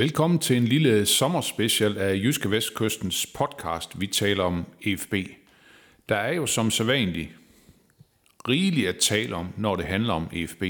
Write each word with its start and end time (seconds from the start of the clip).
Velkommen 0.00 0.38
til 0.38 0.56
en 0.56 0.64
lille 0.64 1.06
sommerspecial 1.06 1.98
af 1.98 2.14
Jyske 2.14 2.50
Vestkystens 2.50 3.26
podcast, 3.34 4.00
vi 4.00 4.06
taler 4.06 4.44
om 4.44 4.64
EFB. 4.82 5.14
Der 6.08 6.16
er 6.16 6.32
jo 6.32 6.46
som 6.46 6.70
sædvanligt 6.70 7.28
rigeligt 8.48 8.88
at 8.88 8.96
tale 8.96 9.36
om, 9.36 9.48
når 9.56 9.76
det 9.76 9.84
handler 9.84 10.14
om 10.14 10.28
EFB. 10.32 10.62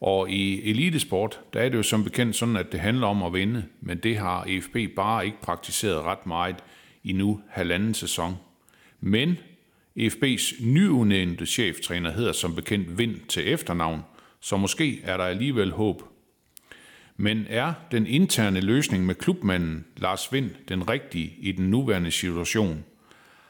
Og 0.00 0.30
i 0.30 0.70
elitesport, 0.70 1.40
der 1.52 1.60
er 1.60 1.68
det 1.68 1.78
jo 1.78 1.82
som 1.82 2.04
bekendt 2.04 2.36
sådan, 2.36 2.56
at 2.56 2.72
det 2.72 2.80
handler 2.80 3.06
om 3.06 3.22
at 3.22 3.32
vinde, 3.32 3.64
men 3.80 3.98
det 3.98 4.16
har 4.18 4.44
EFB 4.48 4.76
bare 4.96 5.26
ikke 5.26 5.40
praktiseret 5.42 6.02
ret 6.02 6.26
meget 6.26 6.56
i 7.04 7.12
nu 7.12 7.40
halvanden 7.48 7.94
sæson. 7.94 8.36
Men 9.00 9.38
EFB's 9.98 10.66
nyudnævnte 10.66 11.46
cheftræner 11.46 12.10
hedder 12.10 12.32
som 12.32 12.54
bekendt 12.54 12.98
Vind 12.98 13.20
til 13.28 13.52
efternavn, 13.52 14.00
så 14.40 14.56
måske 14.56 15.00
er 15.02 15.16
der 15.16 15.24
alligevel 15.24 15.72
håb 15.72 16.15
men 17.16 17.46
er 17.48 17.72
den 17.90 18.06
interne 18.06 18.60
løsning 18.60 19.06
med 19.06 19.14
klubmanden 19.14 19.84
Lars 19.96 20.32
Vind 20.32 20.50
den 20.68 20.90
rigtige 20.90 21.34
i 21.38 21.52
den 21.52 21.70
nuværende 21.70 22.10
situation? 22.10 22.84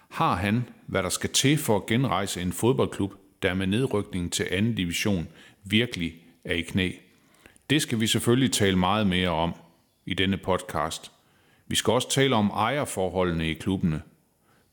Har 0.09 0.35
han, 0.35 0.69
hvad 0.87 1.03
der 1.03 1.09
skal 1.09 1.31
til 1.31 1.59
for 1.59 1.77
at 1.77 1.87
genrejse 1.87 2.43
en 2.43 2.53
fodboldklub, 2.53 3.15
der 3.43 3.55
med 3.55 3.67
nedrykningen 3.67 4.31
til 4.31 4.47
anden 4.51 4.75
division 4.75 5.29
virkelig 5.65 6.15
er 6.45 6.55
i 6.55 6.63
knæ? 6.63 6.91
Det 7.71 7.83
skal 7.83 8.01
vi 8.01 8.07
selvfølgelig 8.07 8.53
tale 8.53 8.77
meget 8.77 9.07
mere 9.07 9.29
om 9.29 9.55
i 10.07 10.15
denne 10.15 10.37
podcast. 10.37 11.13
Vi 11.67 11.77
skal 11.77 11.93
også 11.93 12.11
tale 12.11 12.37
om 12.37 12.51
ejerforholdene 12.51 13.51
i 13.51 13.55
klubbene. 13.55 14.03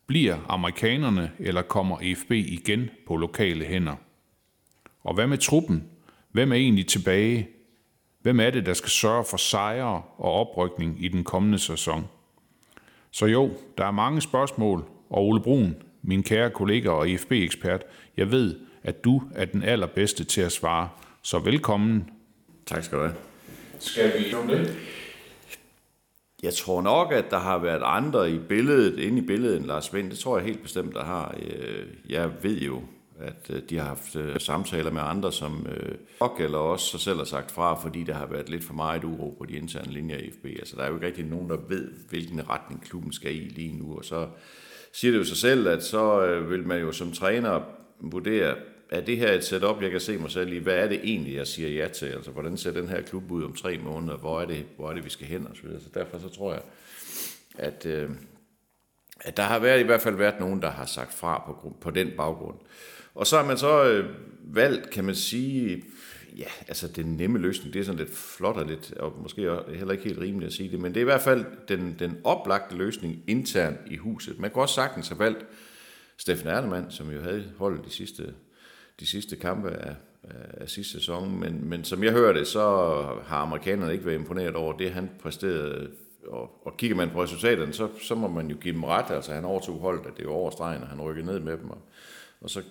Bliver 0.08 0.38
amerikanerne, 0.50 1.31
eller 1.40 1.62
kommer 1.62 1.98
EFB 2.02 2.31
igen 2.31 2.90
på 3.08 3.16
lokale 3.16 3.66
hænder? 3.66 3.96
Og 5.03 5.14
hvad 5.14 5.28
med 5.28 5.38
truppen? 5.38 5.84
Hvem 6.31 6.52
er 6.52 6.56
egentlig 6.56 6.88
tilbage? 6.88 7.50
Hvem 8.24 8.40
er 8.40 8.50
det, 8.50 8.66
der 8.66 8.74
skal 8.74 8.90
sørge 8.90 9.26
for 9.30 9.38
sejre 9.38 10.02
og 10.18 10.32
oprykning 10.34 11.04
i 11.04 11.08
den 11.08 11.24
kommende 11.24 11.60
sæson? 11.60 12.08
Så 13.12 13.26
jo, 13.26 13.52
der 13.78 13.86
er 13.86 13.92
mange 13.92 14.22
spørgsmål, 14.22 14.86
og 15.10 15.26
Ole 15.28 15.42
Brun, 15.42 15.76
min 16.02 16.24
kære 16.24 16.50
kollega 16.50 16.90
og 16.90 17.10
IFB-ekspert, 17.10 17.84
jeg 18.18 18.32
ved, 18.32 18.56
at 18.84 19.04
du 19.04 19.22
er 19.36 19.46
den 19.46 19.64
allerbedste 19.64 20.24
til 20.24 20.42
at 20.42 20.52
svare. 20.52 20.90
Så 21.22 21.40
velkommen. 21.40 22.10
Tak 22.66 22.84
skal 22.84 22.98
du 22.98 23.04
have. 23.04 23.16
Skal 23.80 24.12
vi 24.20 24.34
om 24.34 24.48
det? 24.48 24.76
Jeg 26.44 26.54
tror 26.54 26.82
nok, 26.82 27.12
at 27.14 27.26
der 27.30 27.40
har 27.40 27.58
været 27.58 27.82
andre 27.86 28.32
i 28.32 28.38
billedet, 28.38 29.00
inde 29.00 29.18
i 29.18 29.26
billedet 29.26 29.58
end 29.58 29.66
Lars 29.66 29.94
Vind. 29.94 30.10
Det 30.12 30.20
tror 30.20 30.38
jeg 30.38 30.46
helt 30.46 30.64
bestemt, 30.64 30.94
der 30.94 31.04
har. 31.04 31.36
Øh, 31.40 31.86
Jeg 32.10 32.30
ved 32.44 32.62
jo, 32.62 32.82
at 33.24 33.50
øh, 33.50 33.62
de 33.70 33.78
har 33.78 33.86
haft 33.86 34.16
øh, 34.16 34.40
samtaler 34.40 34.92
med 34.92 35.02
andre, 35.06 35.32
som 35.32 35.68
øh, 35.70 35.96
nok 36.22 36.40
eller 36.40 36.58
også 36.58 36.86
sig 36.86 37.00
selv 37.00 37.18
har 37.18 37.26
sagt 37.26 37.52
fra, 37.52 37.82
fordi 37.82 38.04
der 38.04 38.14
har 38.14 38.26
været 38.26 38.50
lidt 38.50 38.64
for 38.64 38.74
meget 38.74 39.04
uro 39.04 39.36
på 39.38 39.46
de 39.46 39.54
interne 39.54 39.92
linjer 39.92 40.18
i 40.18 40.32
FB. 40.32 40.46
Altså, 40.46 40.76
der 40.76 40.84
er 40.84 40.88
jo 40.88 40.96
ikke 40.96 41.08
rigtig 41.08 41.26
nogen, 41.26 41.50
der 41.50 41.58
ved, 41.70 41.92
hvilken 42.10 42.50
retning 42.50 42.84
klubben 42.84 43.14
skal 43.14 43.36
i 43.36 43.40
lige 43.40 43.78
nu. 43.78 43.98
Og 43.98 44.06
så 44.06 44.28
siger 44.94 45.12
det 45.12 45.20
jo 45.20 45.26
sig 45.26 45.38
selv, 45.38 45.68
at 45.68 45.84
så 45.84 46.26
øh, 46.26 46.50
vil 46.50 46.68
man 46.68 46.82
jo 46.82 46.92
som 46.92 47.12
træner 47.12 47.62
vurdere, 48.00 48.56
er 48.90 49.02
det 49.02 49.18
her 49.18 49.32
et 49.32 49.44
setup, 49.44 49.82
jeg 49.82 49.92
kan 49.92 50.00
se 50.00 50.18
mig 50.18 50.32
selv 50.32 50.53
i? 50.53 50.58
Hvad 50.58 50.76
er 50.76 50.88
det 50.88 51.00
egentlig, 51.03 51.36
jeg 51.36 51.47
siger 51.47 51.70
ja 51.70 51.88
til? 51.88 52.06
Altså, 52.06 52.31
hvordan 52.31 52.58
ser 52.58 52.72
den 52.72 52.88
her 52.88 53.02
klub 53.02 53.31
ud 53.31 53.44
om 53.44 53.53
tre 53.53 53.78
måneder? 53.78 54.18
Hvor 54.18 54.42
er 54.42 54.46
det, 54.46 54.66
hvor 54.76 54.90
er 54.90 54.94
det 54.94 55.06
vi 55.06 55.09
skal 55.09 55.28
hen? 55.28 55.47
Og 55.47 55.56
så, 55.56 55.64
videre. 55.64 55.81
så 55.81 55.90
derfor 55.94 56.20
så 56.20 56.30
tror 56.30 56.53
jeg, 56.53 56.62
at, 57.58 57.86
øh, 57.86 58.09
at 59.20 59.38
der 59.38 59.44
har 59.44 59.59
været, 59.59 59.80
i 59.80 59.84
hvert 59.84 60.02
fald 60.02 60.16
været 60.16 60.40
nogen, 60.40 60.62
der 60.62 60.70
har 60.70 60.86
sagt 60.86 61.14
fra 61.14 61.44
på, 61.46 61.76
på 61.81 61.92
den 61.92 62.12
baggrund. 62.18 62.58
Og 63.16 63.28
så 63.28 63.38
har 63.38 63.46
man 63.46 63.57
så 63.57 63.84
øh, 63.84 64.09
valgt, 64.44 64.90
kan 64.90 65.06
man 65.06 65.16
sige, 65.16 65.84
ja, 66.38 66.47
altså 66.68 66.88
den 66.88 67.06
nemme 67.06 67.40
løsning, 67.40 67.74
det 67.74 67.79
er 67.79 67.84
sådan 67.84 68.00
lidt 68.00 68.16
flot 68.16 68.57
og 68.57 68.66
lidt, 68.66 68.94
og 68.94 69.13
måske 69.22 69.41
heller 69.75 69.91
ikke 69.91 70.03
helt 70.03 70.19
rimeligt 70.19 70.47
at 70.47 70.53
sige 70.53 70.72
det, 70.72 70.79
men 70.79 70.94
det 70.94 70.97
er 70.97 71.01
i 71.01 71.03
hvert 71.03 71.22
fald 71.22 71.46
den, 71.68 71.96
den 72.00 72.18
oplagte 72.23 72.75
løsning 72.75 73.23
internt 73.28 73.78
i 73.88 73.97
huset. 73.97 74.40
Man 74.40 74.52
kunne 74.52 74.63
også 74.63 74.75
sagtens 74.75 75.07
have 75.07 75.19
valgt 75.19 75.46
Steffen 76.18 76.47
Ernemann, 76.47 76.91
som 76.91 77.12
jo 77.12 77.22
havde 77.22 77.52
holdt 77.57 77.85
de 77.85 77.90
sidste, 77.90 78.34
de 79.00 79.07
sidste 79.07 79.35
kampe 79.35 79.69
af, 79.69 79.96
af 80.53 80.69
sidste 80.69 80.94
sæson, 80.94 81.40
men, 81.40 81.69
men 81.69 81.84
som 81.84 82.03
jeg 82.03 82.12
hører 82.12 82.34
det, 82.34 82.47
så 82.47 82.59
har 83.25 83.38
amerikanerne 83.38 83.94
ikke 83.94 84.06
været 84.06 84.16
imponeret 84.16 84.56
over 84.56 84.78
det, 84.78 84.91
han 84.91 85.09
præsterede, 85.22 85.90
og, 86.28 86.68
og 86.68 86.78
kigger 86.78 86.97
man 86.97 87.09
på 87.09 87.23
resultaterne, 87.23 87.73
så, 87.73 87.90
så 88.02 88.16
må 88.16 88.28
man 88.28 88.50
jo 88.50 88.57
give 88.62 88.73
dem 88.73 88.84
ret, 88.84 89.12
altså 89.12 89.34
han 89.34 89.46
overtog 89.46 89.79
holdet, 89.79 90.06
at 90.06 90.12
det 90.18 90.19
er 90.19 90.23
jo 90.23 90.34
over 90.34 90.52
stregen, 90.52 90.81
og 90.81 90.88
han 90.88 91.02
rykkede 91.02 91.25
ned 91.25 91.40
med 91.40 91.57
dem, 91.57 91.69
og, 91.69 91.81
og 92.41 92.50
så 92.50 92.62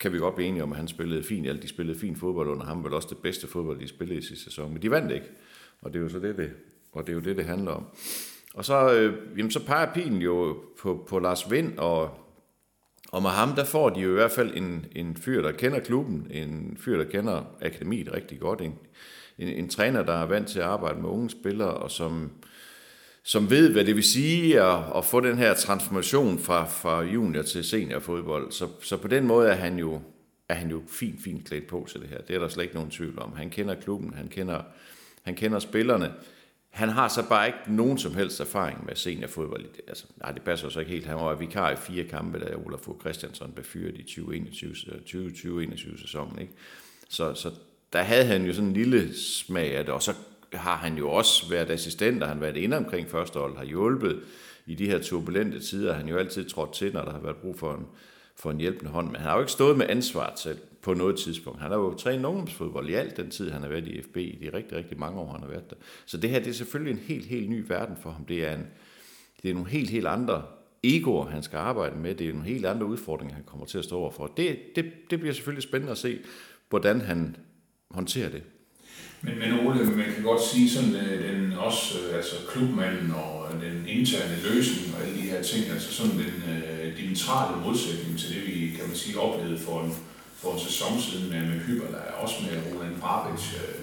kan 0.00 0.12
vi 0.12 0.18
godt 0.18 0.34
blive 0.34 0.48
enige 0.48 0.62
om, 0.62 0.72
at 0.72 0.78
han 0.78 0.88
spillede 0.88 1.22
fint, 1.22 1.48
Alle 1.48 1.62
de 1.62 1.68
spillede 1.68 1.98
fint 1.98 2.18
fodbold 2.18 2.48
under 2.48 2.66
ham, 2.66 2.84
vel 2.84 2.94
også 2.94 3.08
det 3.10 3.18
bedste 3.18 3.46
fodbold, 3.46 3.80
de 3.80 3.88
spillede 3.88 4.18
i 4.18 4.22
sidste 4.22 4.44
sæson, 4.44 4.72
men 4.72 4.82
de 4.82 4.90
vandt 4.90 5.12
ikke, 5.12 5.26
og 5.82 5.92
det 5.92 5.98
er 5.98 6.02
jo 6.02 6.08
så 6.08 6.18
det, 6.18 6.36
det, 6.36 6.50
og 6.92 7.06
det 7.06 7.12
er 7.12 7.14
jo 7.14 7.20
det, 7.20 7.36
det 7.36 7.44
handler 7.44 7.72
om. 7.72 7.86
Og 8.54 8.64
så, 8.64 8.92
øh, 8.94 9.38
jamen, 9.38 9.50
så 9.50 9.66
peger 9.66 9.92
pilen 9.92 10.22
jo 10.22 10.56
på, 10.80 11.06
på 11.08 11.18
Lars 11.18 11.50
Vind, 11.50 11.78
og, 11.78 12.10
og 13.08 13.22
med 13.22 13.30
ham, 13.30 13.54
der 13.54 13.64
får 13.64 13.90
de 13.90 14.00
jo 14.00 14.10
i 14.10 14.14
hvert 14.14 14.30
fald 14.30 14.56
en, 14.56 14.86
en 14.92 15.16
fyr, 15.16 15.42
der 15.42 15.52
kender 15.52 15.80
klubben, 15.80 16.26
en 16.30 16.76
fyr, 16.80 16.96
der 16.96 17.04
kender 17.04 17.42
akademiet 17.62 18.12
rigtig 18.12 18.40
godt, 18.40 18.60
en, 18.60 18.74
en, 19.38 19.48
en 19.48 19.68
træner, 19.68 20.02
der 20.02 20.12
er 20.12 20.26
vant 20.26 20.48
til 20.48 20.58
at 20.58 20.64
arbejde 20.64 21.00
med 21.00 21.08
unge 21.08 21.30
spillere, 21.30 21.74
og 21.74 21.90
som, 21.90 22.30
som 23.28 23.50
ved, 23.50 23.72
hvad 23.72 23.84
det 23.84 23.96
vil 23.96 24.04
sige 24.04 24.62
at, 24.62 24.84
at 24.96 25.04
få 25.04 25.20
den 25.20 25.38
her 25.38 25.54
transformation 25.54 26.38
fra, 26.38 26.64
fra 26.64 27.02
junior 27.02 27.42
til 27.42 27.64
seniorfodbold. 27.64 28.52
Så, 28.52 28.68
så 28.82 28.96
på 28.96 29.08
den 29.08 29.26
måde 29.26 29.48
er 29.48 29.54
han 29.54 29.78
jo 29.78 30.00
er 30.48 30.54
han 30.54 30.70
jo 30.70 30.82
fint, 30.88 31.22
fint 31.22 31.48
klædt 31.48 31.66
på 31.66 31.86
til 31.90 32.00
det 32.00 32.08
her. 32.08 32.18
Det 32.20 32.36
er 32.36 32.40
der 32.40 32.48
slet 32.48 32.62
ikke 32.62 32.74
nogen 32.74 32.90
tvivl 32.90 33.18
om. 33.18 33.32
Han 33.36 33.50
kender 33.50 33.74
klubben, 33.74 34.14
han 34.14 34.28
kender, 34.28 34.62
han 35.22 35.34
kender 35.34 35.58
spillerne. 35.58 36.12
Han 36.70 36.88
har 36.88 37.08
så 37.08 37.28
bare 37.28 37.46
ikke 37.46 37.58
nogen 37.66 37.98
som 37.98 38.14
helst 38.14 38.40
erfaring 38.40 38.86
med 38.86 38.96
seniorfodbold. 38.96 39.64
Altså, 39.88 40.04
nej, 40.16 40.32
det 40.32 40.42
passer 40.42 40.68
så 40.68 40.80
ikke 40.80 40.92
helt. 40.92 41.06
Han 41.06 41.16
var 41.16 41.34
vikar 41.34 41.70
i 41.70 41.76
fire 41.76 42.04
kampe, 42.04 42.38
da 42.38 42.54
Olaf 42.54 42.80
Fogh 42.80 43.00
Christiansen 43.00 43.52
blev 43.52 43.64
fyret 43.64 43.94
i 43.94 44.02
2021 44.02 45.98
sæsonen. 45.98 46.38
Ikke? 46.38 46.52
Så, 47.08 47.34
så 47.34 47.50
der 47.92 48.02
havde 48.02 48.24
han 48.24 48.44
jo 48.44 48.52
sådan 48.52 48.68
en 48.68 48.74
lille 48.74 49.14
smag 49.14 49.76
af 49.76 49.84
det, 49.84 49.94
og 49.94 50.02
så 50.02 50.14
har 50.52 50.76
han 50.76 50.98
jo 50.98 51.10
også 51.10 51.48
været 51.50 51.70
assistent, 51.70 52.22
og 52.22 52.28
han 52.28 52.36
har 52.36 52.44
været 52.44 52.56
inde 52.56 52.76
omkring 52.76 53.10
førstehold, 53.10 53.56
har 53.56 53.64
hjulpet 53.64 54.20
i 54.66 54.74
de 54.74 54.86
her 54.86 54.98
turbulente 54.98 55.60
tider. 55.60 55.92
Han 55.92 56.04
har 56.04 56.12
jo 56.12 56.18
altid 56.18 56.48
trådt 56.48 56.72
til, 56.72 56.92
når 56.92 57.02
der 57.04 57.12
har 57.12 57.20
været 57.20 57.36
brug 57.36 57.58
for 57.58 57.74
en, 57.74 57.86
for 58.36 58.50
en 58.50 58.58
hjælpende 58.58 58.90
hånd, 58.90 59.06
men 59.06 59.16
han 59.16 59.24
har 59.24 59.34
jo 59.34 59.40
ikke 59.40 59.52
stået 59.52 59.78
med 59.78 59.86
ansvar 59.88 60.32
selv 60.36 60.58
på 60.82 60.94
noget 60.94 61.18
tidspunkt. 61.18 61.60
Han 61.60 61.70
har 61.70 61.78
jo 61.78 61.94
trænet 61.94 62.24
ungdomsfodbold 62.24 62.90
i 62.90 62.94
alt 62.94 63.16
den 63.16 63.30
tid, 63.30 63.50
han 63.50 63.62
har 63.62 63.68
været 63.68 63.88
i 63.88 64.02
FB, 64.02 64.16
i 64.16 64.38
de 64.42 64.56
rigtig, 64.56 64.78
rigtig 64.78 64.98
mange 64.98 65.20
år, 65.20 65.32
han 65.32 65.40
har 65.40 65.48
været 65.48 65.70
der. 65.70 65.76
Så 66.06 66.16
det 66.16 66.30
her, 66.30 66.38
det 66.38 66.48
er 66.48 66.52
selvfølgelig 66.52 66.92
en 66.92 67.06
helt, 67.06 67.26
helt 67.26 67.50
ny 67.50 67.64
verden 67.68 67.96
for 68.02 68.10
ham. 68.10 68.24
Det 68.24 68.46
er, 68.46 68.54
en, 68.54 68.66
det 69.42 69.50
er 69.50 69.54
nogle 69.54 69.70
helt, 69.70 69.90
helt 69.90 70.06
andre 70.06 70.42
egoer, 70.82 71.26
han 71.26 71.42
skal 71.42 71.56
arbejde 71.56 71.96
med. 71.96 72.14
Det 72.14 72.28
er 72.28 72.32
nogle 72.32 72.48
helt 72.48 72.66
andre 72.66 72.86
udfordringer, 72.86 73.34
han 73.34 73.44
kommer 73.44 73.66
til 73.66 73.78
at 73.78 73.84
stå 73.84 73.96
overfor. 73.96 74.26
Det, 74.26 74.58
det, 74.76 74.92
det 75.10 75.20
bliver 75.20 75.34
selvfølgelig 75.34 75.62
spændende 75.62 75.92
at 75.92 75.98
se, 75.98 76.18
hvordan 76.68 77.00
han 77.00 77.36
håndterer 77.90 78.28
det. 78.28 78.42
Men, 79.22 79.38
men 79.38 79.66
Ole, 79.66 79.84
man 79.84 80.12
kan 80.14 80.22
godt 80.22 80.42
sige 80.44 80.70
sådan, 80.70 80.94
at 80.94 81.18
den 81.18 81.52
også, 81.52 81.98
øh, 81.98 82.16
altså 82.16 82.34
klubmanden 82.48 83.10
og 83.10 83.48
den 83.62 83.84
interne 83.88 84.36
løsning 84.44 84.94
og 84.94 85.02
alle 85.02 85.16
de 85.16 85.30
her 85.30 85.42
ting, 85.42 85.70
altså 85.70 85.92
sådan 85.92 86.12
den 86.12 86.36
øh, 86.52 86.96
dimensionale 86.96 87.56
modsætning 87.64 88.18
til 88.18 88.34
det, 88.34 88.46
vi 88.46 88.72
kan 88.76 88.86
man 88.86 88.96
sige 88.96 89.20
oplevede 89.20 89.58
for 89.58 89.82
en, 89.82 89.92
for 90.36 90.52
en 90.52 90.60
sæson 90.60 91.00
siden 91.00 91.30
med, 91.30 91.40
med 91.40 91.60
Hyber, 91.60 91.90
der 91.90 91.98
er 91.98 92.12
også 92.12 92.34
med 92.42 92.62
Roland 92.66 93.00
Brabic. 93.00 93.54
Øh, 93.54 93.78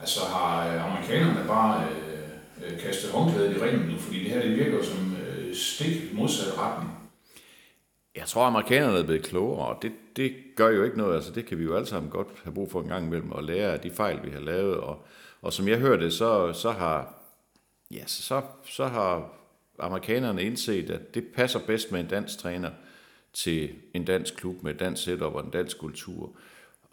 altså 0.00 0.20
har 0.20 0.68
øh, 0.68 0.84
amerikanerne 0.86 1.48
bare 1.48 1.84
øh, 1.84 2.72
øh, 2.72 2.80
kastet 2.80 3.10
håndklædet 3.10 3.56
i 3.56 3.60
ringen 3.60 3.88
nu, 3.88 3.98
fordi 3.98 4.24
det 4.24 4.30
her 4.30 4.42
det 4.42 4.56
virker 4.56 4.84
som 4.84 5.16
øh, 5.22 5.56
stik 5.56 6.12
modsat 6.12 6.58
retning. 6.58 6.93
Jeg 8.16 8.26
tror, 8.26 8.44
amerikanerne 8.44 8.98
er 8.98 9.04
blevet 9.04 9.24
klogere, 9.24 9.68
og 9.68 9.82
det, 9.82 9.92
det 10.16 10.34
gør 10.56 10.68
jo 10.68 10.84
ikke 10.84 10.96
noget. 10.96 11.14
Altså, 11.14 11.32
det 11.32 11.46
kan 11.46 11.58
vi 11.58 11.64
jo 11.64 11.74
alle 11.74 11.86
sammen 11.86 12.10
godt 12.10 12.28
have 12.44 12.54
brug 12.54 12.70
for 12.70 12.80
en 12.80 12.88
gang 12.88 13.06
imellem 13.06 13.32
at 13.32 13.44
lære 13.44 13.72
af 13.72 13.80
de 13.80 13.90
fejl, 13.90 14.24
vi 14.24 14.30
har 14.30 14.40
lavet. 14.40 14.76
Og, 14.76 15.06
og 15.42 15.52
som 15.52 15.68
jeg 15.68 15.78
hørte, 15.78 16.10
så, 16.10 16.52
så, 16.52 16.70
har, 16.70 17.14
ja, 17.90 18.06
så, 18.06 18.42
så 18.64 18.86
har 18.86 19.32
amerikanerne 19.78 20.42
indset, 20.42 20.90
at 20.90 21.14
det 21.14 21.24
passer 21.34 21.60
bedst 21.66 21.92
med 21.92 22.00
en 22.00 22.06
dansk 22.06 22.38
træner 22.38 22.70
til 23.32 23.74
en 23.94 24.04
dansk 24.04 24.36
klub 24.36 24.62
med 24.62 24.74
et 24.74 24.80
dansk 24.80 25.02
setup 25.04 25.34
og 25.34 25.44
en 25.44 25.50
dansk 25.50 25.78
kultur. 25.78 26.36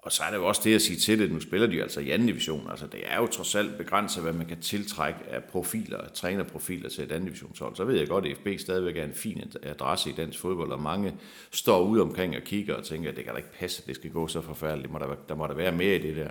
Og 0.04 0.12
så 0.12 0.24
er 0.24 0.30
det 0.30 0.38
jo 0.38 0.48
også 0.48 0.62
det 0.64 0.76
at 0.76 0.82
sige 0.82 1.00
til 1.00 1.20
det, 1.20 1.32
nu 1.32 1.40
spiller 1.40 1.68
de 1.68 1.76
jo 1.76 1.82
altså 1.82 2.00
i 2.00 2.10
anden 2.10 2.28
division, 2.28 2.70
altså 2.70 2.88
det 2.88 3.02
er 3.06 3.18
jo 3.18 3.28
trods 3.28 3.56
alt 3.56 3.78
begrænset, 3.78 4.24
hvad 4.24 4.34
man 4.34 4.48
kan 4.48 4.62
tiltrække 4.62 5.20
af 5.30 5.44
profiler, 5.44 6.10
trænerprofiler 6.10 6.90
til 6.90 7.04
et 7.04 7.12
anden 7.12 7.26
divisionshold. 7.26 7.76
Så 7.76 7.86
ved 7.86 7.96
jeg 7.96 8.08
godt, 8.08 8.26
at 8.26 8.38
FB 8.38 8.48
stadigvæk 8.60 8.98
er 8.98 9.04
en 9.04 9.14
fin 9.14 9.54
adresse 9.64 10.10
i 10.10 10.14
dansk 10.14 10.40
fodbold, 10.40 10.72
og 10.72 10.82
mange 10.82 11.16
står 11.52 11.82
ude 11.82 12.02
omkring 12.02 12.36
og 12.36 12.42
kigger 12.42 12.76
og 12.76 12.84
tænker, 12.84 13.10
at 13.10 13.16
det 13.16 13.24
kan 13.24 13.34
da 13.34 13.38
ikke 13.38 13.54
passe, 13.54 13.82
at 13.82 13.88
det 13.88 13.96
skal 13.96 14.12
gå 14.12 14.28
så 14.28 14.42
forfærdeligt, 14.42 14.92
må 14.92 15.00
der, 15.00 15.16
der 15.30 15.36
må 15.36 15.48
der 15.48 15.54
være 15.54 15.72
mere 15.72 15.96
i 15.96 16.02
det 16.02 16.16
der. 16.16 16.30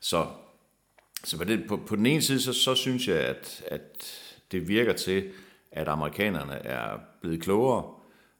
Så, 0.00 0.26
så 1.24 1.38
på, 1.38 1.44
det, 1.44 1.64
på, 1.68 1.76
på 1.76 1.96
den 1.96 2.06
ene 2.06 2.22
side, 2.22 2.40
så, 2.40 2.52
så 2.52 2.74
synes 2.74 3.08
jeg, 3.08 3.20
at, 3.20 3.64
at 3.66 4.12
det 4.52 4.68
virker 4.68 4.92
til, 4.92 5.30
at 5.72 5.88
amerikanerne 5.88 6.54
er 6.54 6.98
blevet 7.20 7.42
klogere, 7.42 7.94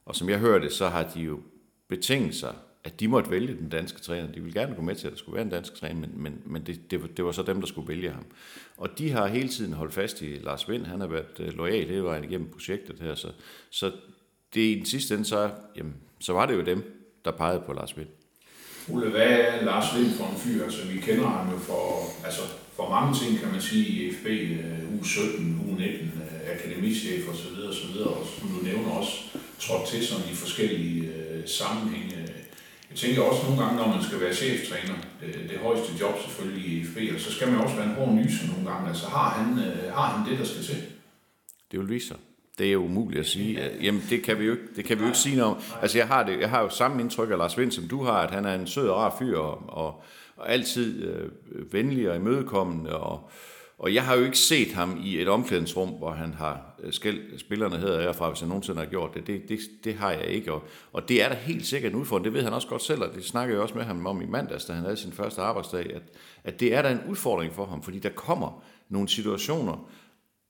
og 0.04 0.16
som 0.16 0.28
jeg 0.28 0.38
hørte, 0.38 0.70
så 0.70 0.88
har 0.88 1.02
de 1.02 1.20
jo 1.20 1.40
betinget 1.88 2.34
sig 2.34 2.54
at 2.84 3.00
de 3.00 3.08
måtte 3.08 3.30
vælge 3.30 3.56
den 3.56 3.68
danske 3.68 4.00
træner. 4.00 4.32
De 4.32 4.40
ville 4.40 4.60
gerne 4.60 4.74
gå 4.74 4.82
med 4.82 4.94
til, 4.94 5.06
at 5.06 5.12
der 5.12 5.18
skulle 5.18 5.34
være 5.34 5.44
en 5.44 5.50
dansk 5.50 5.74
træner, 5.74 6.00
men, 6.00 6.10
men, 6.14 6.42
men 6.44 6.62
det, 6.62 6.90
det, 6.90 7.16
det 7.16 7.24
var 7.24 7.32
så 7.32 7.42
dem, 7.42 7.60
der 7.60 7.68
skulle 7.68 7.88
vælge 7.88 8.10
ham. 8.10 8.24
Og 8.76 8.98
de 8.98 9.10
har 9.10 9.26
hele 9.26 9.48
tiden 9.48 9.72
holdt 9.72 9.94
fast 9.94 10.22
i 10.22 10.38
Lars 10.42 10.68
Vind. 10.68 10.86
Han 10.86 11.00
har 11.00 11.06
været 11.06 11.40
øh, 11.40 11.52
lojal 11.52 11.88
hele 11.88 12.04
vejen 12.04 12.24
igennem 12.24 12.48
projektet 12.48 12.96
her. 13.00 13.14
Så, 13.14 13.28
så 13.70 13.92
det 14.54 14.60
i 14.60 14.74
den 14.74 14.86
sidste 14.86 15.14
ende, 15.14 15.24
så, 15.24 15.50
jamen, 15.76 15.94
så 16.20 16.32
var 16.32 16.46
det 16.46 16.54
jo 16.54 16.62
dem, 16.62 17.08
der 17.24 17.30
pegede 17.30 17.62
på 17.66 17.72
Lars 17.72 17.96
Vind. 17.96 18.08
Ulle, 18.88 19.10
hvad 19.10 19.26
er 19.26 19.64
Lars 19.64 19.96
Vind 19.96 20.10
for 20.10 20.24
en 20.24 20.36
fyr? 20.36 20.64
Altså, 20.64 20.86
vi 20.86 20.98
kender 20.98 21.26
ham 21.26 21.52
jo 21.52 21.58
for, 21.58 22.02
altså, 22.24 22.42
for 22.76 22.90
mange 22.90 23.14
ting, 23.18 23.38
kan 23.38 23.52
man 23.52 23.60
sige, 23.60 23.86
i 23.86 24.12
FB, 24.12 24.26
U17, 25.02 25.40
U19, 25.68 26.06
akademichef 26.54 27.28
osv. 27.28 27.52
osv. 27.70 27.96
Og 28.00 28.26
som 28.26 28.48
du 28.48 28.64
nævner 28.64 28.90
også, 28.90 29.12
trådt 29.58 29.88
til 29.88 30.06
sådan 30.06 30.24
i 30.32 30.34
forskellige 30.34 31.12
øh, 31.14 31.48
sammenhænge 31.48 32.17
tænker 32.98 33.22
også 33.22 33.42
nogle 33.46 33.62
gange, 33.62 33.76
når 33.76 33.88
man 33.88 34.02
skal 34.02 34.20
være 34.20 34.34
cheftræner, 34.34 34.94
det, 35.20 35.50
det 35.50 35.58
højeste 35.58 35.92
job 36.00 36.14
selvfølgelig 36.24 36.64
i 36.72 36.84
FB, 36.84 36.96
og 37.14 37.20
så 37.20 37.32
skal 37.32 37.48
man 37.50 37.60
også 37.60 37.76
være 37.76 37.86
en 37.86 37.94
hård 37.94 38.12
nyser 38.14 38.46
nogle 38.52 38.70
gange. 38.70 38.88
Altså 38.88 39.06
har 39.06 39.30
han, 39.30 39.58
øh, 39.58 39.92
har 39.92 40.06
han 40.12 40.30
det, 40.30 40.38
der 40.38 40.44
skal 40.44 40.62
til? 40.62 40.76
Det 41.70 41.80
vil 41.80 41.88
vise 41.88 42.08
sig. 42.08 42.16
Det 42.58 42.66
er 42.66 42.72
jo 42.72 42.84
umuligt 42.84 43.20
at 43.20 43.26
sige. 43.26 43.70
Jamen, 43.82 44.02
det 44.10 44.22
kan 44.22 44.38
vi 44.38 44.44
jo 44.44 44.52
ikke, 44.52 44.64
det 44.76 44.84
kan 44.84 44.96
vi 44.96 45.02
jo 45.02 45.08
ikke 45.08 45.18
sige 45.18 45.36
noget 45.36 45.54
om. 45.54 45.62
Altså, 45.82 45.98
jeg 45.98 46.06
har, 46.06 46.22
det, 46.22 46.40
jeg 46.40 46.50
har 46.50 46.60
jo 46.62 46.68
samme 46.68 47.02
indtryk 47.02 47.30
af 47.30 47.38
Lars 47.38 47.58
Vind, 47.58 47.72
som 47.72 47.88
du 47.88 48.04
har, 48.04 48.12
at 48.12 48.30
han 48.30 48.44
er 48.44 48.54
en 48.54 48.66
sød 48.66 48.88
og 48.88 48.96
rar 48.96 49.16
fyr, 49.18 49.38
og, 49.38 49.62
og, 49.68 50.02
og 50.36 50.52
altid 50.52 51.04
øh, 51.04 51.30
venlig 51.72 52.10
og 52.10 52.16
imødekommende, 52.16 52.96
og, 52.96 53.30
og 53.78 53.94
jeg 53.94 54.04
har 54.04 54.16
jo 54.16 54.24
ikke 54.24 54.38
set 54.38 54.72
ham 54.72 55.00
i 55.04 55.20
et 55.20 55.28
omklædningsrum, 55.28 55.88
hvor 55.88 56.10
han 56.10 56.34
har 56.34 56.67
Øh, 56.82 56.92
skæld 56.92 57.38
spillerne 57.38 57.76
hedder 57.76 58.00
herfra, 58.00 58.28
hvis 58.30 58.40
jeg 58.40 58.48
nogensinde 58.48 58.78
har 58.78 58.86
gjort 58.86 59.14
det. 59.14 59.26
Det, 59.26 59.48
det, 59.48 59.58
det 59.84 59.94
har 59.94 60.12
jeg 60.12 60.26
ikke. 60.26 60.52
Og, 60.52 60.62
og 60.92 61.08
det 61.08 61.22
er 61.22 61.28
da 61.28 61.34
helt 61.34 61.66
sikkert 61.66 61.92
en 61.92 61.98
udfordring. 61.98 62.24
Det 62.24 62.32
ved 62.32 62.42
han 62.42 62.52
også 62.52 62.68
godt 62.68 62.82
selv, 62.82 63.02
og 63.02 63.14
det 63.14 63.24
snakker 63.24 63.54
jeg 63.54 63.62
også 63.62 63.74
med 63.74 63.84
ham 63.84 64.06
om 64.06 64.22
i 64.22 64.26
mandags, 64.26 64.64
da 64.64 64.72
han 64.72 64.82
havde 64.82 64.96
sin 64.96 65.12
første 65.12 65.40
arbejdsdag, 65.40 65.94
at, 65.94 66.02
at 66.44 66.60
det 66.60 66.74
er 66.74 66.82
da 66.82 66.90
en 66.90 67.00
udfordring 67.08 67.54
for 67.54 67.66
ham, 67.66 67.82
fordi 67.82 67.98
der 67.98 68.08
kommer 68.08 68.64
nogle 68.88 69.08
situationer, 69.08 69.90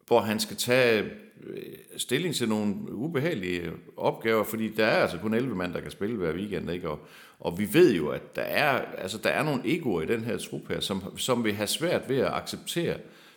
hvor 0.07 0.21
han 0.21 0.41
skal 0.41 0.57
tage 0.57 1.03
øh, 1.47 1.63
stilling 1.97 2.35
til 2.35 2.49
nogle 2.49 2.75
ubehagelige 2.93 3.71
opgaver, 3.97 4.45
fordi 4.45 4.69
der 4.69 4.87
er 4.87 5.03
altså 5.03 5.19
kun 5.19 5.35
11 5.35 5.57
mand, 5.57 5.75
der 5.75 5.81
kan 5.81 5.91
spille 5.91 6.17
hver 6.17 6.35
weekend, 6.35 6.71
ikke? 6.71 6.91
Og, 6.91 6.99
og 7.41 7.59
vi 7.59 7.69
ved 7.73 7.95
jo, 7.95 8.09
at 8.09 8.37
der 8.37 8.43
er, 8.43 8.79
altså, 8.99 9.19
der 9.19 9.31
er 9.31 9.43
nogle 9.43 9.63
egoer 9.65 10.03
i 10.03 10.07
den 10.07 10.25
her 10.25 10.39
trup 10.39 10.69
her, 10.69 10.81
som, 10.81 11.19
som 11.19 11.45
vil 11.45 11.55
have 11.55 11.67
svært 11.67 12.09
ved 12.09 12.17
at 12.17 12.33
acceptere, 12.33 12.97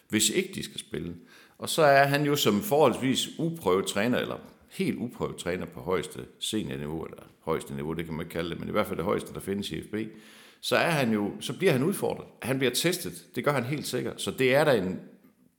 hvis 0.09 0.29
ikke 0.29 0.53
de 0.55 0.63
skal 0.63 0.79
spille. 0.79 1.15
Og 1.62 1.69
så 1.69 1.81
er 1.81 2.06
han 2.06 2.25
jo 2.25 2.36
som 2.36 2.62
forholdsvis 2.62 3.30
uprøvet 3.40 3.86
træner, 3.86 4.19
eller 4.19 4.36
helt 4.69 4.98
uprøvet 4.98 5.36
træner 5.36 5.66
på 5.66 5.80
højeste 5.80 6.19
seniorniveau, 6.40 7.04
eller 7.04 7.24
højeste 7.40 7.75
niveau, 7.75 7.94
det 7.94 8.06
kan 8.06 8.13
man 8.13 8.25
ikke 8.25 8.34
kalde 8.34 8.50
det, 8.50 8.60
men 8.60 8.69
i 8.69 8.72
hvert 8.72 8.88
fald 8.88 8.98
det 8.98 9.06
højeste, 9.06 9.34
der 9.34 9.40
findes 9.40 9.72
i 9.72 9.81
FB, 9.81 9.96
så, 10.62 10.75
er 10.75 10.90
han 10.90 11.13
jo, 11.13 11.31
så 11.40 11.58
bliver 11.58 11.72
han 11.72 11.84
udfordret. 11.84 12.28
Han 12.42 12.58
bliver 12.58 12.74
testet, 12.74 13.25
det 13.36 13.44
gør 13.44 13.52
han 13.52 13.63
helt 13.63 13.88
sikkert. 13.88 14.22
Så 14.22 14.31
det 14.31 14.56
er 14.56 14.63
der, 14.63 14.72
en, 14.72 15.00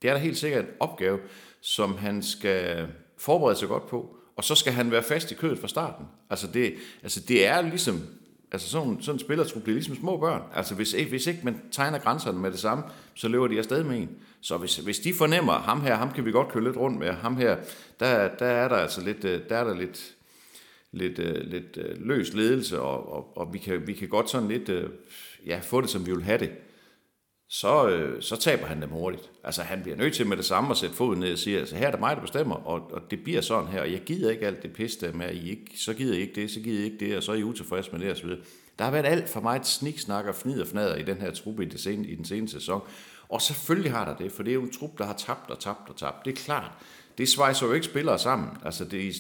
det 0.03 0.11
er 0.11 0.15
der 0.15 0.21
helt 0.21 0.39
sikkert 0.39 0.65
en 0.65 0.71
opgave, 0.81 1.19
som 1.61 1.97
han 1.97 2.23
skal 2.23 2.89
forberede 3.19 3.57
sig 3.57 3.69
godt 3.69 3.87
på, 3.87 4.17
og 4.37 4.45
så 4.45 4.55
skal 4.55 4.73
han 4.73 4.91
være 4.91 5.03
fast 5.03 5.31
i 5.31 5.35
kødet 5.35 5.59
fra 5.59 5.69
starten. 5.69 6.07
Altså 6.31 6.47
det, 6.47 6.75
altså 7.03 7.21
det 7.21 7.47
er 7.47 7.61
ligesom 7.61 8.01
Altså 8.53 8.69
sådan, 8.69 8.99
sådan 9.01 9.15
en 9.15 9.19
spillertrup 9.19 9.63
bliver 9.63 9.75
ligesom 9.75 9.97
små 9.97 10.17
børn. 10.17 10.43
Altså 10.55 10.75
hvis, 10.75 10.93
hvis 10.93 11.27
ikke 11.27 11.41
man 11.43 11.63
tegner 11.71 11.99
grænserne 11.99 12.39
med 12.39 12.51
det 12.51 12.59
samme, 12.59 12.85
så 13.15 13.29
løber 13.29 13.47
de 13.47 13.59
afsted 13.59 13.85
med 13.85 13.97
en. 13.97 14.11
Så 14.41 14.57
hvis, 14.57 14.77
hvis 14.77 14.99
de 14.99 15.15
fornemmer, 15.15 15.53
ham 15.53 15.81
her, 15.81 15.95
ham 15.95 16.13
kan 16.13 16.25
vi 16.25 16.33
godt 16.33 16.49
køre 16.49 16.65
lidt 16.65 16.77
rundt 16.77 16.99
med, 16.99 17.13
ham 17.13 17.37
her, 17.37 17.57
der, 18.01 18.29
der 18.29 18.47
er 18.47 18.69
der 18.69 18.77
altså 18.77 19.05
lidt, 19.05 19.25
øh, 19.25 19.41
der 19.49 19.57
er 19.57 19.65
der 19.65 19.75
lidt, 19.75 20.15
lidt, 20.93 21.19
øh, 21.19 21.35
lidt 21.35 21.77
øh, 21.77 22.07
løs 22.07 22.35
ledelse, 22.35 22.81
og, 22.81 23.13
og, 23.13 23.37
og 23.37 23.53
vi, 23.53 23.59
kan, 23.59 23.87
vi 23.87 23.93
kan 23.93 24.09
godt 24.09 24.31
sådan 24.31 24.49
lidt 24.49 24.71
ja, 25.47 25.61
få 25.63 25.81
det, 25.81 25.91
som 25.91 26.07
vi 26.07 26.13
vil 26.13 26.25
have 26.25 26.39
det 26.39 26.51
så, 27.55 27.89
øh, 27.89 28.23
så 28.23 28.37
taber 28.37 28.67
han 28.67 28.83
dem 28.83 28.91
hurtigt. 28.91 29.31
Altså 29.45 29.63
han 29.63 29.83
bliver 29.83 29.97
nødt 29.97 30.15
til 30.15 30.27
med 30.27 30.37
det 30.37 30.45
samme 30.45 30.71
at 30.71 30.77
sætte 30.77 30.97
foden 30.97 31.21
ned 31.21 31.33
og 31.33 31.39
sige, 31.39 31.59
altså 31.59 31.77
her 31.77 31.87
er 31.87 31.91
det 31.91 32.01
mig, 32.01 32.17
der 32.17 32.23
bestemmer, 32.23 32.55
og, 32.55 32.93
og 32.93 33.11
det 33.11 33.23
bliver 33.25 33.41
sådan 33.41 33.69
her, 33.69 33.81
og 33.81 33.93
jeg 33.93 34.01
gider 34.01 34.31
ikke 34.31 34.47
alt 34.47 34.63
det 34.63 34.73
pis 34.73 34.97
der 34.97 35.13
med, 35.13 35.27
at 35.27 35.35
I 35.35 35.51
ikke, 35.51 35.73
så 35.77 35.95
gider 35.95 36.15
I 36.15 36.21
ikke 36.21 36.35
det, 36.35 36.51
så 36.51 36.61
gider 36.61 36.81
I 36.81 36.85
ikke 36.85 37.07
det, 37.07 37.17
og 37.17 37.23
så 37.23 37.33
er 37.33 37.37
I 37.37 37.43
utilfreds 37.43 37.93
med 37.93 38.01
det 38.01 38.13
osv. 38.13 38.29
Der 38.79 38.85
har 38.85 38.91
været 38.91 39.07
alt 39.07 39.29
for 39.29 39.41
meget 39.41 39.67
sniksnak 39.67 40.27
og 40.27 40.35
fnid 40.35 40.61
og 40.61 40.67
fnader 40.67 40.97
i 40.97 41.03
den 41.03 41.17
her 41.17 41.31
truppe 41.31 41.63
i, 41.63 41.69
det 41.69 41.81
sene, 41.81 42.07
i 42.07 42.15
den 42.15 42.25
seneste 42.25 42.61
sæson. 42.61 42.81
Og 43.29 43.43
selvfølgelig 43.43 43.93
har 43.93 44.05
der 44.05 44.17
det, 44.17 44.33
for 44.33 44.43
det 44.43 44.51
er 44.51 44.55
jo 44.55 44.63
en 44.63 44.73
trup, 44.73 44.99
der 44.99 45.05
har 45.05 45.15
tabt 45.15 45.51
og 45.51 45.59
tabt 45.59 45.89
og 45.89 45.97
tabt. 45.97 46.25
Det 46.25 46.31
er 46.31 46.45
klart. 46.45 46.71
Det 47.19 47.29
svejser 47.29 47.67
jo 47.67 47.73
ikke 47.73 47.87
spillere 47.87 48.19
sammen. 48.19 48.49
Altså 48.65 48.85
det 48.85 49.09
er 49.09 49.13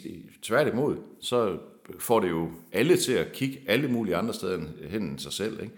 tværtimod, 0.42 0.96
så 1.20 1.58
får 1.98 2.20
det 2.20 2.30
jo 2.30 2.50
alle 2.72 2.96
til 2.96 3.12
at 3.12 3.32
kigge 3.32 3.60
alle 3.66 3.88
mulige 3.88 4.16
andre 4.16 4.34
steder 4.34 4.60
hen 4.88 5.02
end 5.02 5.18
sig 5.18 5.32
selv. 5.32 5.62
Ikke? 5.62 5.74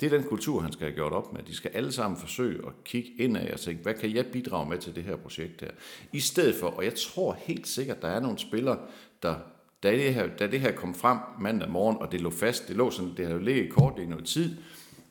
Det 0.00 0.12
er 0.12 0.18
den 0.18 0.28
kultur, 0.28 0.60
han 0.60 0.72
skal 0.72 0.86
have 0.86 0.94
gjort 0.94 1.12
op 1.12 1.32
med. 1.32 1.42
De 1.42 1.54
skal 1.54 1.70
alle 1.74 1.92
sammen 1.92 2.20
forsøge 2.20 2.66
at 2.66 2.84
kigge 2.84 3.10
indad 3.18 3.52
og 3.52 3.60
tænke, 3.60 3.82
hvad 3.82 3.94
kan 3.94 4.14
jeg 4.14 4.26
bidrage 4.26 4.68
med 4.68 4.78
til 4.78 4.94
det 4.96 5.04
her 5.04 5.16
projekt 5.16 5.60
her? 5.60 5.70
I 6.12 6.20
stedet 6.20 6.54
for, 6.54 6.66
og 6.66 6.84
jeg 6.84 6.94
tror 6.94 7.32
helt 7.32 7.68
sikkert, 7.68 8.02
der 8.02 8.08
er 8.08 8.20
nogle 8.20 8.38
spillere, 8.38 8.78
der 9.22 9.34
da 9.82 9.92
det 9.92 10.14
her, 10.14 10.26
da 10.26 10.46
det 10.46 10.60
her 10.60 10.72
kom 10.72 10.94
frem 10.94 11.18
mandag 11.40 11.70
morgen, 11.70 11.96
og 11.96 12.12
det 12.12 12.20
lå 12.20 12.30
fast, 12.30 12.68
det 12.68 12.76
lå 12.76 12.90
sådan, 12.90 13.10
det 13.16 13.26
havde 13.26 13.38
jo 13.38 13.44
ligget 13.44 13.72
kort 13.72 13.98
i 13.98 14.06
noget 14.06 14.24
tid, 14.24 14.56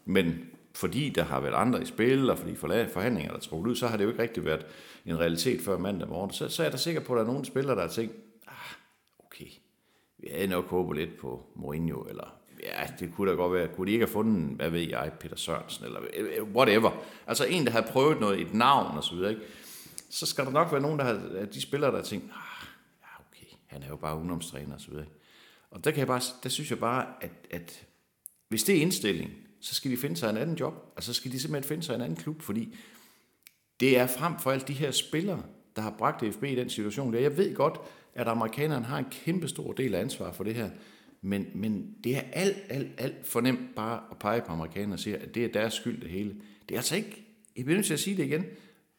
men 0.06 0.50
fordi 0.76 1.10
der 1.10 1.24
har 1.24 1.40
været 1.40 1.54
andre 1.54 1.82
i 1.82 1.86
spil, 1.86 2.30
og 2.30 2.38
fordi 2.38 2.56
forhandlinger 2.56 3.32
der 3.32 3.40
trukket 3.40 3.70
ud, 3.70 3.76
så 3.76 3.88
har 3.88 3.98
det 3.98 4.04
jo 4.04 4.10
ikke 4.10 4.22
rigtig 4.22 4.46
været 4.46 4.66
en 5.06 5.20
realitet 5.20 5.62
før 5.62 5.78
mandag 5.78 6.08
morgen. 6.08 6.32
Så, 6.32 6.50
så 6.50 6.64
er 6.64 6.70
der 6.70 6.78
sikker 6.78 7.02
på, 7.02 7.14
at 7.14 7.18
der 7.18 7.24
er 7.24 7.28
nogle 7.28 7.46
spillere, 7.46 7.76
der 7.76 7.82
har 7.82 7.90
tænkt, 7.90 8.16
ah, 8.48 8.76
okay, 9.20 9.46
vi 10.18 10.28
havde 10.32 10.48
nok 10.48 10.66
håbet 10.66 10.98
lidt 10.98 11.18
på 11.18 11.46
Mourinho, 11.56 12.02
eller 12.02 12.43
ja, 12.66 12.88
det 13.00 13.14
kunne 13.16 13.32
da 13.32 13.36
godt 13.36 13.54
være, 13.54 13.68
kunne 13.68 13.88
de 13.88 13.92
ikke 13.92 14.06
have 14.06 14.14
fundet, 14.14 14.56
hvad 14.56 14.70
ved 14.70 14.82
jeg, 14.82 15.12
Peter 15.20 15.36
Sørensen, 15.36 15.86
eller 15.86 16.00
øh, 16.14 16.30
øh, 16.38 16.44
whatever. 16.44 16.92
Altså 17.28 17.46
en, 17.46 17.66
der 17.66 17.72
havde 17.72 17.86
prøvet 17.90 18.20
noget, 18.20 18.42
et 18.42 18.54
navn 18.54 18.98
og 18.98 19.04
så 19.04 19.16
videre, 19.16 19.30
ikke? 19.30 19.42
Så 20.10 20.26
skal 20.26 20.46
der 20.46 20.52
nok 20.52 20.72
være 20.72 20.82
nogen, 20.82 21.00
der 21.00 21.06
har, 21.06 21.46
de 21.46 21.62
spillere, 21.62 21.92
der 21.92 21.98
har 21.98 22.04
tænkt, 22.04 22.26
ah, 22.26 22.68
ja, 23.02 23.08
okay, 23.20 23.56
han 23.66 23.84
er 23.84 23.88
jo 23.88 23.96
bare 23.96 24.18
ungdomstræner 24.18 24.76
og 24.76 24.82
så 24.82 24.92
videre. 24.92 25.06
Og 25.72 25.84
der, 25.84 25.92
kan 25.92 26.00
jeg 26.00 26.08
bare, 26.08 26.22
der 26.44 26.50
synes 26.50 26.70
jeg 26.70 26.80
bare, 26.80 27.06
at, 27.22 27.32
at 27.52 27.86
hvis 28.50 28.64
det 28.64 28.78
er 28.78 28.82
indstilling, 28.82 29.32
så 29.62 29.76
skal 29.76 29.92
de 29.92 29.98
finde 29.98 30.18
sig 30.18 30.30
en 30.30 30.38
anden 30.38 30.56
job. 30.56 30.74
Altså 30.96 31.14
så 31.14 31.20
skal 31.20 31.32
de 31.32 31.40
simpelthen 31.40 31.68
finde 31.68 31.84
sig 31.84 31.96
en 31.96 32.02
anden 32.02 32.18
klub, 32.18 32.42
fordi 32.42 32.76
det 33.80 33.98
er 33.98 34.08
frem 34.08 34.40
for 34.40 34.52
alt 34.52 34.68
de 34.68 34.74
her 34.74 34.92
spillere, 34.92 35.44
der 35.76 35.82
har 35.82 35.96
bragt 35.98 36.34
FB 36.34 36.44
i 36.44 36.56
den 36.56 36.70
situation. 36.70 37.14
Der. 37.14 37.20
Jeg 37.20 37.38
ved 37.38 37.56
godt, 37.56 37.80
at 38.14 38.28
amerikanerne 38.28 38.86
har 38.86 38.98
en 38.98 39.06
kæmpe 39.12 39.48
stor 39.48 39.72
del 39.72 39.96
af 39.96 40.02
ansvar 40.02 40.32
for 40.32 40.44
det 40.44 40.56
her. 40.56 40.70
Men, 41.26 41.48
men 41.56 41.96
det 42.04 42.16
er 42.16 42.22
alt, 42.34 42.58
alt, 42.70 42.92
alt 42.98 43.28
for 43.28 43.42
nemt 43.42 43.76
bare 43.76 44.02
at 44.12 44.18
pege 44.18 44.42
på 44.42 44.52
amerikanerne 44.52 44.94
og 44.94 45.00
sige, 45.00 45.18
at 45.18 45.36
det 45.36 45.46
er 45.46 45.48
deres 45.48 45.74
skyld 45.74 46.02
det 46.02 46.10
hele. 46.10 46.36
Det 46.70 46.76
er 46.76 46.80
altså 46.80 46.96
ikke, 46.96 47.26
jeg 47.58 47.66
bliver 47.66 47.78
nødt 47.78 47.86
til 47.86 47.94
at 47.94 48.00
sige 48.00 48.18
det 48.18 48.24
igen, 48.24 48.46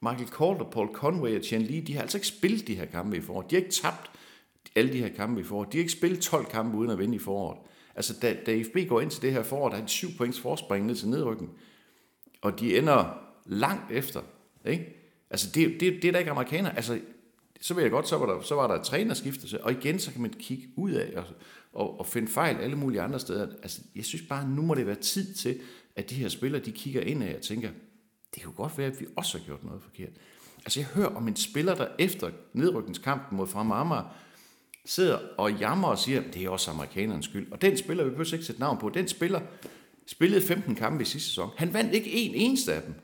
Michael 0.03 0.29
Calder, 0.29 0.71
Paul 0.73 0.95
Conway 0.95 1.39
og 1.39 1.45
Chen 1.45 1.63
Lee, 1.63 1.81
de 1.81 1.95
har 1.95 2.03
altså 2.03 2.19
ikke 2.19 2.27
spillet 2.27 2.67
de 2.67 2.75
her 2.75 2.85
kampe 2.85 3.17
i 3.17 3.21
foråret. 3.21 3.51
De 3.51 3.55
har 3.55 3.63
ikke 3.63 3.75
tabt 3.75 4.11
alle 4.75 4.93
de 4.93 4.99
her 4.99 5.09
kampe 5.09 5.41
i 5.41 5.45
foråret. 5.45 5.73
De 5.73 5.79
har 5.79 5.81
ikke 5.81 5.93
spillet 5.93 6.21
12 6.21 6.47
kampe 6.47 6.77
uden 6.77 6.91
at 6.91 6.99
vinde 6.99 7.17
i 7.17 7.19
foråret. 7.19 7.59
Altså, 7.95 8.15
da, 8.23 8.37
da 8.47 8.63
FB 8.63 8.89
går 8.89 9.01
ind 9.01 9.11
til 9.11 9.23
det 9.23 9.33
her 9.33 9.43
forår, 9.43 9.69
der 9.69 9.77
er 9.77 9.83
en 9.83 9.89
7 9.89 10.09
points 10.19 10.41
forspring 10.41 10.87
ned 10.87 10.95
til 10.95 11.09
nedrykken. 11.09 11.51
Og 12.43 12.61
de 12.61 12.79
ender 12.79 13.19
langt 13.47 13.93
efter. 13.93 14.21
Ikke? 14.67 14.97
Altså, 15.31 15.51
det, 15.55 15.81
det, 15.81 16.03
det 16.03 16.05
er 16.05 16.13
da 16.13 16.19
ikke 16.19 16.31
amerikaner. 16.31 16.71
Altså, 16.71 17.01
så 17.61 17.75
vil 17.75 17.83
jeg 17.83 17.91
godt, 17.91 18.09
så 18.09 18.19
var 18.19 18.27
der, 18.27 18.41
så 18.41 18.55
var 18.55 18.67
der 18.67 18.75
et 18.75 18.85
trænerskifte, 18.87 19.65
og 19.65 19.73
igen, 19.73 19.99
så 19.99 20.13
kan 20.13 20.23
man 20.23 20.31
kigge 20.31 20.69
ud 20.77 20.91
af 20.91 21.13
og, 21.17 21.25
og, 21.75 22.01
og 22.01 22.07
finde 22.07 22.29
fejl 22.29 22.57
alle 22.57 22.77
mulige 22.77 23.01
andre 23.01 23.21
steder. 23.21 23.47
Altså, 23.63 23.81
jeg 23.97 24.05
synes 24.05 24.25
bare, 24.29 24.49
nu 24.49 24.63
må 24.63 24.75
det 24.75 24.87
være 24.87 24.95
tid 24.95 25.35
til, 25.35 25.61
at 25.97 26.11
de 26.11 26.15
her 26.15 26.29
spillere, 26.29 26.63
de 26.63 26.73
kigger 26.73 27.01
ind 27.01 27.23
af 27.23 27.35
og 27.37 27.43
tænker, 27.43 27.69
det 28.35 28.43
kan 28.43 28.51
jo 28.51 28.57
godt 28.57 28.79
være, 28.79 28.87
at 28.87 29.01
vi 29.01 29.07
også 29.17 29.39
har 29.39 29.45
gjort 29.45 29.65
noget 29.65 29.83
forkert. 29.83 30.13
Altså, 30.59 30.81
jeg 30.81 30.87
hører 30.87 31.09
om 31.09 31.29
en 31.29 31.37
spiller, 31.37 31.75
der 31.75 31.89
efter 31.99 32.31
nedrykningskampen 32.53 33.37
mod 33.37 33.47
Frem 33.47 33.73
Amager, 33.73 34.17
sidder 34.85 35.19
og 35.39 35.53
jammer 35.53 35.89
og 35.89 35.99
siger, 35.99 36.23
det 36.33 36.45
er 36.45 36.49
også 36.49 36.71
amerikanernes 36.71 37.25
skyld. 37.25 37.53
Og 37.53 37.63
den 37.63 37.77
spiller, 37.77 38.05
vi 38.05 38.11
behøver 38.11 38.35
ikke 38.35 38.45
sætte 38.45 38.61
navn 38.61 38.79
på, 38.79 38.89
den 38.89 39.09
spiller 39.09 39.41
spillede 40.07 40.43
15 40.43 40.75
kampe 40.75 41.03
i 41.03 41.05
sidste 41.05 41.29
sæson. 41.29 41.51
Han 41.57 41.73
vandt 41.73 41.95
ikke 41.95 42.13
en 42.13 42.35
eneste 42.35 42.75
af 42.75 42.83
dem. 42.83 42.95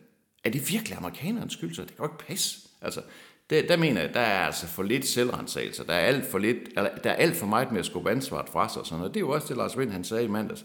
Er 0.45 0.50
det 0.50 0.71
virkelig 0.71 0.99
amerikanernes 0.99 1.53
skyld, 1.53 1.75
så 1.75 1.83
det 1.83 1.97
kan 1.97 2.05
jo 2.05 2.12
ikke 2.12 2.27
passe. 2.27 2.69
Altså, 2.81 3.03
der, 3.50 3.66
der 3.66 3.76
mener 3.76 4.00
jeg, 4.00 4.14
der 4.14 4.21
er 4.21 4.47
altså 4.47 4.66
for 4.66 4.83
lidt 4.83 5.07
selvrensagelse. 5.07 5.87
Der 5.87 5.92
er 5.92 6.07
alt 6.07 6.26
for, 6.26 6.38
lidt, 6.38 6.59
eller, 6.76 6.90
der 7.04 7.11
er 7.11 7.14
alt 7.14 7.37
for 7.37 7.47
meget 7.47 7.73
med 7.73 7.78
at 7.78 7.87
skubbe 7.87 8.11
ansvaret 8.11 8.49
fra 8.49 8.69
sig. 8.69 8.80
Og 8.80 8.87
sådan 8.87 8.99
noget. 8.99 9.14
Det 9.14 9.21
er 9.21 9.25
jo 9.25 9.30
også 9.30 9.49
det, 9.49 9.57
Lars 9.57 9.78
Vind 9.78 9.90
han 9.90 10.04
sagde 10.04 10.25
i 10.25 10.28
mandags, 10.28 10.64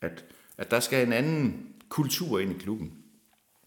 at, 0.00 0.24
At 0.58 0.70
der 0.70 0.80
skal 0.80 1.06
en 1.06 1.12
anden 1.12 1.66
kultur 1.88 2.38
ind 2.38 2.50
i 2.50 2.58
klubben. 2.58 2.92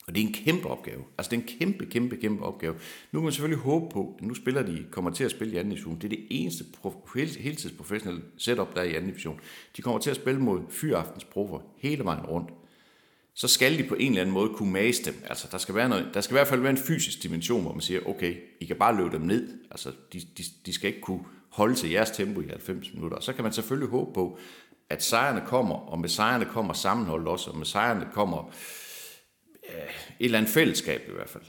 Og 0.08 0.16
det 0.16 0.24
er 0.24 0.28
en 0.28 0.34
kæmpe 0.34 0.68
opgave. 0.68 1.04
Altså 1.18 1.30
det 1.32 1.38
er 1.38 1.42
en 1.42 1.60
kæmpe, 1.60 1.86
kæmpe, 1.86 2.18
kæmpe 2.18 2.46
opgave. 2.46 2.74
Nu 3.12 3.20
kan 3.20 3.24
man 3.24 3.34
selvfølgelig 3.34 3.64
håbe 3.64 3.90
på, 3.94 4.16
at 4.20 4.26
nu 4.26 4.34
spiller 4.34 4.62
de, 4.62 4.86
kommer 4.92 5.12
til 5.12 5.24
at 5.24 5.32
spille 5.32 5.54
i 5.54 5.58
anden 5.58 5.70
division. 5.70 5.96
Det 5.96 6.04
er 6.04 6.10
det 6.10 6.28
eneste 6.30 6.64
prof- 6.78 7.40
heltidsprofessionelle 7.40 8.22
setup, 8.38 8.76
der 8.76 8.82
er 8.82 8.86
i 8.86 8.94
anden 8.96 9.10
division. 9.10 9.40
De 9.78 9.82
kommer 9.82 10.00
til 10.00 10.10
at 10.10 10.16
spille 10.16 10.42
mod 10.42 10.62
fyraftens 10.70 11.24
proffer 11.24 11.60
hele 11.78 12.04
vejen 12.04 12.26
rundt. 12.26 12.50
Så 13.40 13.48
skal 13.48 13.78
de 13.78 13.84
på 13.84 13.96
en 13.96 14.12
eller 14.12 14.22
anden 14.22 14.34
måde 14.34 14.50
kunne 14.50 14.72
mase 14.72 15.06
dem. 15.06 15.24
Altså 15.30 15.48
der 15.52 15.58
skal, 15.58 15.76
være 15.76 15.90
noget, 15.90 16.10
der 16.14 16.22
skal 16.22 16.34
i 16.34 16.38
hvert 16.38 16.48
fald 16.48 16.62
være 16.62 16.72
en 16.72 16.78
fysisk 16.78 17.24
dimension, 17.24 17.62
hvor 17.62 17.72
man 17.72 17.82
siger, 17.82 18.00
okay, 18.06 18.36
I 18.60 18.66
kan 18.66 18.76
bare 18.76 18.98
løbe 18.98 19.12
dem 19.12 19.22
ned. 19.22 19.48
Altså 19.72 19.92
de, 20.14 20.20
de, 20.38 20.44
de 20.66 20.74
skal 20.74 20.88
ikke 20.88 21.02
kunne 21.02 21.24
holde 21.50 21.76
til 21.76 21.90
jeres 21.90 22.12
tempo 22.12 22.42
i 22.42 22.48
90 22.48 22.94
minutter. 22.94 23.18
Og 23.18 23.24
så 23.24 23.34
kan 23.34 23.44
man 23.44 23.54
selvfølgelig 23.54 23.90
håbe 23.90 24.14
på, 24.14 24.38
at 24.90 25.04
sejrene 25.04 25.42
kommer, 25.46 25.76
og 25.76 26.00
med 26.00 26.10
sejrene 26.10 26.46
kommer 26.46 26.74
sammenhold 26.74 27.28
også, 27.28 27.50
og 27.52 27.58
med 27.58 27.66
sejrene 27.66 28.08
kommer 28.14 28.52
et 29.70 30.26
eller 30.26 30.38
andet 30.38 30.54
fællesskab 30.54 31.02
i 31.10 31.12
hvert 31.12 31.30
fald. 31.30 31.44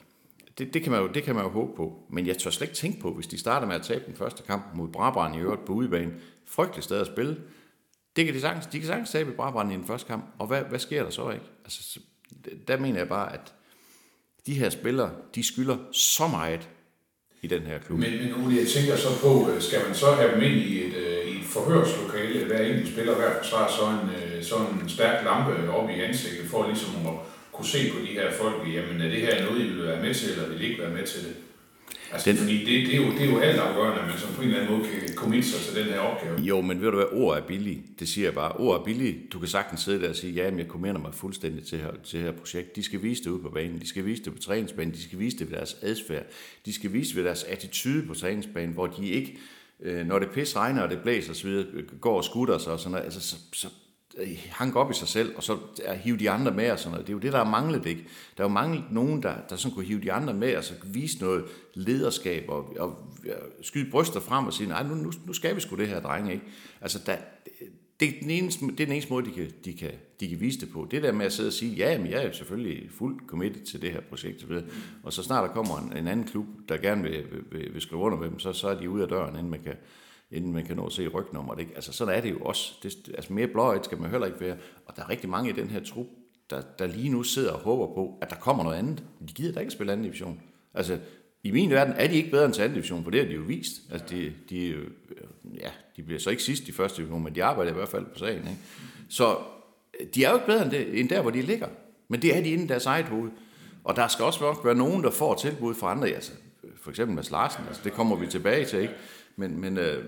Det, 0.58 0.74
det, 0.74 0.82
kan 0.82 0.92
man 0.92 1.00
jo, 1.00 1.08
det 1.08 1.22
kan 1.22 1.34
man 1.34 1.44
jo 1.44 1.50
håbe 1.50 1.76
på. 1.76 2.06
Men 2.10 2.26
jeg 2.26 2.38
tør 2.38 2.50
slet 2.50 2.68
ikke 2.68 2.76
tænke 2.76 3.00
på, 3.00 3.12
hvis 3.12 3.26
de 3.26 3.38
starter 3.38 3.66
med 3.66 3.74
at 3.74 3.82
tabe 3.82 4.04
den 4.06 4.16
første 4.16 4.42
kamp 4.42 4.64
mod 4.74 4.88
Brabrand 4.88 5.36
i 5.36 5.38
øvrigt 5.38 5.64
på 5.64 5.72
udebane. 5.72 6.14
frygtelig 6.46 6.84
sted 6.84 7.00
at 7.00 7.06
spille. 7.06 7.36
Det 8.16 8.24
kan 8.24 8.34
de, 8.34 8.40
sagtens, 8.40 8.66
de 8.66 8.78
kan 8.78 8.86
sagtens 8.86 9.10
tabe 9.10 9.32
Brabrand 9.32 9.72
i 9.72 9.74
den 9.74 9.86
første 9.86 10.06
kamp. 10.06 10.24
Og 10.38 10.46
hvad, 10.46 10.62
hvad 10.62 10.78
sker 10.78 11.02
der 11.02 11.10
så 11.10 11.30
ikke? 11.30 11.44
Altså, 11.64 12.00
der 12.68 12.76
mener 12.76 12.98
jeg 12.98 13.08
bare, 13.08 13.32
at 13.32 13.54
de 14.46 14.54
her 14.54 14.70
spillere, 14.70 15.10
de 15.34 15.42
skylder 15.42 15.76
så 15.92 16.26
meget 16.28 16.68
i 17.42 17.46
den 17.46 17.62
her 17.62 17.78
klub. 17.78 17.98
Men, 17.98 18.12
men 18.18 18.34
Ole, 18.34 18.56
jeg 18.56 18.66
tænker 18.66 18.96
så 18.96 19.20
på, 19.20 19.50
øh, 19.50 19.62
skal 19.62 19.80
man 19.86 19.94
så 19.94 20.06
have 20.12 20.34
dem 20.34 20.42
ind 20.42 20.54
i 20.54 20.84
et, 20.86 20.94
øh, 20.94 21.24
i 21.32 21.40
et 21.40 21.44
forhørslokale, 21.44 22.46
hver 22.46 22.62
enkelt 22.62 22.88
spiller, 22.92 23.14
hver 23.14 23.32
forsvar, 23.38 23.70
så 23.70 23.84
en, 23.86 24.00
sådan 24.44 24.66
så 24.66 24.82
en 24.82 24.88
stærk 24.88 25.24
lampe 25.24 25.70
op 25.70 25.90
i 25.90 26.00
ansigtet, 26.00 26.50
for 26.50 26.66
ligesom 26.66 27.06
at 27.06 27.14
kunne 27.52 27.66
se 27.66 27.92
på 27.92 27.98
de 28.00 28.06
her 28.06 28.32
folk, 28.32 28.74
jamen 28.74 29.00
er 29.00 29.08
det 29.08 29.20
her 29.20 29.44
noget, 29.44 29.60
I 29.60 29.68
vil 29.68 29.86
være 29.86 30.02
med 30.02 30.14
til, 30.14 30.30
eller 30.32 30.48
vil 30.48 30.62
I 30.62 30.66
ikke 30.66 30.82
være 30.82 30.90
med 30.90 31.06
til 31.06 31.24
det? 31.24 31.36
Altså, 32.12 32.30
Den- 32.30 32.38
fordi 32.38 32.58
det, 32.58 32.86
det, 32.86 32.92
er 32.94 32.96
jo, 32.96 33.10
det 33.12 33.20
er 33.20 33.30
jo 33.30 33.38
alt 33.38 33.58
afgørende, 33.58 34.00
at 34.02 34.08
man 34.08 34.18
som 34.18 34.34
på 34.34 34.42
en 34.42 34.48
eller 34.48 34.60
anden 34.60 34.78
måde 34.78 34.88
kan 34.90 35.14
komme 35.16 35.42
sig 35.42 35.60
til 35.60 35.82
den 35.84 35.92
her 35.92 35.98
opgave. 36.00 36.40
Jo, 36.40 36.60
men 36.60 36.80
ved 36.80 36.90
du 36.90 36.96
hvad, 36.96 37.06
ord 37.12 37.38
er 37.38 37.42
billige. 37.46 37.82
Det 37.98 38.08
siger 38.08 38.26
jeg 38.26 38.34
bare. 38.34 38.52
Ord 38.52 38.80
er 38.80 38.84
billige. 38.84 39.18
Du 39.32 39.38
kan 39.38 39.48
sagtens 39.48 39.80
sidde 39.80 40.00
der 40.02 40.08
og 40.08 40.16
sige, 40.16 40.32
ja, 40.32 40.50
men 40.50 40.58
jeg 40.58 40.68
kommenterer 40.68 41.02
mig 41.02 41.14
fuldstændig 41.14 41.66
til, 41.66 41.78
her, 41.78 41.90
til 42.04 42.20
her 42.20 42.32
projekt. 42.32 42.76
De 42.76 42.82
skal 42.82 43.02
vise 43.02 43.24
det 43.24 43.30
ude 43.30 43.42
på 43.42 43.48
banen. 43.50 43.80
De 43.80 43.88
skal 43.88 44.04
vise 44.06 44.22
det 44.24 44.32
på 44.34 44.38
træningsbanen. 44.38 44.94
De 44.94 45.02
skal 45.02 45.18
vise 45.18 45.38
det 45.38 45.50
ved 45.50 45.56
deres 45.56 45.76
adfærd. 45.82 46.26
De 46.66 46.72
skal 46.72 46.92
vise 46.92 47.08
det 47.08 47.16
ved 47.16 47.24
deres 47.24 47.44
attitude 47.44 48.06
på 48.06 48.14
træningsbanen, 48.14 48.74
hvor 48.74 48.86
de 48.86 49.08
ikke, 49.08 49.38
øh, 49.82 50.06
når 50.06 50.18
det 50.18 50.30
pis 50.30 50.56
regner 50.56 50.82
og 50.82 50.90
det 50.90 50.98
blæser 51.02 51.30
osv., 51.32 51.62
går 52.00 52.16
og 52.16 52.24
skutter 52.24 52.58
sig 52.58 52.72
og 52.72 52.78
sådan 52.78 52.90
noget. 52.92 53.04
Altså, 53.04 53.20
så, 53.20 53.36
så 53.52 53.66
hanke 54.50 54.78
op 54.78 54.90
i 54.90 54.94
sig 54.94 55.08
selv, 55.08 55.36
og 55.36 55.42
så 55.42 55.58
at 55.84 55.98
hive 55.98 56.16
de 56.16 56.30
andre 56.30 56.50
med 56.50 56.70
og 56.70 56.78
sådan 56.78 56.90
noget. 56.90 57.06
Det 57.06 57.12
er 57.12 57.16
jo 57.16 57.20
det, 57.20 57.32
der 57.32 57.38
er 57.38 57.50
manglet, 57.50 57.86
ikke? 57.86 58.04
Der 58.36 58.44
er 58.44 58.48
jo 58.48 58.52
manglet 58.52 58.84
nogen, 58.90 59.22
der, 59.22 59.34
der 59.50 59.56
sådan 59.56 59.74
kunne 59.74 59.84
hive 59.84 60.00
de 60.00 60.12
andre 60.12 60.34
med, 60.34 60.56
og 60.56 60.64
så 60.64 60.74
vise 60.84 61.20
noget 61.20 61.44
lederskab, 61.74 62.44
og, 62.48 62.76
og, 62.78 62.88
og 62.88 62.96
skyde 63.62 63.90
bryster 63.90 64.20
frem 64.20 64.46
og 64.46 64.52
sige, 64.52 64.68
nej, 64.68 64.82
nu, 64.82 64.94
nu, 64.94 65.12
nu 65.26 65.32
skal 65.32 65.56
vi 65.56 65.60
sgu 65.60 65.76
det 65.76 65.88
her, 65.88 66.00
drenge, 66.00 66.32
ikke? 66.32 66.44
Altså, 66.80 67.00
der, 67.06 67.16
det, 68.00 68.08
er 68.08 68.12
den 68.20 68.30
eneste, 68.30 68.66
det 68.66 68.80
er 68.80 68.86
den 68.86 68.92
eneste 68.92 69.12
måde, 69.12 69.26
de 69.26 69.30
kan, 69.30 69.50
de, 69.64 69.72
kan, 69.72 69.90
de 70.20 70.28
kan 70.28 70.40
vise 70.40 70.60
det 70.60 70.70
på. 70.72 70.88
Det 70.90 71.02
der 71.02 71.12
med 71.12 71.26
at 71.26 71.32
sidde 71.32 71.48
og 71.48 71.52
sige, 71.52 71.74
ja, 71.74 71.98
men 71.98 72.10
jeg 72.10 72.26
er 72.26 72.32
selvfølgelig 72.32 72.90
fuldt 72.90 73.22
committed 73.26 73.62
til 73.62 73.82
det 73.82 73.92
her 73.92 74.00
projekt, 74.00 74.44
og, 74.44 74.62
og 75.02 75.12
så 75.12 75.22
snart 75.22 75.48
der 75.48 75.54
kommer 75.54 75.78
en, 75.78 75.96
en 75.96 76.08
anden 76.08 76.26
klub, 76.26 76.46
der 76.68 76.76
gerne 76.76 77.02
vil, 77.02 77.24
vil, 77.50 77.74
vil 77.74 77.82
skrive 77.82 78.02
under 78.02 78.18
med 78.18 78.28
dem, 78.28 78.38
så, 78.38 78.52
så 78.52 78.68
er 78.68 78.80
de 78.80 78.90
ude 78.90 79.02
af 79.02 79.08
døren, 79.08 79.36
inden 79.36 79.50
man 79.50 79.62
kan, 79.62 79.74
inden 80.30 80.52
man 80.52 80.64
kan 80.64 80.76
nå 80.76 80.86
at 80.86 80.92
se 80.92 81.08
rygnummeret. 81.08 81.60
Ikke? 81.60 81.72
Altså 81.74 81.92
sådan 81.92 82.14
er 82.14 82.20
det 82.20 82.30
jo 82.30 82.38
også. 82.38 82.72
Det, 82.82 82.92
altså 83.14 83.32
mere 83.32 83.46
blåøjet 83.46 83.84
skal 83.84 84.00
man 84.00 84.10
heller 84.10 84.26
ikke 84.26 84.40
være. 84.40 84.56
Og 84.86 84.96
der 84.96 85.02
er 85.02 85.08
rigtig 85.08 85.30
mange 85.30 85.50
i 85.50 85.52
den 85.52 85.70
her 85.70 85.84
trup, 85.84 86.06
der, 86.50 86.60
der 86.78 86.86
lige 86.86 87.08
nu 87.08 87.22
sidder 87.22 87.52
og 87.52 87.60
håber 87.60 87.94
på, 87.94 88.18
at 88.22 88.30
der 88.30 88.36
kommer 88.36 88.64
noget 88.64 88.76
andet. 88.76 89.04
De 89.28 89.32
gider 89.32 89.52
da 89.52 89.60
ikke 89.60 89.72
spille 89.72 89.92
anden 89.92 90.04
division. 90.04 90.40
Altså, 90.74 90.98
i 91.42 91.50
min 91.50 91.70
verden 91.70 91.94
er 91.96 92.08
de 92.08 92.14
ikke 92.14 92.30
bedre 92.30 92.44
end 92.44 92.54
til 92.54 92.62
anden 92.62 92.74
division, 92.74 93.04
for 93.04 93.10
det 93.10 93.20
har 93.20 93.26
de 93.26 93.34
jo 93.34 93.42
vist. 93.42 93.72
Altså, 93.90 94.06
de, 94.10 94.32
de, 94.50 94.76
ja, 95.60 95.70
de 95.96 96.02
bliver 96.02 96.20
så 96.20 96.30
ikke 96.30 96.42
sidst 96.42 96.68
i 96.68 96.72
første 96.72 96.96
division, 96.96 97.24
men 97.24 97.34
de 97.34 97.44
arbejder 97.44 97.70
i 97.70 97.74
hvert 97.74 97.88
fald 97.88 98.06
på 98.06 98.18
sagen. 98.18 98.38
Ikke? 98.38 98.58
Så 99.08 99.36
øh, 100.00 100.06
de 100.14 100.24
er 100.24 100.30
jo 100.30 100.34
ikke 100.34 100.46
bedre 100.46 100.62
end, 100.62 100.70
det, 100.70 101.00
end 101.00 101.08
der, 101.08 101.22
hvor 101.22 101.30
de 101.30 101.42
ligger. 101.42 101.68
Men 102.08 102.22
det 102.22 102.36
er 102.36 102.42
de 102.42 102.50
inde 102.50 102.64
i 102.64 102.66
deres 102.66 102.86
eget 102.86 103.04
hoved. 103.04 103.30
Og 103.84 103.96
der 103.96 104.08
skal 104.08 104.24
også 104.24 104.60
være 104.64 104.74
nogen, 104.74 105.04
der 105.04 105.10
får 105.10 105.34
tilbud 105.34 105.74
fra 105.74 105.90
andre. 105.90 106.08
Altså, 106.08 106.32
for 106.76 106.90
eksempel 106.90 107.14
Mads 107.14 107.30
Larsen, 107.30 107.64
altså, 107.68 107.82
det 107.84 107.92
kommer 107.92 108.16
vi 108.16 108.26
tilbage 108.26 108.64
til. 108.64 108.80
Ikke? 108.80 108.94
Men, 109.36 109.60
men 109.60 109.78
øh, 109.78 110.04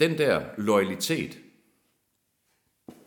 den 0.00 0.18
der 0.18 0.42
loyalitet, 0.58 1.38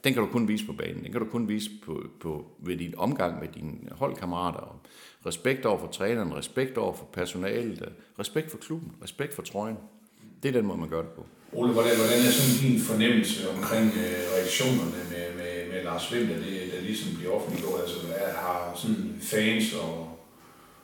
den 0.04 0.14
kan 0.14 0.24
du 0.24 0.30
kun 0.30 0.48
vise 0.48 0.66
på 0.66 0.74
banen. 0.74 1.04
Den 1.04 1.12
kan 1.12 1.22
du 1.22 1.28
kun 1.28 1.48
vise 1.48 1.70
på, 1.86 2.04
på, 2.20 2.46
ved 2.60 2.78
din 2.78 2.94
omgang 2.98 3.40
med 3.40 3.48
dine 3.48 3.78
holdkammerater. 3.92 4.60
Og 4.60 4.80
respekt 5.26 5.66
over 5.66 5.80
for 5.80 5.88
træneren, 5.88 6.36
respekt 6.36 6.78
over 6.78 6.94
for 6.94 7.06
personalet, 7.06 7.94
respekt 8.20 8.52
for 8.52 8.58
klubben, 8.58 8.92
respekt 9.04 9.34
for 9.34 9.42
trøjen. 9.42 9.78
Det 10.44 10.50
er 10.50 10.54
den 10.54 10.66
måde, 10.66 10.80
man 10.80 10.90
gør 10.90 11.02
det 11.02 11.12
på. 11.12 11.26
Ole, 11.54 11.74
hvordan, 11.74 11.96
hvordan 11.98 12.20
er 12.28 12.32
sådan 12.32 12.72
din 12.72 12.82
fornemmelse 12.82 13.50
omkring 13.50 13.86
øh, 13.86 14.20
reaktionerne 14.36 14.92
med, 15.12 15.36
med, 15.36 15.72
med 15.72 15.84
Lars 15.84 16.14
Vinter, 16.14 16.36
det, 16.36 16.72
der 16.74 16.82
ligesom 16.82 17.18
bliver 17.18 17.32
offentliggjort? 17.32 17.82
Altså, 17.82 17.98
er, 18.16 18.34
har 18.34 18.74
sådan 18.76 19.16
fans 19.22 19.74
og, 19.74 20.13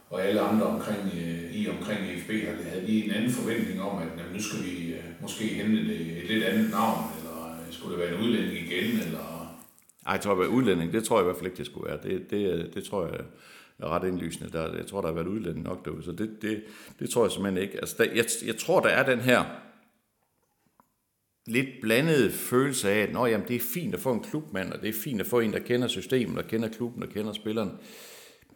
og 0.09 0.25
alle 0.25 0.41
andre 0.41 0.65
omkring, 0.65 1.11
øh, 1.13 1.55
i 1.55 1.69
omkring 1.69 1.99
EFB, 2.11 2.29
havde, 2.29 2.63
havde 2.63 2.87
de 2.87 3.05
en 3.05 3.11
anden 3.11 3.31
forventning 3.31 3.81
om, 3.81 4.01
at 4.01 4.07
jamen, 4.17 4.33
nu 4.33 4.41
skal 4.41 4.63
vi 4.63 4.93
øh, 4.93 5.03
måske 5.21 5.43
hente 5.45 5.81
et, 5.81 5.89
øh, 5.89 6.17
et 6.17 6.29
lidt 6.29 6.43
andet 6.43 6.71
navn, 6.71 7.03
eller 7.17 7.57
skulle 7.71 7.97
det 7.97 8.03
være 8.03 8.19
en 8.19 8.25
udlænding 8.25 8.57
igen, 8.57 8.99
eller... 8.99 9.55
Ej, 10.05 10.13
jeg 10.13 10.21
tror, 10.21 10.43
at 10.43 10.47
udlænding, 10.47 10.93
det 10.93 11.03
tror 11.03 11.17
jeg 11.17 11.23
i 11.23 11.27
hvert 11.27 11.37
fald 11.37 11.45
ikke, 11.45 11.57
det 11.57 11.65
skulle 11.65 11.89
være. 11.89 11.99
Det, 12.03 12.31
det, 12.31 12.71
det 12.75 12.83
tror 12.83 13.05
jeg 13.05 13.19
er 13.79 13.89
ret 13.89 14.07
indlysende. 14.07 14.51
Der, 14.51 14.75
jeg 14.75 14.87
tror, 14.87 15.01
der 15.01 15.07
har 15.07 15.15
været 15.15 15.27
udlænding 15.27 15.65
nok 15.65 15.85
derude, 15.85 16.03
så 16.03 16.11
det, 16.11 16.37
det, 16.41 16.63
det 16.99 17.09
tror 17.09 17.23
jeg 17.23 17.31
simpelthen 17.31 17.63
ikke. 17.63 17.77
Altså, 17.77 17.95
der, 17.97 18.03
jeg, 18.03 18.25
jeg 18.45 18.57
tror, 18.57 18.79
der 18.79 18.89
er 18.89 19.05
den 19.15 19.19
her 19.19 19.43
lidt 21.47 21.69
blandede 21.81 22.31
følelse 22.31 22.89
af, 22.89 22.99
at 22.99 23.13
Nå, 23.13 23.25
jamen, 23.25 23.47
det 23.47 23.55
er 23.55 23.59
fint 23.73 23.93
at 23.93 23.99
få 23.99 24.13
en 24.13 24.23
klubmand, 24.23 24.73
og 24.73 24.81
det 24.81 24.89
er 24.89 24.93
fint 25.03 25.21
at 25.21 25.27
få 25.27 25.39
en, 25.39 25.53
der 25.53 25.59
kender 25.59 25.87
systemet, 25.87 26.37
og 26.37 26.47
kender 26.47 26.69
klubben, 26.69 27.03
og 27.03 27.09
kender 27.09 27.33
spilleren. 27.33 27.71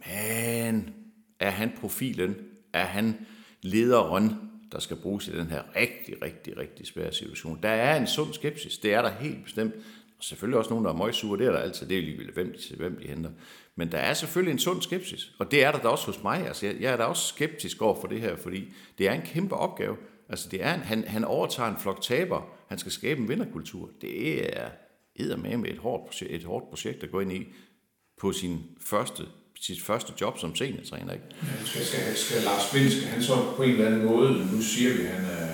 Men 0.06 1.03
er 1.44 1.50
han 1.50 1.72
profilen? 1.82 2.36
Er 2.74 2.86
han 2.86 3.26
lederen, 3.62 4.36
der 4.72 4.80
skal 4.80 4.98
bruges 4.98 5.28
i 5.28 5.32
den 5.32 5.48
her 5.48 5.62
rigtig, 5.76 6.22
rigtig, 6.22 6.58
rigtig 6.58 6.88
svære 6.88 7.14
situation? 7.14 7.60
Der 7.64 7.70
er 7.70 8.00
en 8.00 8.08
sund 8.08 8.34
skepsis. 8.34 8.78
Det 8.78 8.94
er 8.94 9.02
der 9.02 9.10
helt 9.10 9.44
bestemt. 9.44 9.74
Og 10.18 10.24
selvfølgelig 10.24 10.58
også 10.58 10.70
nogen, 10.70 10.86
der 10.86 10.92
er 10.92 10.98
møgsure. 10.98 11.40
Det 11.40 11.48
er 11.48 11.52
der 11.52 11.60
altid. 11.60 11.88
Det 11.88 11.98
er 11.98 12.02
ligegyldigt, 12.02 12.34
hvem 12.34 12.54
de, 12.54 12.76
hvem 12.76 13.00
de 13.02 13.08
henter. 13.08 13.30
Men 13.76 13.92
der 13.92 13.98
er 13.98 14.14
selvfølgelig 14.14 14.52
en 14.52 14.60
sund 14.60 14.82
skepsis. 14.82 15.32
Og 15.40 15.52
det 15.52 15.64
er 15.64 15.72
der 15.72 15.80
da 15.80 15.88
også 15.88 16.06
hos 16.06 16.24
mig. 16.24 16.48
Altså, 16.48 16.66
jeg, 16.66 16.76
jeg 16.80 16.94
er 16.94 16.98
da 16.98 17.04
også 17.04 17.28
skeptisk 17.28 17.82
over 17.82 18.02
for 18.02 18.08
det 18.08 18.22
her, 18.22 18.36
fordi 18.36 18.74
det 18.98 19.08
er 19.08 19.14
en 19.14 19.22
kæmpe 19.22 19.56
opgave. 19.56 19.98
Altså, 20.30 20.50
det 20.50 20.64
er 20.64 20.74
en, 20.74 20.80
han, 20.80 21.04
han 21.04 21.24
overtager 21.24 21.70
en 21.70 21.80
flok 21.80 22.02
taber. 22.02 22.42
Han 22.68 22.78
skal 22.78 22.92
skabe 22.92 23.22
en 23.22 23.30
vinderkultur. 23.30 23.90
Det 24.02 24.46
er 24.56 24.70
med 25.38 25.58
med 25.58 25.70
et 25.70 25.78
hårdt, 25.78 26.06
projekt, 26.06 26.32
et 26.32 26.44
hårdt 26.44 26.70
projekt 26.70 27.04
at 27.04 27.12
gå 27.12 27.20
ind 27.20 27.34
i 27.34 27.48
på 28.22 28.32
sin 28.32 28.60
første, 28.82 29.24
sit 29.66 29.82
første 29.82 30.14
job 30.22 30.40
som 30.40 30.56
seniortræner. 30.56 31.14
Ikke? 31.14 31.26
Skal, 31.66 31.86
skal, 31.86 32.16
skal 32.16 32.44
Lars 32.44 32.74
Vind, 32.74 32.90
skal 32.92 33.08
han 33.08 33.24
så 33.24 33.36
på 33.58 33.64
en 33.64 33.72
eller 33.72 33.86
anden 33.86 34.06
måde, 34.06 34.30
nu 34.54 34.62
siger 34.62 34.94
vi, 34.98 35.04
han 35.04 35.26
er, 35.26 35.46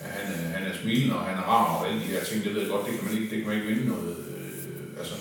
han 0.00 0.26
er, 0.34 0.48
han 0.56 0.62
er 0.68 0.74
smilende, 0.82 1.14
og 1.18 1.24
han 1.24 1.38
er 1.38 1.42
rar, 1.42 1.78
og 1.78 1.88
alle 1.88 2.00
de 2.00 2.06
her 2.06 2.24
ting, 2.24 2.44
det 2.44 2.54
ved 2.54 2.60
jeg 2.60 2.70
godt, 2.70 2.86
det 2.86 2.98
kan 2.98 3.04
man 3.08 3.14
ikke, 3.18 3.30
det 3.30 3.38
kan 3.38 3.46
man 3.48 3.56
ikke 3.56 3.68
vinde 3.68 3.88
noget. 3.88 4.16
Øh, 4.28 4.98
altså, 4.98 5.14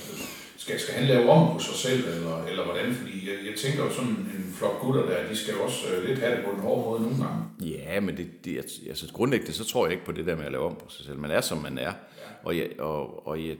skal, 0.58 0.80
skal 0.80 0.94
han 0.94 1.08
lave 1.08 1.30
om 1.30 1.58
på 1.58 1.64
sig 1.64 1.76
selv, 1.76 2.08
eller, 2.16 2.46
eller 2.46 2.64
hvordan? 2.64 2.94
Fordi 2.96 3.30
jeg, 3.30 3.36
jeg 3.50 3.56
tænker 3.58 3.84
jo 3.84 3.94
sådan 3.94 4.10
en 4.10 4.54
flok 4.58 4.82
gutter 4.82 5.06
der, 5.06 5.30
de 5.30 5.36
skal 5.36 5.54
jo 5.54 5.64
også 5.64 5.82
øh, 5.88 6.08
lidt 6.08 6.20
have 6.20 6.36
det 6.36 6.46
på 6.46 6.52
den 6.52 6.60
hårde 6.60 6.82
måde 6.90 7.02
nogle 7.02 7.26
gange. 7.26 7.44
Ja, 7.62 8.00
men 8.00 8.18
det, 8.18 8.46
det, 8.46 8.58
altså 8.88 9.06
grundlæggende, 9.14 9.54
så 9.54 9.66
tror 9.66 9.86
jeg 9.86 9.94
ikke 9.94 10.06
på 10.06 10.12
det 10.12 10.26
der 10.26 10.36
med 10.36 10.46
at 10.46 10.52
lave 10.52 10.66
om 10.66 10.76
på 10.76 10.90
sig 10.90 11.06
selv. 11.06 11.18
Man 11.18 11.32
er, 11.32 11.42
som 11.42 11.58
man 11.58 11.78
er. 11.78 11.94
Og, 12.44 12.58
jeg, 12.58 12.80
og, 12.80 13.28
og 13.28 13.48
jeg, 13.48 13.56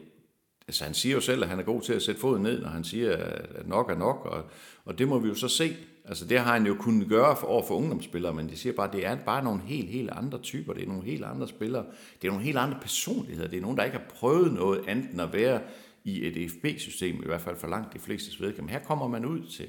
altså 0.68 0.84
han 0.84 0.94
siger 0.94 1.16
jo 1.16 1.22
selv, 1.22 1.44
at 1.44 1.50
han 1.50 1.60
er 1.60 1.64
god 1.64 1.82
til 1.82 1.94
at 1.94 2.02
sætte 2.02 2.22
foden 2.22 2.44
ned, 2.44 2.62
når 2.62 2.70
han 2.70 2.84
siger, 2.84 3.16
at 3.16 3.68
nok 3.68 3.90
er 3.90 3.96
nok, 3.96 4.26
og, 4.26 4.44
og 4.86 4.98
det 4.98 5.08
må 5.08 5.20
vi 5.20 5.28
jo 5.28 5.36
så 5.36 5.48
se. 5.48 5.76
Altså 6.06 6.26
det 6.26 6.40
har 6.40 6.54
han 6.54 6.66
jo 6.66 6.76
kunnet 6.80 7.10
gøre 7.10 7.38
for, 7.38 7.48
over 7.48 7.64
for 7.68 7.76
ungdomsspillere, 7.76 8.34
men 8.34 8.50
de 8.50 8.58
siger 8.58 8.74
bare, 8.74 8.88
at 8.88 8.94
det 8.94 9.06
er 9.06 9.18
bare 9.26 9.44
nogle 9.44 9.62
helt, 9.62 9.90
helt 9.90 10.10
andre 10.10 10.38
typer, 10.38 10.74
det 10.74 10.84
er 10.84 10.88
nogle 10.88 11.04
helt 11.04 11.24
andre 11.24 11.48
spillere, 11.48 11.86
det 12.22 12.28
er 12.28 12.32
nogle 12.32 12.46
helt 12.46 12.58
andre 12.58 12.78
personligheder, 12.82 13.50
det 13.50 13.58
er 13.58 13.62
nogen, 13.62 13.78
der 13.78 13.84
ikke 13.84 13.98
har 13.98 14.06
prøvet 14.10 14.54
noget 14.54 14.82
andet 14.88 15.12
end 15.12 15.22
at 15.22 15.34
være 15.34 15.62
i 16.04 16.28
et 16.28 16.52
FB-system, 16.52 17.16
i 17.16 17.26
hvert 17.26 17.42
fald 17.42 17.58
for 17.58 17.68
langt 17.68 17.94
de 17.94 18.00
fleste 18.00 18.44
vedkommende. 18.44 18.74
Her 18.74 18.86
kommer 18.86 19.08
man 19.08 19.26
ud 19.26 19.40
til 19.58 19.68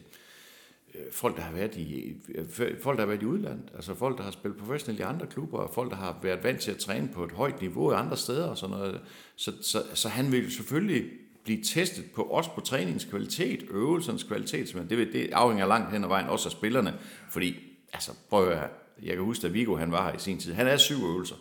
Øh, 0.99 1.13
folk, 1.13 1.37
der 1.37 1.43
har 1.43 1.53
været 1.53 1.77
i, 1.77 2.15
øh, 2.35 2.45
folk, 2.83 2.99
der 2.99 3.03
har 3.03 3.07
været 3.07 3.23
i 3.23 3.27
udlandet, 3.27 3.71
altså 3.75 3.95
folk, 3.95 4.19
der 4.19 4.25
har 4.25 4.31
spillet 4.31 4.59
professionelt 4.59 5.01
i 5.01 5.03
andre 5.03 5.27
klubber, 5.27 5.59
og 5.59 5.71
folk, 5.75 5.91
der 5.91 5.97
har 5.97 6.19
været 6.23 6.45
vant 6.45 6.61
til 6.61 6.71
at 6.71 6.77
træne 6.77 7.09
på 7.15 7.25
et 7.25 7.33
højt 7.33 7.61
niveau 7.61 7.93
i 7.93 7.95
andre 7.95 8.17
steder 8.17 8.47
og 8.47 8.59
sådan 8.59 8.77
noget. 8.77 9.01
Så, 9.37 9.53
så, 9.63 9.83
så 9.95 10.09
han 10.09 10.33
vil 10.33 10.53
selvfølgelig 10.53 11.05
blive 11.45 11.63
testet 11.63 12.05
på 12.15 12.23
også 12.23 12.51
på 12.55 12.61
træningens 12.61 13.05
kvalitet, 13.05 13.63
øvelsernes 13.71 14.23
kvalitet, 14.23 14.75
men 14.75 14.91
det, 14.91 15.13
det 15.13 15.31
afhænger 15.33 15.67
langt 15.67 15.93
hen 15.93 16.05
ad 16.05 16.09
vejen 16.09 16.29
også 16.29 16.49
af 16.49 16.53
spillerne, 16.53 16.95
fordi, 17.31 17.57
altså, 17.93 18.11
prøv 18.31 18.49
at 18.49 18.59
høre, 18.59 18.69
jeg 19.03 19.15
kan 19.15 19.25
huske, 19.25 19.47
at 19.47 19.55
Vigo 19.55 19.77
han 19.77 19.93
var 19.93 20.11
her 20.11 20.17
i 20.17 20.19
sin 20.19 20.39
tid. 20.39 20.53
Han 20.53 20.67
er 20.67 20.77
syv 20.77 21.05
øvelser. 21.05 21.37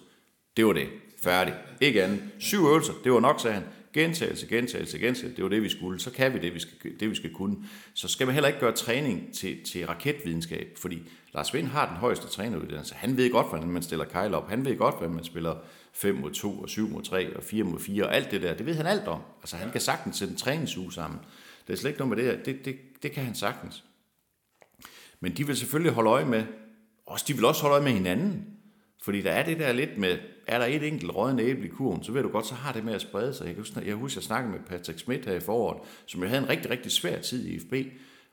Det 0.57 0.65
var 0.65 0.73
det. 0.73 0.87
Færdig. 1.23 1.53
Ikke 1.81 2.03
andet. 2.03 2.23
Syv 2.39 2.65
øvelser, 2.65 2.93
det 3.03 3.11
var 3.11 3.19
nok, 3.19 3.39
sagde 3.39 3.53
han. 3.53 3.63
Gentagelse, 3.95 4.47
gentagelse, 4.47 4.99
gentagelse. 4.99 5.35
Det 5.35 5.43
var 5.43 5.49
det, 5.49 5.61
vi 5.61 5.69
skulle. 5.69 5.99
Så 5.99 6.11
kan 6.11 6.33
vi 6.33 6.39
det, 6.39 6.53
vi 6.53 6.59
skal, 6.59 6.99
det, 6.99 7.09
vi 7.09 7.15
skal 7.15 7.33
kunne. 7.33 7.57
Så 7.93 8.07
skal 8.07 8.27
man 8.27 8.33
heller 8.33 8.47
ikke 8.47 8.59
gøre 8.59 8.71
træning 8.71 9.33
til, 9.33 9.63
til 9.63 9.87
raketvidenskab, 9.87 10.77
fordi 10.77 11.01
Lars 11.33 11.53
Vind 11.53 11.67
har 11.67 11.87
den 11.87 11.97
højeste 11.97 12.27
træneruddannelse. 12.27 12.95
Han 12.95 13.17
ved 13.17 13.31
godt, 13.31 13.49
hvordan 13.49 13.69
man 13.69 13.83
stiller 13.83 14.05
kejler 14.05 14.37
op. 14.37 14.49
Han 14.49 14.65
ved 14.65 14.77
godt, 14.77 14.95
hvordan 14.97 15.15
man 15.15 15.23
spiller 15.23 15.55
5 15.93 16.15
mod 16.15 16.31
2, 16.31 16.59
og 16.59 16.69
7 16.69 16.89
mod 16.89 17.03
3, 17.03 17.37
og 17.37 17.43
4 17.43 17.63
mod 17.63 17.79
4, 17.79 18.03
og 18.03 18.15
alt 18.15 18.31
det 18.31 18.41
der. 18.41 18.53
Det 18.53 18.65
ved 18.65 18.75
han 18.75 18.85
alt 18.85 19.07
om. 19.07 19.21
Altså, 19.41 19.57
han 19.57 19.71
kan 19.71 19.81
sagtens 19.81 20.17
sætte 20.17 20.31
en 20.31 20.37
træningsuge 20.37 20.93
sammen. 20.93 21.19
Det 21.67 21.73
er 21.73 21.77
slet 21.77 21.89
ikke 21.89 21.99
noget 21.99 22.17
med 22.17 22.25
det 22.25 22.37
her. 22.37 22.43
Det, 22.43 22.65
det, 22.65 22.77
det 23.03 23.11
kan 23.11 23.23
han 23.23 23.35
sagtens. 23.35 23.83
Men 25.19 25.37
de 25.37 25.47
vil 25.47 25.57
selvfølgelig 25.57 25.91
holde 25.91 26.09
øje 26.09 26.25
med, 26.25 26.43
også, 27.05 27.25
de 27.27 27.33
vil 27.33 27.45
også 27.45 27.61
holde 27.61 27.73
øje 27.73 27.83
med 27.83 27.91
hinanden. 27.91 28.54
Fordi 29.05 29.21
der 29.21 29.31
er 29.31 29.45
det 29.45 29.59
der 29.59 29.73
lidt 29.73 29.97
med, 29.97 30.17
er 30.47 30.59
der 30.59 30.65
et 30.65 30.83
enkelt 30.87 31.15
rådende 31.15 31.43
æble 31.43 31.65
i 31.65 31.69
kurven, 31.69 32.03
så 32.03 32.11
ved 32.11 32.23
du 32.23 32.29
godt, 32.29 32.45
så 32.45 32.55
har 32.55 32.73
det 32.73 32.85
med 32.85 32.93
at 32.93 33.01
sprede 33.01 33.33
sig. 33.33 33.47
Jeg 33.47 33.55
husker, 33.55 33.81
jeg, 33.81 33.95
husker, 33.95 34.19
jeg 34.19 34.23
snakkede 34.23 34.51
med 34.51 34.59
Patrick 34.67 34.99
Schmidt 34.99 35.25
her 35.25 35.33
i 35.33 35.39
foråret, 35.39 35.81
som 36.05 36.21
jo 36.21 36.27
havde 36.27 36.43
en 36.43 36.49
rigtig, 36.49 36.71
rigtig 36.71 36.91
svær 36.91 37.21
tid 37.21 37.47
i 37.47 37.59
FB. 37.59 37.73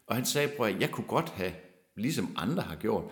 Og 0.07 0.17
han 0.17 0.25
sagde, 0.25 0.50
at 0.61 0.81
jeg 0.81 0.91
kunne 0.91 1.07
godt 1.07 1.29
have, 1.29 1.52
ligesom 1.97 2.37
andre 2.37 2.62
har 2.62 2.76
gjort, 2.76 3.05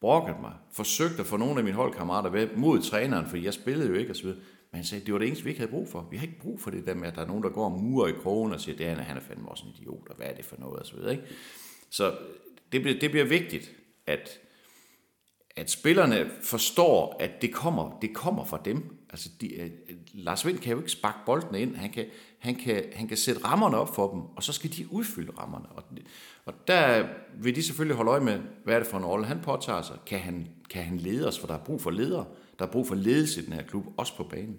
brokket 0.00 0.36
mig, 0.40 0.52
forsøgt 0.72 1.20
at 1.20 1.26
få 1.26 1.36
nogle 1.36 1.58
af 1.58 1.64
mine 1.64 1.76
holdkammerater 1.76 2.30
ved 2.30 2.48
mod 2.56 2.80
træneren, 2.80 3.26
fordi 3.26 3.44
jeg 3.44 3.54
spillede 3.54 3.88
jo 3.88 3.94
ikke 3.94 4.10
osv. 4.10 4.26
Men 4.26 4.36
han 4.72 4.84
sagde, 4.84 5.04
det 5.04 5.12
var 5.12 5.18
det 5.18 5.26
eneste, 5.26 5.44
vi 5.44 5.50
ikke 5.50 5.60
havde 5.60 5.72
brug 5.72 5.88
for. 5.88 6.08
Vi 6.10 6.16
har 6.16 6.26
ikke 6.26 6.40
brug 6.40 6.60
for 6.60 6.70
det 6.70 6.86
der 6.86 6.94
med, 6.94 7.08
at 7.08 7.14
der 7.14 7.22
er 7.22 7.26
nogen, 7.26 7.42
der 7.42 7.50
går 7.50 7.64
og 7.64 7.82
murer 7.82 8.08
i 8.08 8.12
krogen 8.22 8.52
og 8.52 8.60
siger, 8.60 8.76
det 8.76 8.86
er, 8.86 8.94
han 8.94 9.16
er 9.16 9.20
fandme 9.20 9.48
også 9.48 9.64
en 9.66 9.72
idiot, 9.78 10.08
og 10.10 10.16
hvad 10.16 10.26
er 10.26 10.34
det 10.34 10.44
for 10.44 10.56
noget 10.58 10.80
osv. 10.80 10.98
Ikke? 11.10 11.22
Så 11.90 12.16
det 12.72 12.82
bliver, 12.82 13.00
det 13.00 13.10
bliver 13.10 13.26
vigtigt, 13.26 13.72
at 14.06 14.40
at 15.56 15.70
spillerne 15.70 16.30
forstår, 16.42 17.16
at 17.20 17.42
det 17.42 17.52
kommer, 17.54 17.98
det 18.02 18.14
kommer 18.14 18.44
fra 18.44 18.60
dem. 18.64 18.96
Altså, 19.10 19.28
de, 19.40 19.70
uh, 19.90 19.96
Lars 20.12 20.46
Vind 20.46 20.58
kan 20.58 20.72
jo 20.72 20.78
ikke 20.78 20.90
sparke 20.90 21.18
bolden 21.26 21.54
ind. 21.54 21.76
Han 21.76 21.90
kan, 21.90 22.06
han, 22.38 22.54
kan, 22.54 22.84
han 22.92 23.08
kan 23.08 23.16
sætte 23.16 23.44
rammerne 23.44 23.76
op 23.76 23.94
for 23.94 24.10
dem, 24.12 24.20
og 24.20 24.42
så 24.42 24.52
skal 24.52 24.72
de 24.72 24.92
udfylde 24.92 25.32
rammerne. 25.38 25.66
Og, 25.68 25.84
og 26.44 26.54
der 26.68 27.08
vil 27.34 27.56
de 27.56 27.62
selvfølgelig 27.62 27.96
holde 27.96 28.10
øje 28.10 28.20
med, 28.20 28.40
hvad 28.64 28.74
er 28.74 28.78
det 28.78 28.88
for 28.88 28.98
en 28.98 29.04
rolle, 29.04 29.26
han 29.26 29.40
påtager 29.40 29.82
sig. 29.82 29.96
Kan 30.06 30.18
han, 30.18 30.48
kan 30.70 30.82
han 30.82 30.98
lede 30.98 31.28
os, 31.28 31.38
for 31.38 31.46
der 31.46 31.54
er 31.54 31.64
brug 31.64 31.82
for 31.82 31.90
ledere. 31.90 32.26
Der 32.58 32.66
er 32.66 32.70
brug 32.70 32.86
for 32.86 32.94
ledelse 32.94 33.42
i 33.42 33.44
den 33.44 33.52
her 33.52 33.62
klub, 33.62 33.84
også 33.96 34.16
på 34.16 34.24
banen. 34.24 34.58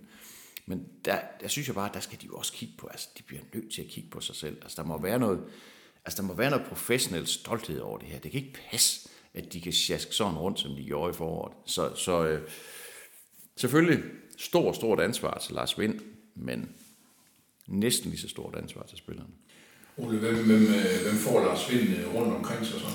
Men 0.66 0.86
der, 1.06 1.18
der 1.42 1.48
synes 1.48 1.68
jeg 1.68 1.76
bare, 1.76 1.90
der 1.94 2.00
skal 2.00 2.22
de 2.22 2.26
jo 2.26 2.36
også 2.36 2.54
kigge 2.54 2.74
på, 2.78 2.88
altså 2.88 3.10
de 3.18 3.24
bliver 3.24 3.42
nødt 3.54 3.74
til 3.74 3.82
at 3.82 3.88
kigge 3.88 4.10
på 4.10 4.22
sig 4.22 4.36
selv. 4.36 4.58
Altså 4.62 4.82
der 4.82 4.88
må 4.88 5.02
være 5.02 5.20
noget, 5.20 5.44
altså 6.06 6.22
der 6.22 6.28
må 6.28 6.34
være 6.34 6.50
noget 6.50 6.66
professionel 6.66 7.28
stolthed 7.28 7.80
over 7.80 7.98
det 7.98 8.08
her. 8.08 8.20
Det 8.20 8.32
kan 8.32 8.42
ikke 8.42 8.60
passe, 8.72 9.10
at 9.36 9.54
de 9.54 9.62
kan 9.62 9.74
sjaske 9.74 10.16
sådan 10.16 10.38
rundt, 10.38 10.60
som 10.60 10.76
de 10.76 10.84
gjorde 10.84 11.12
i 11.12 11.14
foråret. 11.14 11.54
Så, 11.66 11.96
så 11.96 12.28
øh, 12.28 12.42
selvfølgelig 13.58 14.04
stor, 14.38 14.72
stort 14.72 15.00
ansvar 15.00 15.38
til 15.38 15.56
Lars 15.56 15.80
Vind, 15.80 16.00
men 16.36 16.70
næsten 17.68 18.10
lige 18.10 18.22
så 18.22 18.30
stort 18.30 18.56
ansvar 18.56 18.84
til 18.84 18.98
spillerne. 18.98 19.30
Ole, 19.98 20.18
hvem, 20.18 20.36
hvem, 20.36 20.64
øh, 20.64 21.02
hvem 21.04 21.16
får 21.16 21.40
Lars 21.40 21.72
Vind 21.72 21.90
øh, 21.98 22.16
rundt 22.16 22.34
omkring 22.34 22.66
sig 22.66 22.80
så? 22.80 22.88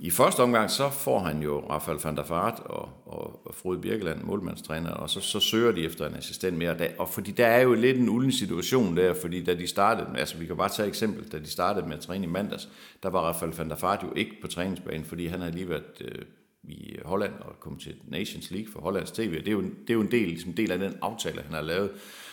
I 0.00 0.10
første 0.10 0.40
omgang, 0.40 0.70
så 0.70 0.90
får 0.90 1.18
han 1.18 1.42
jo 1.42 1.60
Rafael 1.70 1.98
van 2.04 2.16
der 2.16 2.22
Vaart 2.28 2.60
og, 2.64 2.88
og, 3.06 3.46
og 3.46 3.54
Frode 3.54 3.80
Birkeland, 3.80 4.22
målmandstræner, 4.22 4.90
og 4.90 5.10
så, 5.10 5.20
så 5.20 5.40
søger 5.40 5.72
de 5.72 5.84
efter 5.84 6.06
en 6.06 6.14
assistent 6.14 6.58
mere. 6.58 6.70
Og, 6.70 6.76
og 6.98 7.08
fordi 7.08 7.30
der 7.30 7.46
er 7.46 7.60
jo 7.60 7.74
lidt 7.74 7.96
en 7.96 8.08
ulden 8.08 8.32
situation 8.32 8.96
der, 8.96 9.14
fordi 9.14 9.44
da 9.44 9.54
de 9.54 9.66
startede, 9.66 10.18
altså 10.18 10.38
vi 10.38 10.46
kan 10.46 10.56
bare 10.56 10.68
tage 10.68 10.86
et 10.86 10.88
eksempel, 10.88 11.32
da 11.32 11.38
de 11.38 11.50
startede 11.50 11.86
med 11.86 11.96
at 11.96 12.02
træne 12.02 12.24
i 12.24 12.28
mandags, 12.28 12.68
der 13.02 13.10
var 13.10 13.20
Rafael 13.20 13.52
van 13.56 13.70
der 13.70 13.76
Vaart 13.82 14.02
jo 14.02 14.12
ikke 14.16 14.40
på 14.40 14.46
træningsbanen, 14.46 15.04
fordi 15.04 15.26
han 15.26 15.40
havde 15.40 15.54
lige 15.54 15.68
været 15.68 15.84
øh, 16.00 16.24
i 16.62 16.96
Holland 17.04 17.32
og 17.40 17.60
kom 17.60 17.78
til 17.78 17.94
Nations 18.08 18.50
League 18.50 18.72
for 18.72 18.80
Hollands 18.80 19.10
TV. 19.10 19.38
Det 19.38 19.48
er 19.48 19.52
jo, 19.52 19.62
det 19.62 19.90
er 19.90 19.94
jo 19.94 20.00
en 20.00 20.10
del, 20.10 20.28
ligesom 20.28 20.52
del 20.52 20.72
af 20.72 20.78
den 20.78 20.94
aftale, 21.02 21.42
han 21.42 21.54
har 21.54 21.62
lavet. 21.62 21.90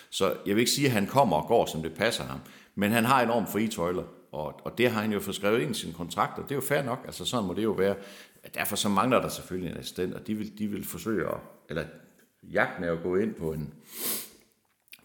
Så 0.10 0.34
jeg 0.45 0.55
vil 0.55 0.60
ikke 0.60 0.72
sige, 0.72 0.88
at 0.88 0.93
han 0.93 1.07
kommer 1.07 1.38
og 1.38 1.48
går, 1.48 1.65
som 1.65 1.81
det 1.81 1.93
passer 1.93 2.24
ham, 2.24 2.39
men 2.75 2.91
han 2.91 3.05
har 3.05 3.22
enormt 3.24 3.50
frie 3.50 3.67
tøjler, 3.67 4.03
og, 4.36 4.62
og 4.63 4.77
det 4.77 4.92
har 4.92 5.01
han 5.01 5.12
jo 5.12 5.20
fået 5.20 5.36
skrevet 5.36 5.62
ind 5.62 5.72
i 5.72 5.80
sin 5.80 5.94
kontrakt, 5.94 6.38
og 6.39 6.44
det 6.44 6.51
er 6.51 6.56
jo 6.56 6.62
fair 6.62 6.82
nok, 6.82 7.00
altså 7.06 7.25
sådan 7.25 7.46
må 7.46 7.54
det 7.54 7.63
jo 7.63 7.72
være. 7.72 7.96
Derfor 8.54 8.75
så 8.75 8.89
mangler 8.89 9.22
der 9.22 9.30
selvfølgelig 9.30 9.72
en 9.72 9.77
assistent, 9.77 10.13
og 10.13 10.27
de 10.27 10.36
vil, 10.36 10.60
de 10.60 10.68
vil 10.68 10.86
forsøge 10.86 11.27
at, 11.27 11.38
eller 11.70 11.86
jagten 12.44 12.84
er 12.84 12.92
at 12.92 13.04
gå 13.04 13.15
ind 13.15 13.34
på 13.34 13.54
en, 13.54 13.74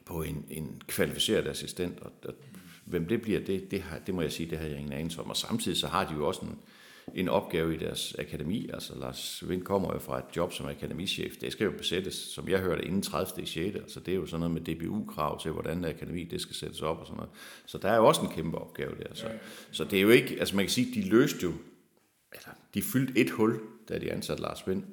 på 0.04 0.22
en, 0.22 0.44
en 0.50 0.82
kvalificeret 0.86 1.46
assistent, 1.46 2.00
og, 2.00 2.12
og 2.24 2.34
hvem 2.84 3.06
det 3.06 3.22
bliver, 3.22 3.40
det, 3.40 3.70
det, 3.70 3.82
har, 3.82 3.98
det 3.98 4.14
må 4.14 4.22
jeg 4.22 4.32
sige, 4.32 4.50
det 4.50 4.58
har 4.58 4.66
jeg 4.66 4.78
ingen 4.78 4.92
anelse 4.92 5.20
om. 5.20 5.30
Og 5.30 5.36
samtidig 5.36 5.78
så 5.78 5.86
har 5.86 6.04
de 6.04 6.14
jo 6.14 6.26
også 6.26 6.40
en, 6.40 6.58
en 7.14 7.28
opgave 7.28 7.74
i 7.74 7.78
deres 7.78 8.14
akademi. 8.18 8.70
Altså 8.74 8.98
Lars 8.98 9.48
Vind 9.48 9.62
kommer 9.62 9.92
jo 9.92 9.98
fra 9.98 10.18
et 10.18 10.36
job 10.36 10.52
som 10.52 10.66
akademichef. 10.66 11.36
Det 11.36 11.52
skal 11.52 11.64
jo 11.64 11.70
besættes, 11.70 12.14
som 12.14 12.48
jeg 12.48 12.60
hørte, 12.60 12.84
inden 12.84 13.02
30. 13.02 13.46
6. 13.46 13.76
Altså 13.76 14.00
det 14.00 14.12
er 14.12 14.16
jo 14.16 14.26
sådan 14.26 14.40
noget 14.40 14.54
med 14.54 14.74
DBU-krav 14.74 15.40
til, 15.40 15.50
hvordan 15.50 15.84
akademi 15.84 16.24
det 16.24 16.40
skal 16.40 16.56
sættes 16.56 16.82
op 16.82 16.98
og 16.98 17.06
sådan 17.06 17.16
noget. 17.16 17.30
Så 17.66 17.78
der 17.78 17.88
er 17.88 17.96
jo 17.96 18.06
også 18.06 18.20
en 18.20 18.28
kæmpe 18.28 18.58
opgave 18.58 18.94
der. 18.98 19.14
Så, 19.14 19.26
så 19.70 19.84
det 19.84 19.96
er 19.96 20.02
jo 20.02 20.10
ikke, 20.10 20.36
altså 20.40 20.56
man 20.56 20.64
kan 20.64 20.70
sige, 20.70 21.02
de 21.02 21.08
løste 21.08 21.38
jo, 21.42 21.52
eller 22.32 22.48
de 22.74 22.82
fyldte 22.82 23.20
et 23.20 23.30
hul, 23.30 23.60
da 23.88 23.98
de 23.98 24.12
ansatte 24.12 24.42
Lars 24.42 24.66
Vind 24.66 24.84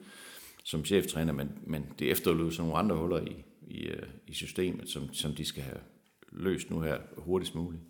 som 0.68 0.86
cheftræner, 0.86 1.34
men, 1.34 1.52
men 1.66 1.86
det 2.00 2.12
efterlod 2.12 2.52
så 2.52 2.62
nogle 2.62 2.78
andre 2.78 2.96
huller 2.96 3.22
i, 3.22 3.46
i, 3.68 3.88
øh, 3.88 4.04
i 4.28 4.34
systemet, 4.34 4.90
som, 4.90 5.14
som 5.14 5.36
de 5.36 5.46
skal 5.46 5.64
have 5.64 5.80
løst 6.32 6.70
nu 6.70 6.82
her 6.82 6.98
hurtigst 7.18 7.56
muligt. 7.56 7.82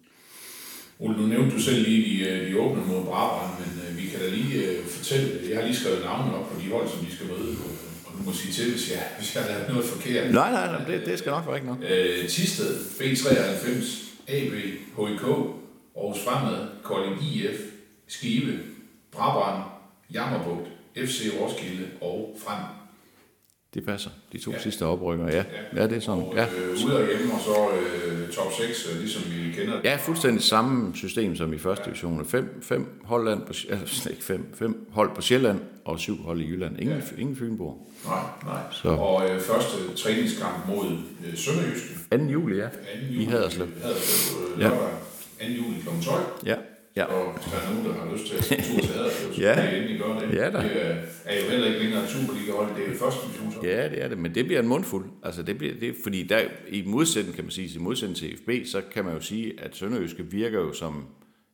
Ole, 0.99 1.17
nu 1.17 1.27
nævnte 1.27 1.55
du 1.55 1.61
selv 1.61 1.83
lige 1.87 2.25
de, 2.25 2.49
de 2.49 2.59
åbne 2.59 2.85
mod 2.85 3.03
Brabrand, 3.05 3.53
men 3.59 3.81
øh, 3.89 3.97
vi 3.97 4.07
kan 4.09 4.19
da 4.19 4.29
lige 4.29 4.63
øh, 4.65 4.85
fortælle, 4.85 5.49
jeg 5.49 5.57
har 5.57 5.65
lige 5.65 5.75
skrevet 5.75 6.03
navnene 6.03 6.37
op 6.37 6.49
på 6.49 6.61
de 6.61 6.71
hold, 6.71 6.87
som 6.89 7.05
de 7.05 7.11
skal 7.15 7.27
møde 7.27 7.55
på, 7.55 7.67
og 8.05 8.11
du 8.17 8.23
må 8.23 8.33
sige 8.33 8.53
til, 8.53 8.71
hvis 8.71 8.91
jeg, 8.91 9.03
hvis 9.17 9.35
jeg 9.35 9.43
har 9.43 9.67
noget 9.69 9.85
forkert. 9.85 10.33
Nej, 10.33 10.51
nej, 10.51 10.67
nej 10.71 10.85
det, 10.87 11.05
det 11.05 11.19
skal 11.19 11.29
nok 11.29 11.47
være 11.47 11.55
ikke 11.55 11.67
nok. 11.67 11.77
Øh, 11.89 12.27
Tisted, 12.29 12.75
B93, 12.99 13.67
AB, 14.27 14.53
HIK, 14.97 15.23
Aarhus 15.97 16.19
Fremad, 16.25 16.67
Kolding 16.83 17.23
IF, 17.23 17.59
Skive, 18.07 18.59
Brabrand, 19.11 19.63
Jammerbugt, 20.13 20.67
FC 20.95 21.31
Roskilde 21.41 21.87
og 22.01 22.37
Frem. 22.43 22.63
Det 23.73 23.85
passer. 23.85 24.09
De 24.31 24.37
to 24.37 24.51
ja. 24.51 24.59
sidste 24.59 24.85
oprykker, 24.85 25.27
ja. 25.27 25.35
ja. 25.37 25.43
Ja, 25.81 25.87
det 25.87 25.97
er 25.97 25.99
sådan. 26.01 26.23
Og, 26.23 26.33
Ja. 26.35 26.45
øh, 26.45 26.85
ude 26.85 26.95
og 26.99 27.07
hjemme, 27.07 27.33
og 27.33 27.39
så 27.41 27.67
øh, 28.07 28.29
top 28.29 28.51
6, 28.57 28.89
øh, 28.93 28.99
ligesom 28.99 29.23
vi 29.31 29.51
kender 29.55 29.73
det. 29.75 29.83
Ja, 29.83 29.95
fuldstændig 29.95 30.43
samme 30.43 30.95
system 30.95 31.35
som 31.35 31.53
i 31.53 31.57
første 31.57 31.85
division. 31.85 32.25
Fem, 32.25 32.59
fem, 32.63 33.01
Holland 33.03 33.41
på, 33.41 33.53
altså, 33.69 34.09
ikke 34.11 34.23
fem, 34.23 34.45
fem 34.55 34.87
hold 34.91 35.15
på 35.15 35.21
Sjælland 35.21 35.59
og 35.85 35.99
syv 35.99 36.23
hold 36.23 36.41
i 36.41 36.47
Jylland. 36.47 36.79
Ingen, 36.79 36.97
ja. 36.97 37.21
ingen 37.21 37.35
Fynborg. 37.35 37.87
Nej, 38.05 38.19
nej. 38.45 38.59
Så. 38.71 38.89
Og 38.89 39.29
øh, 39.29 39.41
første 39.41 39.93
træningskamp 40.03 40.67
mod 40.67 40.85
øh, 41.27 41.37
Sønderjyske. 41.37 41.87
2. 42.11 42.17
juli, 42.17 42.57
ja. 42.57 42.63
2. 42.65 42.69
I 43.09 43.23
Haderslev. 43.25 43.67
Haderslev 43.83 44.37
øh, 44.55 44.61
Ja. 44.61 44.67
lørdag 44.67 44.87
2. 45.39 45.45
juli 45.45 45.79
kl. 45.81 46.05
12. 46.05 46.23
Ja. 46.45 46.55
Ja. 46.97 47.05
Og 47.05 47.33
hvis 47.33 47.45
der 47.51 47.57
er 47.59 47.65
nogen, 47.69 47.85
der 47.85 47.93
har 47.93 48.13
lyst 48.13 48.25
til 48.27 48.35
at 48.37 48.43
tur 48.43 48.81
til 48.81 48.93
Haderslev, 48.93 49.33
så 49.33 49.41
Ja. 49.45 49.55
kan 49.55 49.73
I 49.73 49.77
endelig 49.77 49.99
gøre 49.99 50.21
det. 50.21 50.35
Ja 50.37 50.49
da. 50.51 50.57
Det 50.57 50.71
øh, 50.71 50.97
er 51.25 51.43
jo 51.43 51.49
heller 51.49 51.67
ikke 51.67 51.79
længere 51.79 52.07
Superliga-hold, 52.07 52.75
det 52.75 52.83
er 52.85 52.91
jo 52.91 52.97
første 52.97 53.27
divisionshold. 53.27 53.65
Ja, 53.65 53.89
det 53.89 54.03
er 54.03 54.07
det, 54.07 54.17
men 54.17 54.35
det 54.35 54.45
bliver 54.45 54.61
en 54.61 54.67
mundfuld. 54.67 55.05
Altså, 55.23 55.43
det 55.43 55.57
bliver, 55.57 55.73
det, 55.79 55.95
fordi 56.03 56.23
der, 56.23 56.41
i 56.69 56.83
modsætning, 56.85 57.35
kan 57.35 57.43
man 57.43 57.51
sige, 57.51 57.79
i 57.79 57.81
modsætning 57.81 58.17
til 58.17 58.37
FB, 58.37 58.49
så 58.65 58.81
kan 58.93 59.05
man 59.05 59.13
jo 59.13 59.21
sige, 59.21 59.53
at 59.59 59.75
Sønderjyske 59.75 60.23
virker 60.31 60.59
jo 60.59 60.73
som 60.73 61.05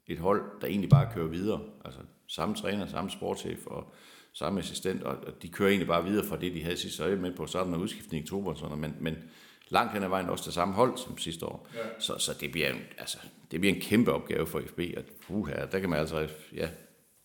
et 0.08 0.20
hold, 0.20 0.42
der 0.62 0.68
egentlig 0.68 0.90
bare 0.90 1.08
kører 1.16 1.28
videre. 1.28 1.62
Altså, 1.86 2.00
samme 2.28 2.56
træner, 2.56 2.88
samme 2.88 3.12
sportschef 3.12 3.60
og 3.66 3.94
samme 4.34 4.60
assistent, 4.60 5.04
og, 5.04 5.16
og 5.28 5.34
de 5.42 5.50
kører 5.50 5.70
egentlig 5.70 5.88
bare 5.88 6.06
videre 6.06 6.26
fra 6.26 6.38
det, 6.38 6.54
de 6.54 6.64
havde. 6.64 6.78
Jeg 7.00 7.12
er 7.12 7.16
med 7.16 7.36
på, 7.36 7.48
så 7.48 7.60
er 7.60 7.64
der 7.64 7.70
noget 7.70 7.84
udskiftning 7.84 8.24
i 8.24 8.26
oktober 8.26 8.52
og 8.52 8.58
sådan 8.58 8.78
noget, 8.78 8.82
men, 8.82 8.96
men 9.00 9.24
langt 9.70 9.94
hen 9.94 10.04
ad 10.04 10.10
vejen 10.10 10.30
også 10.30 10.44
det 10.46 10.54
samme 10.54 10.74
hold 10.74 10.98
som 10.98 11.18
sidste 11.18 11.46
år. 11.46 11.68
Ja. 11.76 11.80
Så, 12.00 12.18
så 12.18 12.32
det, 12.42 12.52
bliver 12.52 12.70
en, 12.70 12.82
altså, 12.98 13.18
det 13.52 13.60
bliver 13.60 13.76
en 13.76 13.82
kæmpe 13.82 14.12
opgave 14.12 14.48
for 14.48 14.62
FB, 14.68 14.80
og 14.98 15.04
uh, 15.30 15.48
her, 15.48 15.66
der 15.66 15.80
kan 15.80 15.90
man 15.90 16.00
altså, 16.00 16.28
ja, 16.56 16.68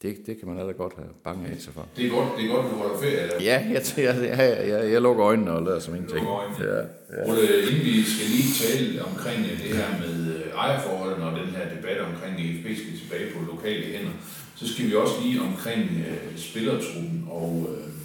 det, 0.02 0.26
det 0.26 0.38
kan 0.38 0.48
man 0.48 0.56
allerede 0.56 0.78
godt 0.78 0.94
have 0.96 1.08
bange 1.24 1.48
af 1.48 1.60
sig 1.60 1.74
for. 1.74 1.88
Det 1.96 2.06
er 2.06 2.10
godt, 2.10 2.28
det 2.36 2.44
er 2.44 2.54
godt, 2.54 2.66
du 2.70 2.76
holder 2.76 2.98
ferie. 2.98 3.20
Eller? 3.22 3.42
Ja, 3.42 3.66
jeg, 3.74 3.82
jeg, 3.96 4.38
jeg, 4.38 4.68
jeg, 4.68 4.92
jeg 4.92 5.02
lukker 5.02 5.24
øjnene 5.26 5.50
og 5.50 5.62
lader 5.62 5.80
som 5.80 5.94
ingenting. 5.94 6.26
Ja, 6.26 6.76
ja. 6.76 7.30
Ole, 7.30 7.42
inden 7.68 7.84
vi 7.84 8.02
skal 8.02 8.26
lige 8.36 8.50
tale 8.64 9.04
omkring 9.04 9.38
det 9.44 9.76
her 9.78 9.90
med 10.00 10.34
øh, 10.34 10.42
ejerforholdene 10.54 11.26
og 11.26 11.38
den 11.40 11.48
her 11.48 11.76
debat 11.76 12.00
omkring 12.00 12.34
at 12.40 12.46
FB 12.60 12.66
skal 12.82 12.98
tilbage 12.98 13.32
på 13.34 13.38
lokale 13.52 13.84
hænder, 13.84 14.12
så 14.56 14.74
skal 14.74 14.86
vi 14.86 14.94
også 14.94 15.14
lige 15.24 15.40
omkring 15.40 15.82
øh, 16.08 16.38
spillertruppen. 16.38 17.28
Og 17.30 17.68
øh, 17.70 17.97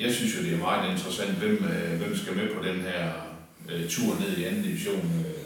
jeg 0.00 0.14
synes 0.14 0.36
jo, 0.36 0.42
det 0.42 0.52
er 0.52 0.66
meget 0.68 0.92
interessant, 0.92 1.30
hvem, 1.30 1.64
øh, 1.72 2.00
hvem 2.00 2.16
skal 2.16 2.36
med 2.36 2.48
på 2.54 2.64
den 2.68 2.80
her 2.80 3.02
øh, 3.70 3.88
tur 3.88 4.10
ned 4.20 4.36
i 4.38 4.44
anden 4.44 4.62
division. 4.62 5.04
Øh, 5.26 5.42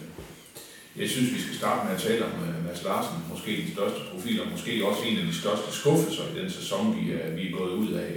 jeg 1.02 1.08
synes, 1.10 1.34
vi 1.34 1.40
skal 1.40 1.54
starte 1.54 1.86
med 1.86 1.94
at 1.94 2.02
tale 2.02 2.24
om 2.24 2.32
øh, 2.48 2.64
Mads 2.66 2.84
Larsen, 2.84 3.18
måske 3.32 3.50
den 3.62 3.72
største 3.76 4.00
profil, 4.12 4.40
og 4.42 4.50
måske 4.50 4.86
også 4.86 5.02
en 5.02 5.18
af 5.18 5.24
de 5.24 5.34
største 5.34 5.72
skuffelser 5.72 6.24
i 6.32 6.38
den 6.40 6.50
sæson, 6.50 6.96
vi 6.98 7.12
er, 7.12 7.30
vi 7.30 7.48
er 7.48 7.56
gået 7.58 7.72
ud 7.72 7.92
af. 7.92 8.10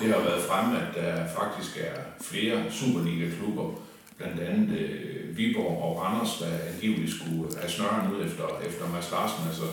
Det 0.00 0.08
har 0.08 0.20
været 0.20 0.42
fremme, 0.48 0.72
at 0.82 0.94
der 0.94 1.26
faktisk 1.38 1.72
er 1.88 1.96
flere 2.20 2.64
Superliga-klubber, 2.70 3.70
blandt 4.18 4.40
andet 4.40 4.78
øh, 4.78 5.36
Viborg 5.36 5.82
og 5.82 6.02
Randers, 6.02 6.38
der 6.38 6.72
angiveligt 6.72 7.12
skulle 7.12 7.58
have 7.60 7.70
snøren 7.70 8.14
ud 8.14 8.24
efter, 8.26 8.44
efter 8.68 8.88
Mads 8.88 9.10
Larsen. 9.10 9.48
Altså, 9.48 9.66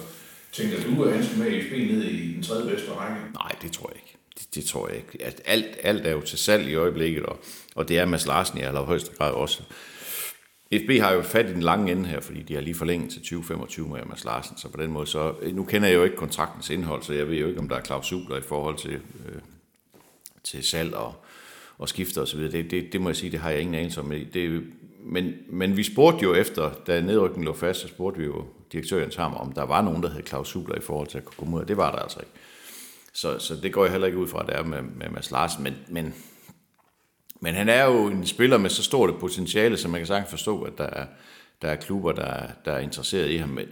tænker 0.52 0.78
du, 0.84 1.04
at 1.04 1.14
han 1.14 1.26
skal 1.26 1.38
med 1.38 1.52
i 1.52 1.62
FB 1.62 1.72
ned 1.72 2.04
i 2.04 2.34
den 2.34 2.44
tredje 2.44 2.70
bedste 2.72 2.92
række? 2.92 3.22
Nej, 3.34 3.52
det 3.62 3.72
tror 3.72 3.90
jeg 3.90 3.96
ikke. 3.96 4.19
Det, 4.40 4.56
det 4.56 4.66
tror 4.66 4.88
jeg 4.88 4.98
ikke. 4.98 5.26
At 5.26 5.42
alt, 5.46 5.78
alt 5.84 6.08
er 6.08 6.12
jo 6.12 6.22
til 6.22 6.38
salg 6.38 6.68
i 6.68 6.76
øjeblikket, 6.76 7.24
og, 7.24 7.40
og 7.76 7.88
det 7.88 7.98
er 7.98 8.06
Mads 8.06 8.28
Larsen 8.28 8.58
i 8.58 8.62
allerhøjeste 8.62 9.16
grad 9.18 9.32
også. 9.32 9.64
FB 10.74 10.90
har 11.02 11.14
jo 11.14 11.22
fat 11.22 11.50
i 11.50 11.54
den 11.54 11.64
lange 11.64 11.92
ende 11.92 12.10
her, 12.10 12.20
fordi 12.20 12.42
de 12.42 12.54
har 12.54 12.62
lige 12.62 12.76
forlænget 12.76 13.12
til 13.12 13.22
2025 13.22 13.88
med 13.88 14.06
Mads 14.06 14.24
Larsen, 14.24 14.58
så 14.58 14.70
på 14.70 14.82
den 14.82 14.92
måde, 14.92 15.08
så 15.08 15.34
nu 15.54 15.64
kender 15.64 15.88
jeg 15.88 15.96
jo 15.96 16.04
ikke 16.04 16.16
kontraktens 16.16 16.70
indhold, 16.70 17.04
så 17.04 17.14
jeg 17.14 17.30
ved 17.30 17.38
jo 17.38 17.48
ikke, 17.48 17.60
om 17.60 17.70
der 17.70 17.76
er 17.76 17.82
klausuler 17.82 18.38
i 18.38 18.42
forhold 18.42 18.78
til, 18.78 18.92
øh, 18.94 19.42
til 20.44 20.64
salg 20.64 20.94
og, 20.94 21.14
og 21.78 21.90
skifter 21.90 22.22
osv. 22.22 22.40
Det, 22.40 22.72
det, 22.72 22.94
det 22.94 23.02
må 23.02 23.10
jeg 23.10 23.16
sige, 23.16 23.32
det 23.32 23.40
har 23.40 23.50
jeg 23.50 23.60
ingen 23.60 23.76
anelse 23.76 24.02
om. 24.02 24.14
Det, 24.34 24.64
men, 25.04 25.34
men 25.48 25.78
vi 25.78 25.84
spurgte 25.84 26.24
jo 26.24 26.34
efter, 26.34 26.72
da 26.88 27.02
nedrykningen 27.02 27.46
lå 27.46 27.54
fast, 27.54 27.80
så 27.80 27.88
spurgte 27.88 28.20
vi 28.20 28.26
jo 28.26 28.46
direktøren 28.72 29.12
sammen, 29.12 29.42
om 29.42 29.52
der 29.52 29.64
var 29.64 29.82
nogen, 29.82 30.04
der 30.04 30.10
havde 30.10 30.24
klausuler 30.24 30.76
i 30.76 30.82
forhold 30.82 31.08
til 31.08 31.18
at 31.18 31.26
kunne 31.26 31.36
komme 31.38 31.56
ud, 31.56 31.62
og 31.62 31.68
det 31.68 31.78
var 31.78 31.92
der 31.92 32.00
altså 32.00 32.20
ikke. 32.20 32.32
Så, 33.14 33.40
så 33.40 33.56
det 33.56 33.74
går 33.74 33.84
jeg 33.84 33.92
heller 33.92 34.08
ikke 34.08 34.20
ud 34.20 34.28
fra, 34.28 34.42
at 34.42 34.48
det 34.48 34.56
er 34.56 34.64
med, 34.64 34.82
med 34.82 35.10
Mads 35.10 35.32
Larsen, 35.32 35.64
men, 35.64 35.76
men, 35.88 36.14
men 37.42 37.56
han 37.56 37.70
er 37.70 37.86
jo 37.86 38.08
en 38.08 38.26
spiller 38.26 38.58
med 38.58 38.70
så 38.70 38.84
stort 38.84 39.10
et 39.10 39.20
potentiale, 39.20 39.78
så 39.78 39.88
man 39.88 40.00
kan 40.00 40.08
sagtens 40.08 40.30
forstå, 40.30 40.62
at 40.62 40.78
der 40.78 40.84
er, 40.84 41.06
der 41.62 41.68
er 41.68 41.76
klubber, 41.76 42.12
der, 42.12 42.26
er, 42.26 42.48
der 42.66 42.72
er 42.72 42.80
interesseret 42.80 43.30
i 43.30 43.38
ham. 43.38 43.50
Men 43.50 43.68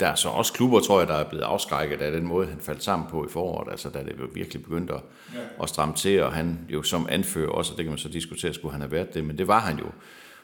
der 0.00 0.06
er 0.06 0.14
så 0.14 0.28
også 0.28 0.52
klubber, 0.52 0.80
tror 0.80 0.98
jeg, 0.98 1.08
der 1.08 1.14
er 1.14 1.28
blevet 1.28 1.44
afskrækket 1.44 2.00
af 2.00 2.12
den 2.12 2.26
måde, 2.26 2.46
han 2.46 2.60
faldt 2.60 2.82
sammen 2.82 3.08
på 3.10 3.26
i 3.26 3.28
foråret, 3.28 3.70
altså 3.70 3.88
da 3.88 3.98
det 3.98 4.34
virkelig 4.34 4.62
begyndte 4.62 4.94
at, 4.94 5.00
ja. 5.34 5.62
at 5.62 5.68
stramme 5.68 5.94
til, 5.94 6.22
og 6.22 6.32
han 6.32 6.58
jo 6.68 6.82
som 6.82 7.06
anfører 7.10 7.50
også, 7.50 7.72
og 7.72 7.76
det 7.76 7.84
kan 7.84 7.90
man 7.90 7.98
så 7.98 8.08
diskutere, 8.08 8.54
skulle 8.54 8.72
han 8.72 8.80
have 8.80 8.92
været 8.92 9.14
det, 9.14 9.24
men 9.24 9.38
det 9.38 9.48
var 9.48 9.60
han 9.60 9.78
jo. 9.78 9.86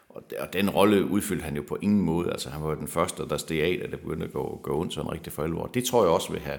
Og 0.08 0.52
den 0.52 0.70
rolle 0.70 1.04
udfyldte 1.04 1.44
han 1.44 1.56
jo 1.56 1.62
på 1.68 1.78
ingen 1.82 2.00
måde. 2.00 2.30
Altså 2.30 2.50
han 2.50 2.62
var 2.62 2.74
den 2.74 2.88
første, 2.88 3.28
der 3.28 3.36
steg 3.36 3.62
af, 3.62 3.78
da 3.82 3.90
det 3.90 4.00
begyndte 4.00 4.24
at 4.24 4.32
gå, 4.32 4.60
gå 4.62 4.80
ondt 4.80 4.94
sådan 4.94 5.12
rigtig 5.12 5.32
for 5.32 5.42
alvor. 5.42 5.66
Det 5.66 5.84
tror 5.84 6.02
jeg 6.02 6.10
også 6.10 6.32
vil 6.32 6.40
have, 6.40 6.58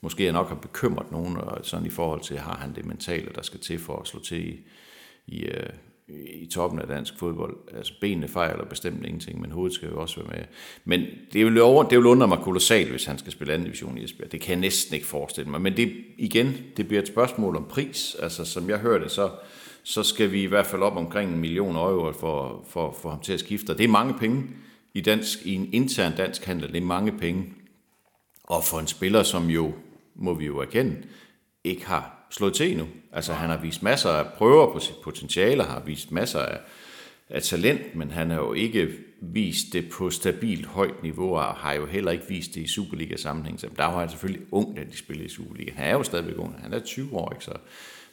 måske 0.00 0.24
jeg 0.24 0.32
nok 0.32 0.48
har 0.48 0.54
bekymret 0.54 1.12
nogen, 1.12 1.36
og 1.36 1.58
sådan 1.62 1.86
i 1.86 1.90
forhold 1.90 2.20
til, 2.20 2.38
har 2.38 2.56
han 2.56 2.74
det 2.74 2.84
mentale, 2.84 3.30
der 3.34 3.42
skal 3.42 3.60
til 3.60 3.78
for 3.78 3.96
at 3.96 4.08
slå 4.08 4.20
til 4.20 4.48
i, 4.48 4.60
i, 5.26 5.42
øh, 5.42 5.70
i 6.40 6.46
toppen 6.46 6.80
af 6.80 6.86
dansk 6.86 7.18
fodbold. 7.18 7.56
Altså 7.76 7.92
benene 8.00 8.28
fejler 8.28 8.64
bestemt 8.64 9.04
ingenting, 9.04 9.40
men 9.40 9.50
hovedet 9.50 9.74
skal 9.74 9.88
jo 9.88 10.00
også 10.00 10.20
være 10.20 10.28
med. 10.28 10.44
Men 10.84 11.06
det 11.32 11.46
vil, 11.46 11.60
over, 11.60 11.84
det 11.84 11.98
vil 11.98 12.06
undre 12.06 12.28
mig 12.28 12.38
kolossalt, 12.38 12.90
hvis 12.90 13.04
han 13.04 13.18
skal 13.18 13.32
spille 13.32 13.52
anden 13.52 13.64
division 13.64 13.98
i 13.98 14.04
Esbjerg. 14.04 14.32
Det 14.32 14.40
kan 14.40 14.50
jeg 14.50 14.60
næsten 14.60 14.94
ikke 14.94 15.06
forestille 15.06 15.50
mig. 15.50 15.60
Men 15.60 15.76
det, 15.76 15.92
igen, 16.18 16.56
det 16.76 16.88
bliver 16.88 17.02
et 17.02 17.08
spørgsmål 17.08 17.56
om 17.56 17.66
pris. 17.70 18.16
Altså 18.22 18.44
som 18.44 18.70
jeg 18.70 18.78
hørte, 18.78 19.08
så, 19.08 19.30
så 19.82 20.02
skal 20.02 20.32
vi 20.32 20.42
i 20.42 20.46
hvert 20.46 20.66
fald 20.66 20.82
op 20.82 20.96
omkring 20.96 21.32
en 21.32 21.38
million 21.38 21.76
euro 21.76 22.12
for, 22.12 22.64
for, 22.68 22.96
for 23.02 23.10
ham 23.10 23.20
til 23.20 23.32
at 23.32 23.40
skifte. 23.40 23.76
det 23.76 23.84
er 23.84 23.88
mange 23.88 24.14
penge 24.14 24.42
i, 24.94 25.00
dansk, 25.00 25.46
i 25.46 25.54
en 25.54 25.68
intern 25.72 26.16
dansk 26.16 26.44
handel. 26.44 26.68
Det 26.68 26.76
er 26.76 26.86
mange 26.86 27.12
penge. 27.12 27.44
Og 28.42 28.64
for 28.64 28.78
en 28.78 28.86
spiller, 28.86 29.22
som 29.22 29.46
jo, 29.46 29.72
må 30.14 30.34
vi 30.34 30.46
jo 30.46 30.58
erkende, 30.58 30.96
ikke 31.64 31.86
har 31.86 32.26
slået 32.30 32.54
til 32.54 32.70
endnu. 32.70 32.86
Altså 33.12 33.32
han 33.32 33.50
har 33.50 33.58
vist 33.58 33.82
masser 33.82 34.10
af 34.10 34.26
prøver 34.26 34.72
på 34.72 34.78
sit 34.78 34.94
potentiale, 35.04 35.62
har 35.62 35.82
vist 35.86 36.12
masser 36.12 36.38
af, 36.38 36.58
af 37.28 37.42
talent, 37.42 37.94
men 37.94 38.10
han 38.10 38.30
har 38.30 38.36
jo 38.36 38.52
ikke 38.52 38.88
vist 39.20 39.72
det 39.72 39.90
på 39.90 40.10
stabilt 40.10 40.66
højt 40.66 41.02
niveau, 41.02 41.36
og 41.36 41.44
har 41.44 41.72
jo 41.72 41.86
heller 41.86 42.10
ikke 42.10 42.28
vist 42.28 42.54
det 42.54 42.60
i 42.60 42.68
Superliga-sammenhæng. 42.68 43.60
Så 43.60 43.68
der 43.76 43.84
var 43.84 44.00
han 44.00 44.08
selvfølgelig 44.08 44.46
ung, 44.52 44.76
da 44.76 44.82
de 44.84 44.96
spillede 44.96 45.26
i 45.26 45.30
Superliga. 45.30 45.72
Han 45.74 45.86
er 45.86 45.92
jo 45.92 46.02
stadigvæk 46.02 46.38
ung, 46.38 46.54
han 46.62 46.72
er 46.72 46.80
20 46.80 47.16
år, 47.16 47.32
ikke? 47.32 47.44
så 47.44 47.52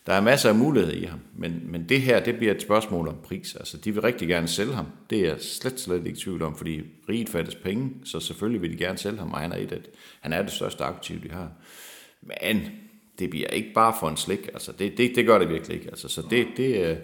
der 0.08 0.14
er 0.14 0.22
masser 0.22 0.50
af 0.50 0.56
muligheder 0.56 0.98
i 0.98 1.04
ham. 1.04 1.20
Men, 1.36 1.62
men 1.64 1.90
det 1.90 2.02
her, 2.02 2.20
det 2.20 2.38
bliver 2.38 2.54
et 2.54 2.62
spørgsmål 2.62 3.08
om 3.08 3.18
pris. 3.24 3.56
Altså, 3.56 3.78
de 3.78 3.94
vil 3.94 4.02
rigtig 4.02 4.28
gerne 4.28 4.48
sælge 4.48 4.74
ham. 4.74 4.86
Det 5.10 5.20
er 5.20 5.28
jeg 5.28 5.42
slet, 5.42 5.80
slet 5.80 6.08
ikke 6.08 6.20
tvivl 6.20 6.42
om, 6.42 6.56
fordi 6.56 6.82
riget 7.10 7.30
fattes 7.30 7.56
penge, 7.56 7.92
så 8.04 8.20
selvfølgelig 8.20 8.62
vil 8.62 8.72
de 8.72 8.78
gerne 8.78 8.98
sælge 8.98 9.20
ham, 9.20 9.34
og 9.34 9.40
han 9.40 9.52
er, 9.52 9.58
et, 9.58 9.90
han 10.22 10.34
er 10.34 10.42
det 10.42 10.52
største 10.52 10.84
aktiv, 10.84 11.24
de 11.24 11.32
har. 11.32 11.52
Men 12.28 12.72
det 13.20 13.30
bliver 13.30 13.48
ikke 13.48 13.74
bare 13.74 13.94
for 14.00 14.10
en 14.10 14.18
slik. 14.18 14.48
Altså, 14.54 14.72
det, 14.72 14.98
det, 14.98 15.12
det 15.16 15.26
gør 15.26 15.40
det 15.40 15.50
virkelig 15.50 15.76
ikke. 15.78 15.90
Altså, 15.90 16.08
så 16.08 16.22
det, 16.30 16.48
det, 16.58 16.90
øh, 16.90 16.98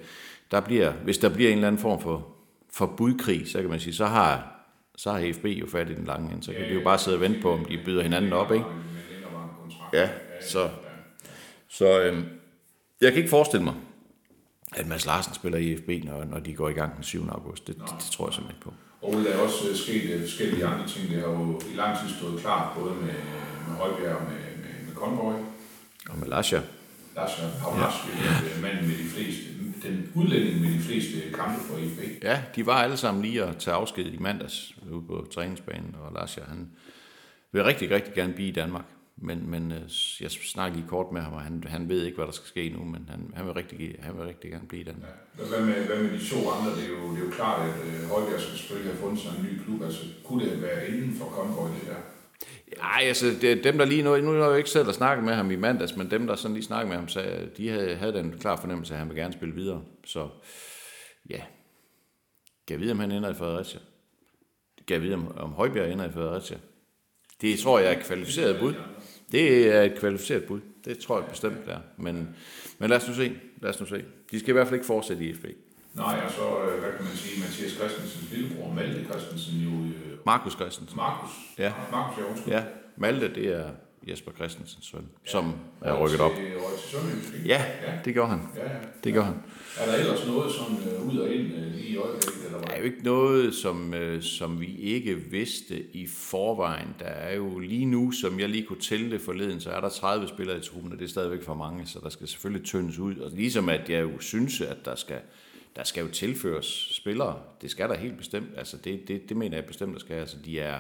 der 0.52 0.60
bliver, 0.60 0.92
hvis 0.92 1.18
der 1.18 1.30
bliver 1.30 1.52
en 1.52 1.58
eller 1.58 1.68
anden 1.68 1.82
form 1.82 2.02
for, 2.02 2.28
for 2.74 2.86
budkrig, 2.86 3.48
så 3.48 3.62
kan 3.62 3.70
man 3.70 3.80
sige, 3.80 3.94
så 3.94 4.06
har, 4.06 4.56
så 4.96 5.12
har 5.12 5.34
FB 5.34 5.46
jo 5.46 5.68
fat 5.68 5.90
i 5.90 5.96
den 5.96 6.06
lange 6.06 6.32
ende. 6.32 6.44
Så 6.44 6.54
kan 6.54 6.62
de 6.62 6.74
jo 6.74 6.84
bare 6.84 6.98
sidde 6.98 7.18
og 7.18 7.22
vente 7.22 7.42
på, 7.42 7.54
om 7.54 7.66
de 7.66 7.80
byder 7.86 8.04
hinanden 8.04 8.34
op, 8.34 8.52
ikke? 8.52 8.66
Ja, 9.94 10.10
så, 10.42 10.70
så 11.68 12.02
øhm, 12.02 12.24
jeg 13.02 13.12
kan 13.12 13.18
ikke 13.18 13.30
forestille 13.30 13.64
mig, 13.64 13.74
at 14.76 14.88
Mads 14.88 15.06
Larsen 15.06 15.34
spiller 15.34 15.58
i 15.58 15.78
FB, 15.78 15.90
når, 16.04 16.24
når 16.24 16.40
de 16.40 16.54
går 16.54 16.70
i 16.70 16.74
gang 16.74 16.96
den 16.96 17.04
7. 17.04 17.28
august. 17.30 17.68
Det, 17.68 17.76
det, 17.76 17.96
det 18.00 18.12
tror 18.12 18.28
jeg 18.28 18.34
simpelthen 18.34 18.62
på. 18.64 18.74
Og 19.02 19.14
der 19.14 19.34
er 19.34 19.40
også 19.40 19.70
øh, 19.70 19.76
sket 19.76 20.10
øh, 20.10 20.22
forskellige 20.22 20.66
andre 20.66 20.88
ting. 20.88 21.10
Det 21.10 21.20
har 21.20 21.28
jo 21.28 21.62
i 21.74 21.76
lang 21.76 22.00
tid 22.00 22.16
stået 22.16 22.42
klart, 22.42 22.78
både 22.78 22.96
med, 22.96 23.18
med 23.68 23.76
Højbjerg 23.78 24.16
og 24.16 24.24
med, 24.24 24.53
Convoy, 25.04 25.34
og 26.10 26.20
med 26.20 26.28
Lasha. 26.28 26.60
Lasha 27.16 27.44
Pavlaski, 27.62 28.10
ja. 28.26 28.62
manden 28.62 28.88
med 28.88 28.98
de 28.98 29.04
fleste, 29.04 29.44
den 29.84 30.12
udlænding 30.16 30.62
med 30.62 30.70
de 30.74 30.80
fleste 30.80 31.18
kampe 31.34 31.60
for 31.68 31.78
IFB. 31.78 32.24
Ja, 32.24 32.44
de 32.56 32.66
var 32.66 32.74
alle 32.74 32.98
sammen 32.98 33.24
lige 33.24 33.44
at 33.44 33.58
tage 33.58 33.76
afsked 33.76 34.06
i 34.06 34.18
mandags 34.18 34.76
ude 34.92 35.04
på 35.08 35.28
træningsbanen, 35.34 35.96
og 36.02 36.12
Lasha, 36.16 36.42
han 36.48 36.70
vil 37.52 37.64
rigtig, 37.64 37.92
rigtig 37.92 38.14
gerne 38.14 38.34
blive 38.34 38.50
i 38.50 38.52
Danmark. 38.52 38.86
Men, 39.18 39.50
men 39.50 39.72
øh, 39.72 39.82
jeg 40.22 40.32
snakker 40.32 40.76
lige 40.78 40.88
kort 40.90 41.12
med 41.12 41.22
ham, 41.22 41.34
og 41.34 41.42
han, 41.42 41.64
han 41.68 41.90
ved 41.90 42.06
ikke, 42.06 42.16
hvad 42.16 42.26
der 42.26 42.32
skal 42.32 42.48
ske 42.48 42.70
nu, 42.78 42.84
men 42.84 43.10
han, 43.12 43.34
han, 43.36 43.46
vil, 43.46 43.54
rigtig, 43.54 43.96
han 44.00 44.18
vil 44.18 44.26
rigtig 44.26 44.52
gerne 44.52 44.68
blive 44.68 44.82
i 44.82 44.86
Danmark. 44.86 45.10
Ja. 45.40 45.44
Hvad, 45.50 45.62
med, 45.66 45.86
hvad 45.88 45.98
med 46.04 46.12
de 46.20 46.30
to 46.32 46.40
andre? 46.56 46.72
Det 46.78 46.84
er 46.86 46.90
jo, 46.90 47.12
det 47.12 47.20
er 47.22 47.26
jo 47.26 47.32
klart, 47.32 47.70
at 47.70 47.76
øh, 47.88 48.10
Højbjerg 48.10 48.42
skal 48.42 48.58
selvfølgelig 48.58 48.92
have 48.92 49.02
fundet 49.04 49.20
sig 49.20 49.32
en 49.38 49.44
ny 49.46 49.64
klub. 49.64 49.84
Altså, 49.84 50.02
kunne 50.24 50.46
det 50.46 50.62
være 50.62 50.88
inden 50.88 51.16
for 51.20 51.26
Convoy, 51.26 51.70
det 51.80 51.88
der? 51.88 52.02
Nej, 52.78 53.04
altså 53.04 53.26
det, 53.42 53.64
dem 53.64 53.78
der 53.78 53.86
lige 53.86 54.04
nu, 54.04 54.18
nu 54.18 54.32
har 54.32 54.38
jeg 54.38 54.46
jo 54.46 54.56
ikke 54.56 54.70
selv 54.70 54.90
at 54.90 54.96
snakke 54.96 55.24
med 55.24 55.34
ham 55.34 55.52
i 55.52 55.56
mandags, 55.56 55.96
men 55.96 56.12
dem 56.12 56.28
der 56.28 56.36
sådan 56.36 56.54
lige 56.54 56.66
snakkede 56.66 56.90
med 56.90 56.98
ham, 56.98 57.08
sagde, 57.08 57.50
de 57.58 57.70
havde, 57.70 57.96
havde 57.96 58.14
den 58.14 58.38
klar 58.40 58.56
fornemmelse, 58.56 58.94
at 58.94 59.00
han 59.00 59.10
vil 59.10 59.18
gerne 59.18 59.34
spille 59.34 59.56
videre. 59.56 59.84
Så 60.06 60.30
ja, 61.30 61.42
kan 62.68 62.74
jeg 62.74 62.80
vide, 62.80 62.92
om 62.92 63.00
han 63.00 63.12
ender 63.12 63.30
i 63.30 63.34
Fredericia? 63.34 63.80
Kan 64.88 64.94
jeg 64.94 65.02
vide, 65.02 65.14
om, 65.14 65.38
om 65.38 65.52
Højbjerg 65.52 65.92
ender 65.92 66.10
i 66.10 66.12
Fredericia? 66.12 66.58
Det 67.42 67.60
tror 67.60 67.80
jeg 67.80 67.94
er 67.94 67.98
et 67.98 68.06
kvalificeret 68.06 68.60
bud. 68.60 68.74
Det 69.32 69.76
er 69.76 69.82
et 69.82 70.00
kvalificeret 70.00 70.44
bud. 70.44 70.60
Det 70.86 70.98
tror 70.98 71.20
jeg 71.20 71.30
bestemt, 71.30 71.66
det 71.66 71.74
er. 71.74 71.80
Men, 71.98 72.36
men 72.80 72.90
lad 72.90 72.98
os 72.98 73.08
nu 73.08 73.14
se. 73.14 73.36
Lad 73.62 73.70
os 73.70 73.80
nu 73.80 73.86
se. 73.86 74.04
De 74.32 74.40
skal 74.40 74.50
i 74.50 74.54
hvert 74.54 74.68
fald 74.68 74.76
ikke 74.76 74.86
fortsætte 74.86 75.26
i 75.26 75.34
FB. 75.34 75.46
Nej, 75.94 76.22
og 76.26 76.32
så, 76.32 76.64
øh, 76.64 76.80
hvad 76.80 76.92
kan 76.98 77.06
man 77.06 77.16
sige, 77.16 77.42
Mathias 77.42 77.72
Christensens 77.72 78.32
lillebror, 78.32 78.74
Malte 78.74 79.04
Christensen, 79.04 79.60
jo... 79.60 79.70
Øh, 79.70 80.13
Markus 80.26 80.54
Christensen. 80.54 80.98
Markus? 80.98 81.30
Ja. 81.58 81.74
Markus, 81.92 82.18
ja, 82.18 82.30
undskyld. 82.30 82.54
Ja, 82.54 82.64
Malte, 82.98 83.36
det 83.36 83.48
er 83.48 83.70
Jesper 84.08 84.32
Christensens 84.32 84.86
søn, 84.86 85.00
ja. 85.00 85.32
som 85.32 85.54
er 85.82 86.06
rykket 86.06 86.20
op. 86.20 86.32
Til 86.32 87.46
ja, 87.46 87.64
ja, 87.88 88.00
det 88.06 88.14
gør 88.14 88.26
han. 88.26 88.40
Ja, 88.56 88.64
ja. 88.64 88.78
Det 89.04 89.14
gør 89.14 89.22
han. 89.22 89.36
Er 89.80 89.86
der 89.86 89.96
ellers 89.96 90.28
noget 90.28 90.52
sådan 90.52 90.78
uh, 91.02 91.14
ud 91.14 91.18
og 91.18 91.34
ind 91.34 91.54
uh, 91.54 91.60
lige 91.60 91.88
i 91.88 91.98
øjeblikket? 91.98 92.46
Eller 92.46 92.58
hvad? 92.58 92.68
Der 92.68 92.74
er 92.74 92.78
jo 92.78 92.84
ikke 92.84 93.04
noget, 93.04 93.56
som, 93.56 93.94
uh, 93.94 94.22
som 94.22 94.60
vi 94.60 94.76
ikke 94.78 95.16
vidste 95.16 95.96
i 95.96 96.08
forvejen. 96.08 96.96
Der 97.00 97.06
er 97.06 97.36
jo 97.36 97.60
lige 97.60 97.86
nu, 97.86 98.12
som 98.12 98.40
jeg 98.40 98.50
lige 98.50 98.66
kunne 98.66 98.82
tælle 98.82 99.12
det 99.12 99.22
forleden, 99.22 99.60
så 99.60 99.72
er 99.72 99.82
der 99.82 99.90
30 99.90 100.28
spillere 100.28 100.58
i 100.58 100.62
truppen, 100.62 100.92
og 100.92 101.00
det 101.00 101.06
er 101.06 101.10
stadigvæk 101.10 101.44
for 101.44 101.54
mange, 101.54 101.86
så 101.86 102.00
der 102.04 102.10
skal 102.10 102.28
selvfølgelig 102.28 102.66
tyndes 102.66 103.00
ud. 103.00 103.18
Og 103.18 103.32
ligesom 103.32 103.70
at 103.70 103.90
jeg 103.90 104.02
jo 104.02 104.20
synes, 104.20 104.62
at 104.62 104.86
der 104.86 104.96
skal 104.96 105.20
der 105.76 105.84
skal 105.84 106.06
jo 106.06 106.12
tilføres 106.12 106.90
spillere. 106.92 107.40
Det 107.62 107.72
skal 107.72 107.90
der 107.90 107.98
helt 107.98 108.18
bestemt. 108.18 108.50
Altså 108.58 108.78
det, 108.78 109.08
det, 109.08 109.30
det 109.30 109.38
mener 109.38 109.58
jeg 109.58 109.66
bestemt, 109.66 109.94
der 109.94 110.00
skal. 110.00 110.16
Altså 110.16 110.38
de 110.46 110.60
er 110.60 110.80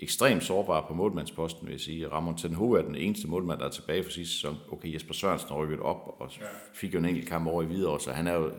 ekstremt 0.00 0.44
sårbare 0.44 0.84
på 0.88 0.94
målmandsposten, 0.94 1.66
vil 1.66 1.72
jeg 1.72 1.80
sige. 1.80 2.08
Ramon 2.08 2.36
Tenho 2.36 2.72
er 2.72 2.82
den 2.82 2.94
eneste 2.94 3.28
målmand, 3.28 3.58
der 3.58 3.66
er 3.66 3.70
tilbage 3.70 4.04
for 4.04 4.10
sidste 4.10 4.34
sæson. 4.34 4.56
Okay, 4.72 4.94
Jesper 4.94 5.14
Sørensen 5.14 5.48
har 5.48 5.56
rykket 5.56 5.80
op 5.80 6.16
og 6.18 6.30
fik 6.74 6.94
jo 6.94 6.98
en 6.98 7.04
enkelt 7.04 7.28
kamp 7.28 7.46
over 7.46 7.62
i 7.62 7.66
videre, 7.66 8.00
så 8.00 8.12
han 8.12 8.26
er 8.26 8.34
jo, 8.34 8.52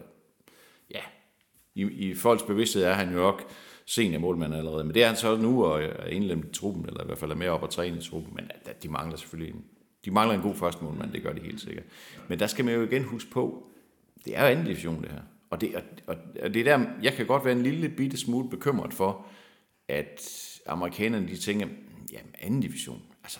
ja, 0.91 1.01
i, 1.75 1.81
i 1.81 2.15
folks 2.15 2.43
bevidsthed 2.43 2.83
er 2.83 2.93
han 2.93 3.13
jo 3.13 3.15
nok 3.15 3.43
senior 3.85 4.19
målmand 4.19 4.55
allerede. 4.55 4.83
Men 4.83 4.93
det 4.93 5.03
er 5.03 5.07
han 5.07 5.15
så 5.15 5.37
nu 5.37 5.65
og 5.65 5.83
er 5.83 6.05
indlemmet 6.05 6.45
i 6.45 6.53
truppen, 6.53 6.85
eller 6.85 7.03
i 7.03 7.05
hvert 7.05 7.17
fald 7.17 7.31
er 7.31 7.35
med 7.35 7.47
op 7.47 7.63
og 7.63 7.69
træne 7.69 7.97
i 7.97 8.01
truppen. 8.01 8.35
Men 8.35 8.51
de 8.83 8.89
mangler 8.89 9.17
selvfølgelig 9.17 9.55
en, 9.55 9.63
de 10.05 10.11
mangler 10.11 10.35
en 10.35 10.41
god 10.41 10.55
første 10.55 10.83
målmand, 10.83 11.11
det 11.11 11.23
gør 11.23 11.33
de 11.33 11.41
helt 11.41 11.61
sikkert. 11.61 11.85
Men 12.27 12.39
der 12.39 12.47
skal 12.47 12.65
man 12.65 12.73
jo 12.73 12.81
igen 12.81 13.03
huske 13.03 13.31
på, 13.31 13.67
det 14.25 14.37
er 14.37 14.41
jo 14.41 14.47
anden 14.47 14.65
division 14.65 15.03
det 15.03 15.11
her. 15.11 15.21
Og 15.53 15.61
det, 15.61 15.75
og, 16.07 16.15
og 16.43 16.53
det 16.53 16.65
der, 16.65 16.85
jeg 17.01 17.13
kan 17.13 17.25
godt 17.25 17.45
være 17.45 17.53
en 17.53 17.63
lille 17.63 17.89
bitte 17.89 18.17
smule 18.17 18.49
bekymret 18.49 18.93
for, 18.93 19.25
at 19.87 20.21
amerikanerne 20.67 21.27
de 21.27 21.37
tænker, 21.37 21.67
jamen 22.11 22.35
anden 22.41 22.61
division, 22.61 23.01
altså 23.23 23.39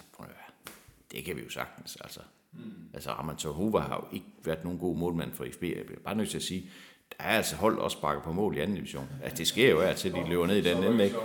det 1.14 1.26
kan 1.26 1.36
vi 1.36 1.42
jo 1.42 1.50
sagtens, 1.50 1.98
altså. 2.02 2.20
Mm. 2.54 2.60
Altså 2.94 3.12
Raman 3.12 3.36
Tohova 3.36 3.80
har 3.80 3.96
jo 3.96 4.16
ikke 4.16 4.28
været 4.44 4.64
nogen 4.64 4.80
god 4.80 4.98
målmand 4.98 5.34
for 5.34 5.46
FB. 5.54 5.64
Jeg 5.64 5.86
bliver 5.86 6.02
bare 6.06 6.16
nødt 6.16 6.30
til 6.30 6.38
at 6.38 6.44
sige, 6.44 6.70
der 7.10 7.24
er 7.24 7.38
altså 7.38 7.56
hold 7.56 7.78
også 7.78 8.02
bakker 8.02 8.24
på 8.24 8.32
mål 8.32 8.58
i 8.58 8.60
anden 8.60 8.76
division. 8.76 9.10
Altså 9.24 9.38
det 9.38 9.48
sker 9.48 9.70
jo 9.70 9.80
af 9.82 9.96
til, 9.96 10.14
de 10.14 10.30
løber 10.30 10.48
ned 10.48 10.56
i 10.56 10.62
den 10.62 10.84
ende, 10.84 11.04
ikke? 11.04 11.16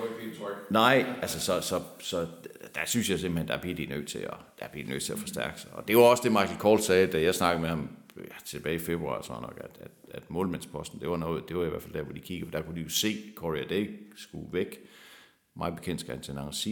Nej, 0.71 1.07
altså 1.23 1.41
så, 1.41 1.61
så, 1.61 1.83
så 2.01 2.27
der 2.75 2.81
synes 2.87 3.11
jeg 3.11 3.19
simpelthen, 3.19 3.49
der 3.49 3.61
bliver 3.61 3.77
de 3.77 3.87
nødt 3.87 4.09
til 4.09 4.19
at, 4.19 4.35
der 4.61 4.69
bliver 4.69 4.85
de 4.85 4.91
nødt 4.91 5.03
til 5.03 5.13
at 5.13 5.19
forstærke 5.19 5.61
sig. 5.61 5.71
Og 5.73 5.89
det 5.89 5.97
var 5.97 6.03
også 6.03 6.23
det, 6.23 6.33
Michael 6.33 6.59
Kohl 6.59 6.81
sagde, 6.81 7.07
da 7.07 7.23
jeg 7.23 7.35
snakkede 7.35 7.61
med 7.61 7.69
ham 7.69 7.91
ja, 8.21 8.35
tilbage 8.45 8.77
i 8.77 8.79
februar, 8.79 9.23
så 9.23 9.33
nok, 9.33 9.61
at, 9.65 9.79
at, 9.81 9.91
at 10.11 10.31
målmandsposten, 10.31 11.01
det 11.01 11.11
var, 11.11 11.17
noget, 11.17 11.49
det 11.49 11.57
var 11.57 11.65
i 11.65 11.69
hvert 11.69 11.83
fald 11.83 11.95
der, 11.95 12.03
hvor 12.03 12.13
de 12.13 12.21
kiggede, 12.21 12.53
der 12.53 12.63
kunne 12.63 12.77
de 12.77 12.81
jo 12.81 12.89
se, 12.89 13.09
at 13.09 13.35
Corey 13.35 13.67
Day 13.71 13.97
skulle 14.17 14.53
væk. 14.53 14.81
Mig 15.57 15.75
bekendt 15.75 16.01
skal 16.01 16.15
han 16.15 16.23
til 16.23 16.35
Nancy. 16.35 16.69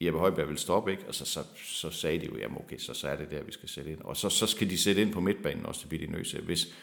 Jeppe 0.00 0.18
Højberg 0.18 0.48
vil 0.48 0.58
stoppe, 0.58 0.90
ikke? 0.90 1.04
Og 1.08 1.14
så, 1.14 1.24
så, 1.24 1.40
så 1.56 1.90
sagde 1.90 2.18
de 2.18 2.26
jo, 2.26 2.36
jamen 2.36 2.58
okay, 2.58 2.78
så, 2.78 2.94
så 2.94 3.08
er 3.08 3.16
det 3.16 3.30
der, 3.30 3.42
vi 3.42 3.52
skal 3.52 3.68
sætte 3.68 3.90
ind. 3.90 4.00
Og 4.00 4.16
så, 4.16 4.28
så 4.28 4.46
skal 4.46 4.70
de 4.70 4.78
sætte 4.78 5.02
ind 5.02 5.12
på 5.12 5.20
midtbanen 5.20 5.66
også, 5.66 5.80
det 5.80 5.88
bliver 5.88 6.06
de 6.06 6.12
nødt 6.12 6.28
til. 6.28 6.44
Hvis, 6.44 6.74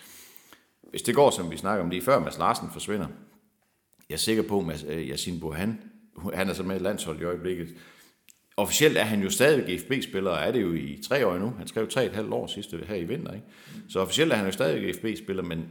hvis 0.89 1.01
det 1.01 1.15
går, 1.15 1.29
som 1.29 1.51
vi 1.51 1.57
snakker 1.57 1.83
om 1.83 1.89
lige 1.89 2.01
før, 2.01 2.19
Mads 2.19 2.37
Larsen 2.37 2.69
forsvinder, 2.71 3.07
jeg 4.09 4.15
er 4.15 4.19
sikker 4.19 4.43
på, 4.43 4.59
at 4.59 4.83
øh, 4.83 4.97
Yassin 4.97 5.09
Yasin 5.09 5.39
Bohan, 5.39 5.81
han 6.33 6.49
er 6.49 6.53
så 6.53 6.63
med 6.63 6.75
i 6.75 6.83
landshold 6.83 7.21
i 7.21 7.23
øjeblikket. 7.23 7.75
Officielt 8.57 8.97
er 8.97 9.03
han 9.03 9.21
jo 9.21 9.29
stadig 9.29 9.79
FB-spiller, 9.79 10.31
og 10.31 10.37
er 10.37 10.51
det 10.51 10.61
jo 10.61 10.73
i 10.73 10.99
tre 11.07 11.27
år 11.27 11.37
nu. 11.37 11.53
Han 11.57 11.67
skrev 11.67 11.87
tre 11.87 12.05
et 12.05 12.11
halvt 12.11 12.33
år 12.33 12.47
sidste 12.47 12.83
her 12.87 12.95
i 12.95 13.03
vinter. 13.03 13.33
Ikke? 13.33 13.45
Så 13.89 13.99
officielt 13.99 14.31
er 14.31 14.35
han 14.35 14.45
jo 14.45 14.51
stadig 14.51 14.95
FB-spiller, 14.95 15.43
men 15.43 15.67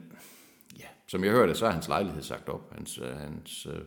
ja, 0.78 0.86
som 1.06 1.24
jeg 1.24 1.32
hørte, 1.32 1.54
så 1.54 1.66
er 1.66 1.70
hans 1.70 1.88
lejlighed 1.88 2.22
sagt 2.22 2.48
op. 2.48 2.74
Hans, 2.74 2.98
øh, 2.98 3.16
hans, 3.16 3.66
øh, 3.66 3.80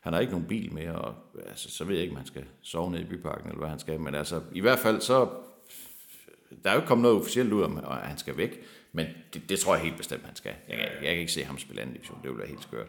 han 0.00 0.12
har 0.12 0.20
ikke 0.20 0.32
nogen 0.32 0.46
bil 0.46 0.72
mere, 0.72 0.92
og 0.92 1.14
altså, 1.48 1.70
så 1.70 1.84
ved 1.84 1.94
jeg 1.94 2.02
ikke, 2.02 2.12
om 2.12 2.16
han 2.16 2.26
skal 2.26 2.44
sove 2.62 2.90
nede 2.90 3.02
i 3.02 3.06
byparken, 3.06 3.46
eller 3.46 3.58
hvad 3.58 3.68
han 3.68 3.78
skal. 3.78 4.00
Men 4.00 4.14
altså, 4.14 4.40
i 4.52 4.60
hvert 4.60 4.78
fald 4.78 5.00
så, 5.00 5.28
der 6.64 6.70
er 6.70 6.74
jo 6.74 6.80
ikke 6.80 6.88
kommet 6.88 7.02
noget 7.02 7.18
officielt 7.18 7.52
ud 7.52 7.62
om, 7.62 7.76
at 7.76 7.84
han 7.84 8.18
skal 8.18 8.36
væk. 8.36 8.60
Men 8.92 9.06
det, 9.34 9.48
det 9.48 9.58
tror 9.58 9.74
jeg 9.74 9.84
helt 9.84 9.96
bestemt, 9.96 10.22
han 10.26 10.36
skal. 10.36 10.52
Jeg, 10.68 10.78
jeg, 10.78 10.90
jeg 11.02 11.10
kan 11.10 11.20
ikke 11.20 11.32
se 11.32 11.44
ham 11.44 11.58
spille 11.58 11.82
anden 11.82 11.94
division, 11.94 12.18
det 12.22 12.30
vil 12.30 12.38
være 12.38 12.48
helt 12.48 12.62
skørt. 12.62 12.86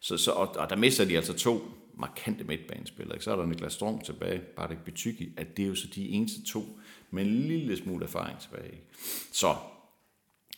Så, 0.00 0.16
så, 0.16 0.30
og, 0.30 0.56
og 0.56 0.70
der 0.70 0.76
mister 0.76 1.04
de 1.04 1.16
altså 1.16 1.32
to 1.32 1.62
markante 1.96 2.44
midtbanespillere. 2.44 3.16
Ikke? 3.16 3.24
Så 3.24 3.32
er 3.32 3.36
der 3.36 3.46
Niklas 3.46 3.72
Strøm 3.72 4.00
tilbage, 4.00 4.38
bare 4.38 4.68
det 4.68 4.78
betyder, 4.84 5.26
at 5.36 5.56
det 5.56 5.62
er 5.62 5.66
jo 5.66 5.74
så 5.74 5.86
de 5.94 6.08
eneste 6.08 6.44
to 6.44 6.78
med 7.10 7.22
en 7.24 7.30
lille 7.30 7.76
smule 7.76 8.04
erfaring 8.04 8.38
tilbage. 8.38 8.66
Ikke? 8.66 8.84
Så 9.32 9.54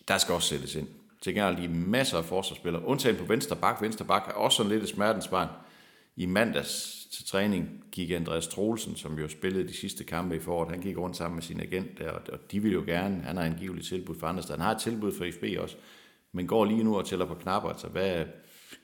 der 0.08 0.18
skal 0.18 0.34
også 0.34 0.48
sættes 0.48 0.74
ind. 0.74 0.88
Til 1.22 1.34
gengæld 1.34 1.56
lige 1.56 1.68
masser 1.68 2.18
af 2.18 2.24
forsvarsspillere. 2.24 2.84
Undtagen 2.84 3.16
på 3.16 3.24
venstre 3.24 3.56
bak. 3.56 3.82
Venstre 3.82 4.04
bak 4.04 4.28
er 4.28 4.32
også 4.32 4.56
sådan 4.56 4.72
lidt 4.72 4.82
et 4.82 4.88
smertensbarn. 4.88 5.48
I 6.16 6.26
mandags 6.26 7.06
til 7.12 7.24
træning 7.24 7.84
gik 7.92 8.10
Andreas 8.10 8.46
Troelsen, 8.48 8.96
som 8.96 9.18
jo 9.18 9.28
spillede 9.28 9.68
de 9.68 9.76
sidste 9.76 10.04
kampe 10.04 10.36
i 10.36 10.40
foråret, 10.40 10.70
han 10.70 10.80
gik 10.80 10.98
rundt 10.98 11.16
sammen 11.16 11.34
med 11.34 11.42
sin 11.42 11.60
agent 11.60 11.98
der, 11.98 12.10
og 12.10 12.52
de 12.52 12.60
vil 12.60 12.72
jo 12.72 12.82
gerne, 12.86 13.22
han 13.22 13.36
har 13.36 13.44
angiveligt 13.44 13.86
tilbud 13.86 14.18
for 14.18 14.26
andre 14.26 14.42
steder. 14.42 14.58
Han 14.58 14.66
har 14.66 14.74
et 14.74 14.80
tilbud 14.80 15.12
for 15.12 15.26
FB 15.32 15.44
også, 15.58 15.76
men 16.32 16.46
går 16.46 16.64
lige 16.64 16.84
nu 16.84 16.96
og 16.96 17.06
tæller 17.06 17.26
på 17.26 17.34
knapper, 17.34 17.68
altså 17.68 17.88
hvad 17.88 18.24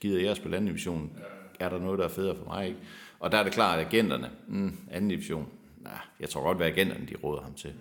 gider 0.00 0.20
jeg 0.20 0.36
spille 0.36 0.56
anden 0.56 0.68
division? 0.68 1.18
Er 1.60 1.68
der 1.68 1.78
noget, 1.78 1.98
der 1.98 2.04
er 2.04 2.08
federe 2.08 2.36
for 2.36 2.44
mig? 2.44 2.66
Ikke? 2.66 2.78
Og 3.18 3.32
der 3.32 3.38
er 3.38 3.42
det 3.42 3.52
klart, 3.52 3.78
at 3.78 3.86
agenterne, 3.86 4.30
mm, 4.48 4.78
anden 4.90 5.10
division, 5.10 5.48
nah, 5.76 5.92
jeg 6.20 6.28
tror 6.28 6.42
godt, 6.42 6.56
hvad 6.56 6.66
agenterne 6.66 7.06
de 7.06 7.14
råder 7.24 7.42
ham 7.42 7.54
til. 7.54 7.74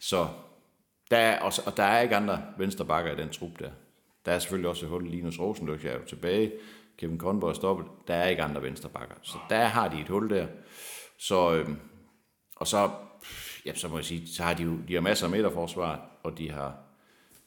Så 0.00 0.28
der 1.10 1.16
er, 1.16 1.40
også, 1.40 1.62
og 1.66 1.76
der 1.76 1.82
er 1.82 2.00
ikke 2.00 2.16
andre 2.16 2.42
venstrebakker 2.58 3.12
i 3.12 3.16
den 3.16 3.28
trup 3.28 3.58
der. 3.58 3.70
Der 4.26 4.32
er 4.32 4.38
selvfølgelig 4.38 4.68
også 4.68 4.86
et 4.86 4.90
hul. 4.90 5.08
Linus 5.10 5.40
Rosenløk 5.40 5.84
er 5.84 5.92
jo 5.92 6.04
tilbage. 6.08 6.52
Kevin 6.98 7.18
Conboy 7.18 7.50
er 7.50 7.54
stoppet. 7.54 7.86
Der 8.08 8.14
er 8.14 8.28
ikke 8.28 8.42
andre 8.42 8.62
venstrebakker. 8.62 9.14
Så 9.22 9.38
der 9.50 9.64
har 9.64 9.88
de 9.88 10.00
et 10.00 10.08
hul 10.08 10.30
der. 10.30 10.46
Så, 11.18 11.54
øhm, 11.54 11.76
og 12.56 12.66
så, 12.66 12.90
ja, 13.66 13.74
så 13.74 13.88
må 13.88 13.96
jeg 13.96 14.04
sige, 14.04 14.28
så 14.28 14.42
har 14.42 14.54
de 14.54 14.62
jo 14.62 14.78
de 14.88 14.94
har 14.94 15.00
masser 15.00 15.26
af 15.26 15.30
midterforsvar, 15.30 16.00
og 16.22 16.38
de 16.38 16.50
har 16.50 16.76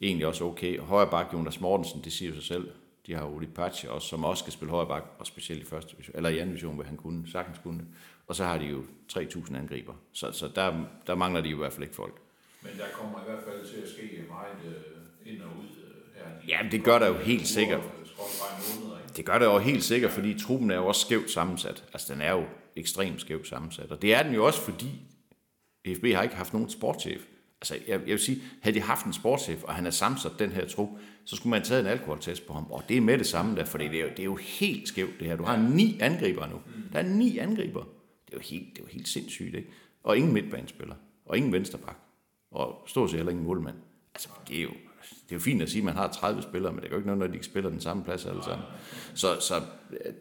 egentlig 0.01 0.27
også 0.27 0.43
okay. 0.43 0.79
Højre 0.79 1.09
bak, 1.09 1.33
Jonas 1.33 1.61
Mortensen, 1.61 2.03
det 2.03 2.13
siger 2.13 2.29
jo 2.29 2.35
sig 2.35 2.43
selv. 2.43 2.71
De 3.07 3.13
har 3.13 3.25
Uli 3.25 3.47
Pache 3.47 3.91
også, 3.91 4.07
som 4.07 4.23
også 4.23 4.41
skal 4.41 4.53
spille 4.53 4.71
højre 4.71 4.87
bak, 4.87 5.03
og 5.19 5.27
specielt 5.27 5.61
i 5.61 5.65
første 5.65 5.91
division, 5.91 6.15
eller 6.15 6.29
i 6.29 6.37
anden 6.37 6.49
division, 6.49 6.75
hvor 6.75 6.83
han 6.83 6.97
kunne, 6.97 7.31
sagtens 7.31 7.57
kunne. 7.63 7.85
Og 8.27 8.35
så 8.35 8.43
har 8.43 8.57
de 8.57 8.65
jo 8.65 8.83
3.000 9.13 9.57
angriber. 9.57 9.93
Så, 10.11 10.31
så 10.31 10.47
der, 10.55 10.85
der 11.07 11.15
mangler 11.15 11.41
de 11.41 11.49
jo 11.49 11.55
i 11.55 11.59
hvert 11.59 11.73
fald 11.73 11.83
ikke 11.83 11.95
folk. 11.95 12.21
Men 12.61 12.71
der 12.77 12.85
kommer 12.93 13.19
i 13.19 13.23
hvert 13.25 13.43
fald 13.43 13.65
til 13.65 13.81
at 13.81 13.89
ske 13.89 14.23
meget 14.29 14.75
øh, 14.75 15.33
ind 15.33 15.41
og 15.41 15.49
ud 15.49 15.63
øh, 15.63 16.15
her. 16.15 16.23
Jamen, 16.47 16.71
det 16.71 16.83
gør 16.83 16.99
der 16.99 17.07
jo 17.07 17.13
helt 17.13 17.47
sikkert. 17.47 17.81
ikke? 17.83 19.17
Det 19.17 19.25
gør 19.25 19.39
det 19.39 19.45
jo 19.45 19.57
helt 19.57 19.83
sikkert, 19.83 20.11
fordi 20.11 20.39
truppen 20.39 20.71
er 20.71 20.75
jo 20.75 20.87
også 20.87 21.01
skævt 21.01 21.31
sammensat. 21.31 21.83
Altså, 21.93 22.13
den 22.13 22.21
er 22.21 22.31
jo 22.31 22.45
ekstremt 22.75 23.21
skævt 23.21 23.47
sammensat. 23.47 23.91
Og 23.91 24.01
det 24.01 24.13
er 24.13 24.23
den 24.23 24.33
jo 24.33 24.45
også, 24.45 24.61
fordi 24.61 25.01
FB 25.95 26.05
har 26.05 26.23
ikke 26.23 26.35
haft 26.35 26.53
nogen 26.53 26.69
sportschef. 26.69 27.21
Altså, 27.63 27.75
jeg, 27.87 27.99
jeg 27.99 28.11
vil 28.11 28.19
sige, 28.19 28.41
havde 28.61 28.75
de 28.75 28.81
haft 28.81 29.05
en 29.05 29.13
sportschef, 29.13 29.63
og 29.63 29.73
han 29.73 29.83
har 29.83 29.91
sammensat 29.91 30.31
den 30.39 30.51
her 30.51 30.67
trup, 30.67 30.89
så 31.25 31.35
skulle 31.35 31.49
man 31.49 31.59
have 31.59 31.65
taget 31.65 31.81
en 31.81 31.87
alkoholtest 31.87 32.47
på 32.47 32.53
ham. 32.53 32.71
Og 32.71 32.83
det 32.89 32.97
er 32.97 33.01
med 33.01 33.17
det 33.17 33.27
samme 33.27 33.55
der, 33.55 33.65
for 33.65 33.77
det 33.77 33.95
er 33.95 34.01
jo, 34.01 34.09
det 34.09 34.19
er 34.19 34.23
jo 34.23 34.35
helt 34.35 34.87
skævt 34.87 35.19
det 35.19 35.27
her. 35.27 35.35
Du 35.35 35.43
har 35.43 35.57
ni 35.57 35.97
angriber 35.99 36.47
nu. 36.47 36.61
Der 36.93 36.99
er 36.99 37.03
ni 37.03 37.37
angriber. 37.37 37.83
Det 38.25 38.33
er 38.33 38.37
jo 38.37 38.39
helt, 38.39 38.65
det 38.73 38.79
er 38.79 38.83
jo 38.83 38.89
helt 38.91 39.07
sindssygt, 39.07 39.55
ikke? 39.55 39.69
Og 40.03 40.17
ingen 40.17 40.33
midtbanespiller. 40.33 40.95
Og 41.25 41.37
ingen 41.37 41.51
vensterbak. 41.51 41.97
Og 42.51 42.83
stort 42.87 43.09
set 43.09 43.17
heller 43.17 43.31
ingen 43.31 43.45
målmand. 43.45 43.75
Altså, 44.15 44.29
det 44.47 44.57
er 44.57 44.63
jo, 44.63 44.71
det 45.23 45.31
er 45.31 45.35
jo 45.35 45.39
fint 45.39 45.61
at 45.61 45.69
sige, 45.69 45.79
at 45.79 45.85
man 45.85 45.95
har 45.95 46.07
30 46.07 46.41
spillere, 46.41 46.71
men 46.73 46.81
det 46.81 46.87
er 46.87 46.91
jo 46.91 46.97
ikke 46.97 47.07
noget, 47.07 47.19
når 47.19 47.27
de 47.27 47.33
ikke 47.33 47.45
spiller 47.45 47.69
den 47.69 47.81
samme 47.81 48.03
plads 48.03 48.25
alle 48.25 48.43
sammen. 48.43 48.65
Så, 49.13 49.39
så 49.39 49.61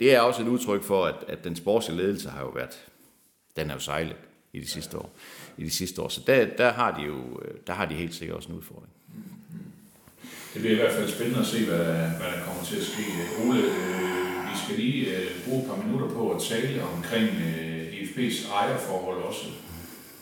det 0.00 0.14
er 0.14 0.20
også 0.20 0.42
et 0.42 0.48
udtryk 0.48 0.82
for, 0.82 1.04
at, 1.04 1.24
at 1.28 1.44
den 1.44 1.56
sportslige 1.56 1.96
ledelse 2.02 2.28
har 2.28 2.40
jo 2.40 2.48
været, 2.48 2.86
den 3.56 3.70
er 3.70 3.74
jo 3.74 3.80
sejlet 3.80 4.16
i 4.52 4.60
de 4.60 4.68
sidste 4.68 4.98
år. 4.98 5.10
I 5.58 5.64
de 5.64 5.70
sidste 5.70 6.02
år. 6.02 6.08
Så 6.08 6.20
der, 6.26 6.46
der, 6.58 6.72
har 6.72 6.96
de 6.98 7.02
jo, 7.02 7.40
øh, 7.44 7.54
der 7.66 7.72
har 7.72 7.86
de 7.86 7.94
helt 7.94 8.14
sikkert 8.14 8.36
også 8.36 8.48
en 8.48 8.54
udfordring. 8.54 8.92
Det 10.54 10.60
bliver 10.60 10.72
i 10.72 10.80
hvert 10.80 10.92
fald 10.92 11.10
spændende 11.10 11.40
at 11.40 11.46
se, 11.46 11.64
hvad, 11.64 11.84
hvad 12.18 12.30
der 12.34 12.44
kommer 12.46 12.64
til 12.64 12.76
at 12.76 12.82
ske. 12.82 13.02
Ole, 13.44 13.58
øh, 13.58 14.50
vi 14.50 14.56
skal 14.64 14.76
lige 14.76 15.16
øh, 15.16 15.44
bruge 15.44 15.62
et 15.62 15.68
par 15.68 15.82
minutter 15.86 16.08
på 16.08 16.30
at 16.30 16.42
tale 16.42 16.82
omkring 16.82 17.28
øh, 17.28 17.92
EFB's 17.92 18.52
ejerforhold 18.52 19.22
også. 19.22 19.46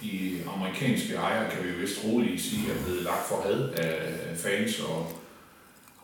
De 0.02 0.38
amerikanske 0.56 1.14
ejere, 1.14 1.50
kan 1.50 1.64
vi 1.64 1.68
jo 1.68 1.76
vist 1.80 2.04
roligt 2.04 2.42
sige, 2.42 2.72
er 2.72 2.84
blevet 2.84 3.02
lagt 3.02 3.28
for 3.28 3.42
had 3.42 3.68
af 3.72 4.36
fans 4.36 4.80
og 4.80 5.12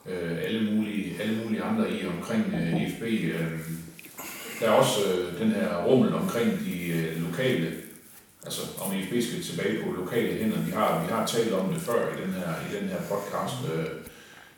øh, 0.07 0.39
alle, 0.43 0.71
mulige, 0.71 1.23
alle 1.23 1.45
mulige 1.45 1.63
andre 1.63 1.93
i 1.93 2.07
omkring 2.07 2.45
øh, 2.55 2.83
EFB. 2.83 3.03
Øh, 3.03 3.61
der 4.61 4.67
er 4.67 4.71
også 4.71 5.01
øh, 5.13 5.41
den 5.41 5.51
her 5.51 5.85
rummel 5.85 6.15
omkring 6.15 6.51
de 6.51 6.89
øh, 6.89 7.23
lokale 7.31 7.86
Altså, 8.47 8.63
om 8.85 8.93
EFB 8.93 9.15
skal 9.23 9.43
tilbage 9.43 9.85
på 9.85 9.91
lokale 9.91 10.35
hænder. 10.39 10.61
Vi 10.65 10.71
har, 10.71 11.05
vi 11.05 11.09
har 11.13 11.27
talt 11.27 11.53
om 11.53 11.73
det 11.73 11.83
før 11.83 12.17
i 12.17 12.23
den 12.23 12.33
her, 12.33 12.49
i 12.49 12.81
den 12.81 12.89
her 12.89 13.01
podcast. 13.01 13.55
Øh, 13.75 13.87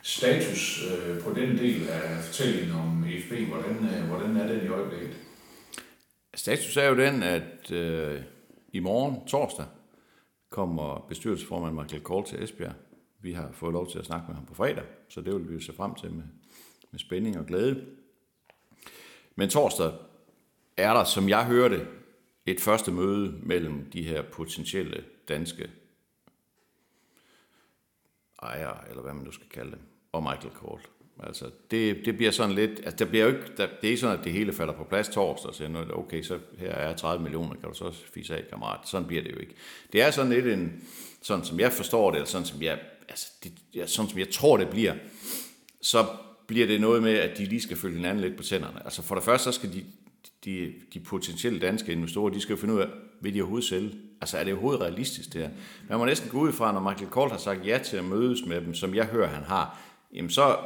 status 0.01 0.83
øh, 0.91 1.23
på 1.23 1.29
den 1.29 1.57
del 1.57 1.89
af 1.89 2.23
fortællingen 2.23 2.75
om 2.75 3.03
EFB, 3.07 3.47
hvordan, 3.47 3.75
øh, 3.75 4.07
hvordan 4.07 4.37
er 4.37 4.47
den 4.47 4.65
i 4.65 4.67
øjeblikket? 4.67 5.15
Status 6.35 6.77
er 6.77 6.87
jo 6.87 6.97
den, 6.97 7.23
at 7.23 7.71
øh, 7.71 8.21
i 8.73 8.79
morgen, 8.79 9.27
torsdag, 9.27 9.65
kommer 10.49 11.05
bestyrelsesformand 11.09 11.75
Michael 11.75 12.03
Kohl 12.03 12.25
til 12.25 12.43
Esbjerg. 12.43 12.73
Vi 13.21 13.33
har 13.33 13.49
fået 13.53 13.73
lov 13.73 13.91
til 13.91 13.99
at 13.99 14.05
snakke 14.05 14.25
med 14.27 14.35
ham 14.35 14.45
på 14.45 14.53
fredag, 14.53 14.83
så 15.09 15.21
det 15.21 15.33
vil 15.33 15.57
vi 15.57 15.63
se 15.63 15.73
frem 15.73 15.95
til 15.95 16.11
med, 16.11 16.23
med 16.91 16.99
spænding 16.99 17.39
og 17.39 17.45
glæde. 17.45 17.85
Men 19.35 19.49
torsdag 19.49 19.91
er 20.77 20.93
der, 20.93 21.03
som 21.03 21.29
jeg 21.29 21.45
hørte, 21.45 21.87
et 22.51 22.61
første 22.61 22.91
møde 22.91 23.33
mellem 23.43 23.89
de 23.93 24.03
her 24.03 24.21
potentielle 24.21 25.03
danske 25.29 25.69
ejere, 28.43 28.89
eller 28.89 29.01
hvad 29.01 29.13
man 29.13 29.23
nu 29.23 29.31
skal 29.31 29.49
kalde 29.49 29.71
dem, 29.71 29.79
og 30.11 30.23
Michael 30.23 30.53
Kort. 30.55 30.89
Altså, 31.23 31.45
det, 31.71 32.05
det 32.05 32.17
bliver 32.17 32.31
sådan 32.31 32.55
lidt, 32.55 32.71
altså, 32.71 32.95
der 32.95 33.05
bliver 33.05 33.25
jo 33.25 33.31
ikke, 33.31 33.43
der, 33.57 33.67
det 33.67 33.83
er 33.83 33.87
ikke 33.87 33.97
sådan, 33.97 34.19
at 34.19 34.23
det 34.23 34.31
hele 34.31 34.53
falder 34.53 34.73
på 34.73 34.83
plads 34.83 35.09
torsdag, 35.09 35.49
og 35.49 35.55
siger, 35.55 35.91
okay, 35.93 36.23
så 36.23 36.39
her 36.57 36.71
er 36.71 36.95
30 36.95 37.23
millioner, 37.23 37.55
kan 37.55 37.69
du 37.69 37.75
så 37.75 37.91
fise 38.13 38.37
af, 38.37 38.47
kammerat. 38.49 38.79
Sådan 38.89 39.07
bliver 39.07 39.23
det 39.23 39.31
jo 39.31 39.37
ikke. 39.37 39.55
Det 39.93 40.01
er 40.01 40.11
sådan 40.11 40.31
lidt 40.31 40.47
en, 40.47 40.83
sådan 41.21 41.45
som 41.45 41.59
jeg 41.59 41.73
forstår 41.73 42.11
det, 42.11 42.17
eller 42.17 42.27
sådan 42.27 42.47
som 42.47 42.61
jeg, 42.61 42.79
altså, 43.09 43.31
det, 43.43 43.51
ja, 43.75 43.85
sådan 43.87 44.09
som 44.09 44.19
jeg 44.19 44.29
tror, 44.29 44.57
det 44.57 44.69
bliver, 44.69 44.95
så 45.81 46.05
bliver 46.47 46.67
det 46.67 46.81
noget 46.81 47.03
med, 47.03 47.13
at 47.13 47.37
de 47.37 47.45
lige 47.45 47.61
skal 47.61 47.77
følge 47.77 47.95
hinanden 47.95 48.23
lidt 48.23 48.37
på 48.37 48.43
tænderne. 48.43 48.83
Altså 48.85 49.01
for 49.01 49.15
det 49.15 49.23
første, 49.23 49.43
så 49.43 49.51
skal 49.51 49.73
de, 49.73 49.85
de, 50.45 50.73
de 50.93 50.99
potentielle 50.99 51.59
danske 51.59 51.91
investorer, 51.91 52.29
de 52.29 52.41
skal 52.41 52.53
jo 52.53 52.59
finde 52.59 52.73
ud 52.73 52.79
af, 52.79 52.87
vil 53.21 53.33
de 53.33 53.41
overhovedet 53.41 53.69
sælge? 53.69 53.91
Altså 54.21 54.37
er 54.37 54.43
det 54.43 54.53
overhovedet 54.53 54.81
realistisk 54.81 55.33
det 55.33 55.41
her? 55.41 55.49
Man 55.89 55.97
må 55.97 56.05
næsten 56.05 56.29
gå 56.29 56.39
ud 56.39 56.51
fra, 56.51 56.71
når 56.71 56.79
Michael 56.89 57.09
Kohl 57.09 57.31
har 57.31 57.37
sagt 57.37 57.65
ja 57.65 57.77
til 57.77 57.97
at 57.97 58.05
mødes 58.05 58.45
med 58.45 58.61
dem, 58.61 58.73
som 58.73 58.95
jeg 58.95 59.05
hører, 59.05 59.27
han 59.27 59.43
har, 59.43 59.79
jamen 60.13 60.29
så, 60.29 60.57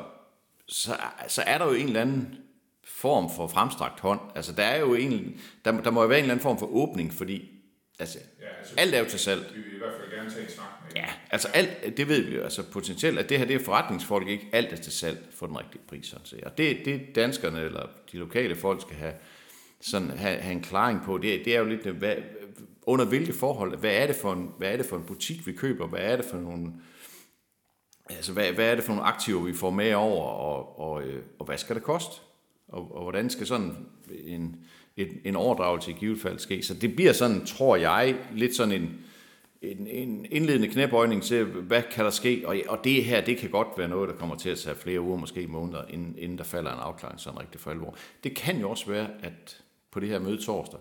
så, 0.67 0.97
så 1.27 1.41
er 1.41 1.57
der 1.57 1.65
jo 1.65 1.73
en 1.73 1.87
eller 1.87 2.01
anden 2.01 2.35
form 2.83 3.29
for 3.35 3.47
fremstrakt 3.47 3.99
hånd. 3.99 4.19
Altså 4.35 4.53
der 4.53 4.63
er 4.63 4.79
jo 4.79 4.93
en, 4.93 5.41
der, 5.65 5.81
der 5.81 5.91
må 5.91 6.01
jo 6.01 6.07
være 6.07 6.17
en 6.17 6.23
eller 6.23 6.33
anden 6.33 6.43
form 6.43 6.59
for 6.59 6.75
åbning, 6.75 7.13
fordi 7.13 7.49
altså, 7.99 8.19
Ja, 8.41 8.45
altså, 8.59 8.73
alt 8.77 8.95
er 8.95 8.99
jo 8.99 9.05
til 9.05 9.19
salg. 9.19 9.51
Vi 9.55 9.61
vil 9.61 9.73
i 9.75 9.77
hvert 9.77 9.93
fald 9.99 10.11
gerne 10.11 10.29
tage 10.29 10.43
en 10.43 10.49
snak 10.49 10.65
med 10.83 11.01
Ja, 11.01 11.05
altså 11.31 11.47
alt, 11.47 11.97
det 11.97 12.07
ved 12.07 12.21
vi 12.21 12.35
jo, 12.35 12.43
altså 12.43 12.63
potentielt, 12.63 13.19
at 13.19 13.29
det 13.29 13.39
her 13.39 13.45
det 13.45 13.55
er 13.55 13.65
forretningsfolk, 13.65 14.27
ikke 14.27 14.49
alt 14.51 14.73
er 14.73 14.77
til 14.77 14.91
salg 14.91 15.17
for 15.31 15.45
den 15.45 15.59
rigtige 15.59 15.81
pris, 15.87 16.05
sådan 16.05 16.25
set. 16.25 16.43
Og 16.43 16.57
det, 16.57 16.77
det 16.85 17.15
danskerne 17.15 17.61
eller 17.61 17.87
de 18.11 18.17
lokale 18.17 18.55
folk 18.55 18.81
skal 18.81 18.95
have, 18.95 19.13
sådan, 19.83 20.09
have, 20.09 20.37
have 20.37 20.55
en 20.55 20.61
klaring 20.61 21.01
på, 21.05 21.17
det, 21.17 21.45
det 21.45 21.55
er 21.55 21.59
jo 21.59 21.65
lidt, 21.65 21.85
hvad, 21.85 22.15
under 22.85 23.05
hvilke 23.05 23.33
forhold, 23.33 23.77
hvad 23.77 23.95
er, 23.95 24.07
det 24.07 24.15
for 24.15 24.33
en, 24.33 24.49
hvad 24.57 24.73
er 24.73 24.77
det 24.77 24.85
for 24.85 24.97
en 24.97 25.03
butik, 25.03 25.47
vi 25.47 25.51
køber, 25.51 25.87
hvad 25.87 25.99
er 25.99 26.15
det 26.15 26.25
for 26.25 26.37
nogle, 26.37 26.73
altså 28.09 28.33
hvad, 28.33 28.51
hvad 28.51 28.71
er 28.71 28.75
det 28.75 28.83
for 28.83 28.93
nogle 28.93 29.07
aktiver, 29.07 29.41
vi 29.41 29.53
får 29.53 29.69
med 29.69 29.93
over, 29.93 30.25
og, 30.25 30.79
og, 30.79 31.03
øh, 31.03 31.23
og 31.39 31.45
hvad 31.45 31.57
skal 31.57 31.75
det 31.75 31.83
koste? 31.83 32.21
Og, 32.67 32.95
og 32.95 33.01
hvordan 33.01 33.29
skal 33.29 33.47
sådan 33.47 33.87
en, 34.25 34.65
en, 34.97 35.07
en 35.25 35.35
overdragelse 35.35 35.91
i 35.91 35.93
givet 35.93 36.19
fald 36.19 36.39
ske? 36.39 36.63
Så 36.63 36.73
det 36.73 36.95
bliver 36.95 37.13
sådan, 37.13 37.45
tror 37.45 37.75
jeg, 37.75 38.15
lidt 38.35 38.55
sådan 38.55 38.81
en, 38.81 38.99
en, 39.61 39.87
en 39.87 40.25
indledende 40.31 40.67
knæbøjning 40.67 41.23
til, 41.23 41.43
hvad 41.45 41.81
kan 41.91 42.05
der 42.05 42.11
ske? 42.11 42.43
Og, 42.45 42.57
og 42.67 42.83
det 42.83 43.03
her, 43.03 43.21
det 43.21 43.37
kan 43.37 43.49
godt 43.49 43.67
være 43.77 43.87
noget, 43.87 44.09
der 44.09 44.15
kommer 44.15 44.35
til 44.35 44.49
at 44.49 44.57
tage 44.57 44.75
flere 44.75 45.01
uger, 45.01 45.17
måske 45.17 45.47
måneder, 45.47 45.85
inden, 45.89 46.15
inden 46.17 46.37
der 46.37 46.43
falder 46.43 46.73
en 46.73 46.79
afklaring 46.79 47.19
sådan 47.19 47.39
rigtig 47.39 47.61
for 47.61 47.71
alvor. 47.71 47.95
Det 48.23 48.35
kan 48.35 48.59
jo 48.59 48.69
også 48.69 48.87
være, 48.87 49.07
at 49.21 49.63
på 49.93 49.99
det 49.99 50.09
her 50.09 50.19
møde 50.19 50.41
torsdag, 50.45 50.79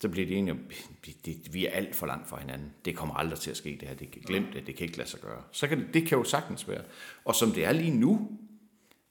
så 0.00 0.08
bliver 0.08 0.26
de 0.26 0.34
enige 0.34 0.52
om, 0.52 0.60
vi, 1.04 1.36
vi 1.52 1.66
er 1.66 1.70
alt 1.70 1.96
for 1.96 2.06
langt 2.06 2.28
fra 2.28 2.40
hinanden. 2.40 2.72
Det 2.84 2.96
kommer 2.96 3.14
aldrig 3.14 3.38
til 3.38 3.50
at 3.50 3.56
ske, 3.56 3.76
det 3.80 3.88
her. 3.88 3.94
Det 3.94 4.10
kan 4.10 4.22
glemme 4.22 4.48
det, 4.52 4.66
det 4.66 4.76
kan 4.76 4.86
ikke 4.86 4.98
lade 4.98 5.08
sig 5.08 5.20
gøre. 5.20 5.42
Så 5.52 5.68
kan 5.68 5.78
det, 5.78 5.94
det 5.94 6.06
kan 6.06 6.18
jo 6.18 6.24
sagtens 6.24 6.68
være. 6.68 6.82
Og 7.24 7.34
som 7.34 7.52
det 7.52 7.64
er 7.64 7.72
lige 7.72 7.90
nu, 7.90 8.30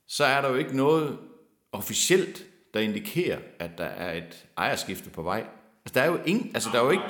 så 0.07 0.25
er 0.25 0.41
der 0.41 0.49
jo 0.49 0.55
ikke 0.55 0.77
noget 0.77 1.17
officielt, 1.71 2.45
der 2.73 2.79
indikerer, 2.79 3.39
at 3.59 3.77
der 3.77 3.85
er 3.85 4.17
et 4.17 4.47
ejerskifte 4.57 5.09
på 5.09 5.21
vej. 5.21 5.45
Altså, 5.85 5.93
der 5.93 6.01
er 6.01 6.07
jo 6.07 6.19
ingen, 6.25 6.51
altså, 6.53 6.69
der 6.73 6.79
er 6.79 6.83
jo 6.83 6.91
ikke, 6.91 7.03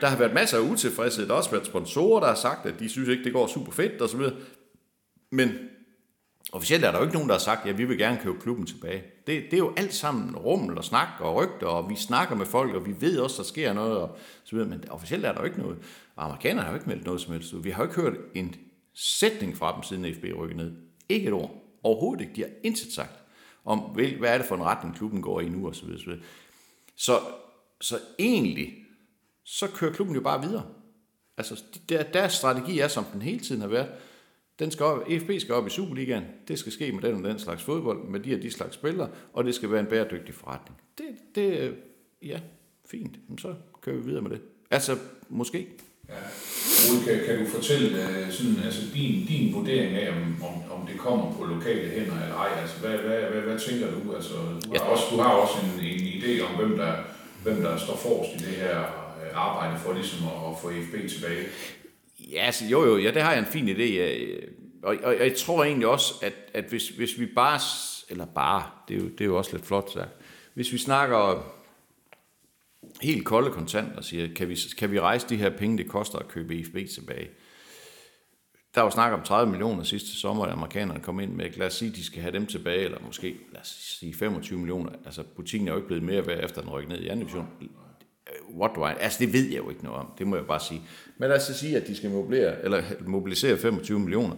der 0.00 0.06
har 0.06 0.18
været 0.18 0.34
masser 0.34 0.58
af 0.58 0.62
utilfredshed. 0.62 1.26
Der 1.26 1.32
har 1.32 1.38
også 1.38 1.50
været 1.50 1.66
sponsorer, 1.66 2.20
der 2.20 2.26
har 2.26 2.34
sagt, 2.34 2.66
at 2.66 2.78
de 2.78 2.88
synes 2.88 3.08
ikke, 3.08 3.24
det 3.24 3.32
går 3.32 3.46
super 3.46 3.72
fedt 3.72 4.02
og 4.02 4.08
så 4.08 4.16
videre. 4.16 4.36
Men 5.30 5.58
officielt 6.52 6.84
er 6.84 6.90
der 6.90 6.98
jo 6.98 7.04
ikke 7.04 7.14
nogen, 7.14 7.28
der 7.28 7.34
har 7.34 7.40
sagt, 7.40 7.60
at 7.60 7.66
ja, 7.66 7.72
vi 7.72 7.84
vil 7.84 7.98
gerne 7.98 8.20
købe 8.22 8.40
klubben 8.40 8.66
tilbage. 8.66 9.13
Det, 9.26 9.44
det 9.44 9.52
er 9.52 9.58
jo 9.58 9.72
alt 9.76 9.94
sammen 9.94 10.36
rummel 10.36 10.78
og 10.78 10.84
snak 10.84 11.08
og 11.20 11.36
rygter, 11.36 11.66
og 11.66 11.90
vi 11.90 11.96
snakker 11.96 12.34
med 12.36 12.46
folk, 12.46 12.74
og 12.74 12.86
vi 12.86 13.00
ved 13.00 13.18
også, 13.18 13.36
der 13.36 13.48
sker 13.48 13.72
noget, 13.72 13.96
og 13.96 14.16
så 14.44 14.56
videre. 14.56 14.68
Men 14.68 14.90
officielt 14.90 15.24
er 15.24 15.32
der 15.32 15.40
jo 15.40 15.44
ikke 15.44 15.58
noget. 15.58 15.78
Og 16.16 16.24
amerikanerne 16.24 16.62
har 16.62 16.68
jo 16.68 16.74
ikke 16.74 16.88
meldt 16.88 17.04
noget 17.04 17.20
som 17.20 17.32
helst. 17.32 17.52
ud. 17.52 17.62
Vi 17.62 17.70
har 17.70 17.82
jo 17.82 17.88
ikke 17.90 18.00
hørt 18.00 18.16
en 18.34 18.54
sætning 18.94 19.56
fra 19.56 19.74
dem, 19.74 19.82
siden 19.82 20.14
FB 20.14 20.24
rykkede 20.38 20.58
ned. 20.58 20.72
Ikke 21.08 21.26
et 21.26 21.32
ord. 21.32 21.50
Overhovedet 21.82 22.20
ikke. 22.20 22.32
De 22.36 22.40
har 22.40 22.50
intet 22.62 22.92
sagt 22.92 23.18
om, 23.64 23.78
hvad 23.78 24.34
er 24.34 24.38
det 24.38 24.46
for 24.46 24.54
en 24.56 24.64
retning, 24.64 24.96
klubben 24.96 25.22
går 25.22 25.40
i 25.40 25.48
nu, 25.48 25.66
og 25.66 25.74
så 25.74 25.86
videre. 25.86 26.00
Så, 26.00 26.06
videre. 26.06 26.22
så, 26.96 27.20
så 27.80 27.98
egentlig, 28.18 28.74
så 29.44 29.68
kører 29.68 29.92
klubben 29.92 30.14
jo 30.14 30.20
bare 30.20 30.42
videre. 30.42 30.64
Altså, 31.36 31.62
der, 31.88 32.02
deres 32.02 32.32
strategi 32.32 32.78
er, 32.78 32.88
som 32.88 33.04
den 33.04 33.22
hele 33.22 33.40
tiden 33.40 33.60
har 33.60 33.68
været, 33.68 33.88
den 34.58 34.70
skal 34.70 34.84
op, 34.86 35.02
FB 35.20 35.30
skal 35.38 35.54
op 35.54 35.66
i 35.66 35.70
Superligaen. 35.70 36.24
Det 36.48 36.58
skal 36.58 36.72
ske 36.72 36.92
med 36.92 37.02
den 37.02 37.14
og 37.24 37.30
den 37.30 37.38
slags 37.38 37.62
fodbold, 37.62 38.08
med 38.08 38.20
de 38.20 38.34
og 38.34 38.42
de 38.42 38.50
slags 38.50 38.74
spillere, 38.74 39.08
og 39.32 39.44
det 39.44 39.54
skal 39.54 39.70
være 39.70 39.80
en 39.80 39.86
bæredygtig 39.86 40.34
forretning. 40.34 40.80
Det, 40.98 41.06
det 41.34 41.74
ja, 42.22 42.40
fint. 42.90 43.16
Men 43.28 43.38
så 43.38 43.54
kører 43.82 43.96
vi 43.96 44.02
videre 44.04 44.22
med 44.22 44.30
det. 44.30 44.40
Altså, 44.70 44.96
måske. 45.28 45.66
Ja. 46.08 46.14
Ole, 46.92 47.04
kan, 47.04 47.26
kan 47.26 47.38
du 47.44 47.50
fortælle 47.50 47.88
uh, 47.98 48.32
sådan, 48.32 48.56
altså 48.64 48.82
din, 48.94 49.26
din 49.26 49.54
vurdering 49.54 49.94
af, 49.94 50.10
om, 50.16 50.44
om, 50.48 50.54
om 50.80 50.86
det 50.86 50.98
kommer 50.98 51.32
på 51.32 51.44
lokale 51.44 51.88
hænder 51.90 52.22
eller 52.22 52.36
ej? 52.36 52.60
Altså, 52.60 52.80
hvad, 52.80 52.98
hvad, 52.98 53.20
hvad, 53.30 53.40
hvad 53.42 53.58
tænker 53.58 53.86
du? 53.90 54.14
Altså, 54.14 54.34
du, 54.64 54.68
har 54.68 54.74
Ja. 54.74 54.80
også, 54.92 55.04
du 55.12 55.16
har 55.16 55.30
også 55.30 55.54
en, 55.64 55.84
en 55.86 56.00
idé 56.22 56.40
om, 56.46 56.64
hvem 56.64 56.76
der, 56.78 56.92
hvem 57.42 57.56
der 57.62 57.76
står 57.76 57.96
forrest 57.96 58.34
i 58.34 58.38
det 58.46 58.54
her 58.54 58.78
øh, 58.80 59.30
arbejde 59.46 59.78
for 59.78 59.92
ligesom 59.92 60.26
at, 60.26 60.50
at 60.50 60.54
få 60.62 60.68
FB 60.70 61.10
tilbage. 61.10 61.44
Ja, 62.30 62.46
altså, 62.46 62.64
jo, 62.64 62.84
jo, 62.84 62.96
ja, 62.96 63.10
det 63.10 63.22
har 63.22 63.30
jeg 63.30 63.38
en 63.38 63.46
fin 63.46 63.68
idé. 63.68 63.98
af. 63.98 64.18
Øh, 64.20 64.48
og, 64.82 64.96
og, 65.02 65.14
og 65.14 65.20
jeg 65.20 65.36
tror 65.36 65.64
egentlig 65.64 65.88
også, 65.88 66.14
at, 66.22 66.32
at 66.54 66.64
hvis, 66.64 66.88
hvis 66.88 67.18
vi 67.18 67.26
bare, 67.26 67.60
eller 68.10 68.26
bare, 68.26 68.70
det 68.88 68.96
er, 68.96 69.00
jo, 69.00 69.08
det 69.08 69.20
er 69.20 69.24
jo 69.24 69.36
også 69.36 69.52
lidt 69.52 69.66
flot 69.66 69.92
sagt, 69.92 70.10
hvis 70.54 70.72
vi 70.72 70.78
snakker 70.78 71.44
helt 73.00 73.24
kolde 73.24 73.50
kontant 73.50 73.96
og 73.96 74.04
siger, 74.04 74.34
kan 74.34 74.48
vi, 74.48 74.58
kan 74.78 74.90
vi 74.90 75.00
rejse 75.00 75.28
de 75.28 75.36
her 75.36 75.50
penge, 75.50 75.78
det 75.78 75.88
koster 75.88 76.18
at 76.18 76.28
købe 76.28 76.56
IFB 76.56 76.76
tilbage? 76.94 77.28
Der 78.74 78.80
var 78.80 78.90
snak 78.90 79.12
om 79.12 79.22
30 79.22 79.50
millioner 79.50 79.82
sidste 79.82 80.10
sommer, 80.20 80.44
at 80.44 80.52
amerikanerne 80.52 81.00
kom 81.00 81.20
ind 81.20 81.32
med, 81.32 81.50
lad 81.56 81.66
os 81.66 81.74
sige, 81.74 81.90
de 81.90 82.04
skal 82.04 82.22
have 82.22 82.32
dem 82.32 82.46
tilbage, 82.46 82.84
eller 82.84 82.98
måske, 83.06 83.36
lad 83.52 83.60
os 83.60 83.96
sige 84.00 84.14
25 84.14 84.58
millioner. 84.58 84.92
Altså, 85.04 85.22
butikken 85.36 85.68
er 85.68 85.72
jo 85.72 85.78
ikke 85.78 85.86
blevet 85.86 86.02
mere 86.02 86.26
værd, 86.26 86.44
efter 86.44 86.60
den 86.60 86.70
rykkede 86.70 86.94
ned 86.94 87.02
i 87.02 87.08
anden 87.08 87.20
division. 87.20 87.48
What 88.58 88.70
do 88.74 88.86
I... 88.86 88.92
Altså, 89.00 89.18
det 89.24 89.32
ved 89.32 89.44
jeg 89.44 89.58
jo 89.58 89.70
ikke 89.70 89.84
noget 89.84 90.00
om, 90.00 90.12
det 90.18 90.26
må 90.26 90.36
jeg 90.36 90.46
bare 90.46 90.60
sige. 90.60 90.82
Men 91.16 91.28
lad 91.28 91.36
os 91.36 91.56
sige, 91.56 91.76
at 91.76 91.86
de 91.86 91.96
skal 91.96 92.10
mobilere, 92.10 92.64
eller 92.64 92.82
mobilisere 93.06 93.58
25 93.58 93.98
millioner. 93.98 94.36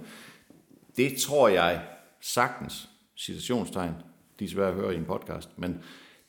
Det 0.97 1.17
tror 1.17 1.49
jeg 1.49 1.83
sagtens, 2.21 2.89
citationstegn, 3.17 3.95
de 4.39 4.45
er 4.45 4.49
svære 4.49 4.69
at 4.69 4.75
høre 4.75 4.95
i 4.95 4.97
en 4.97 5.05
podcast, 5.05 5.59
men 5.59 5.81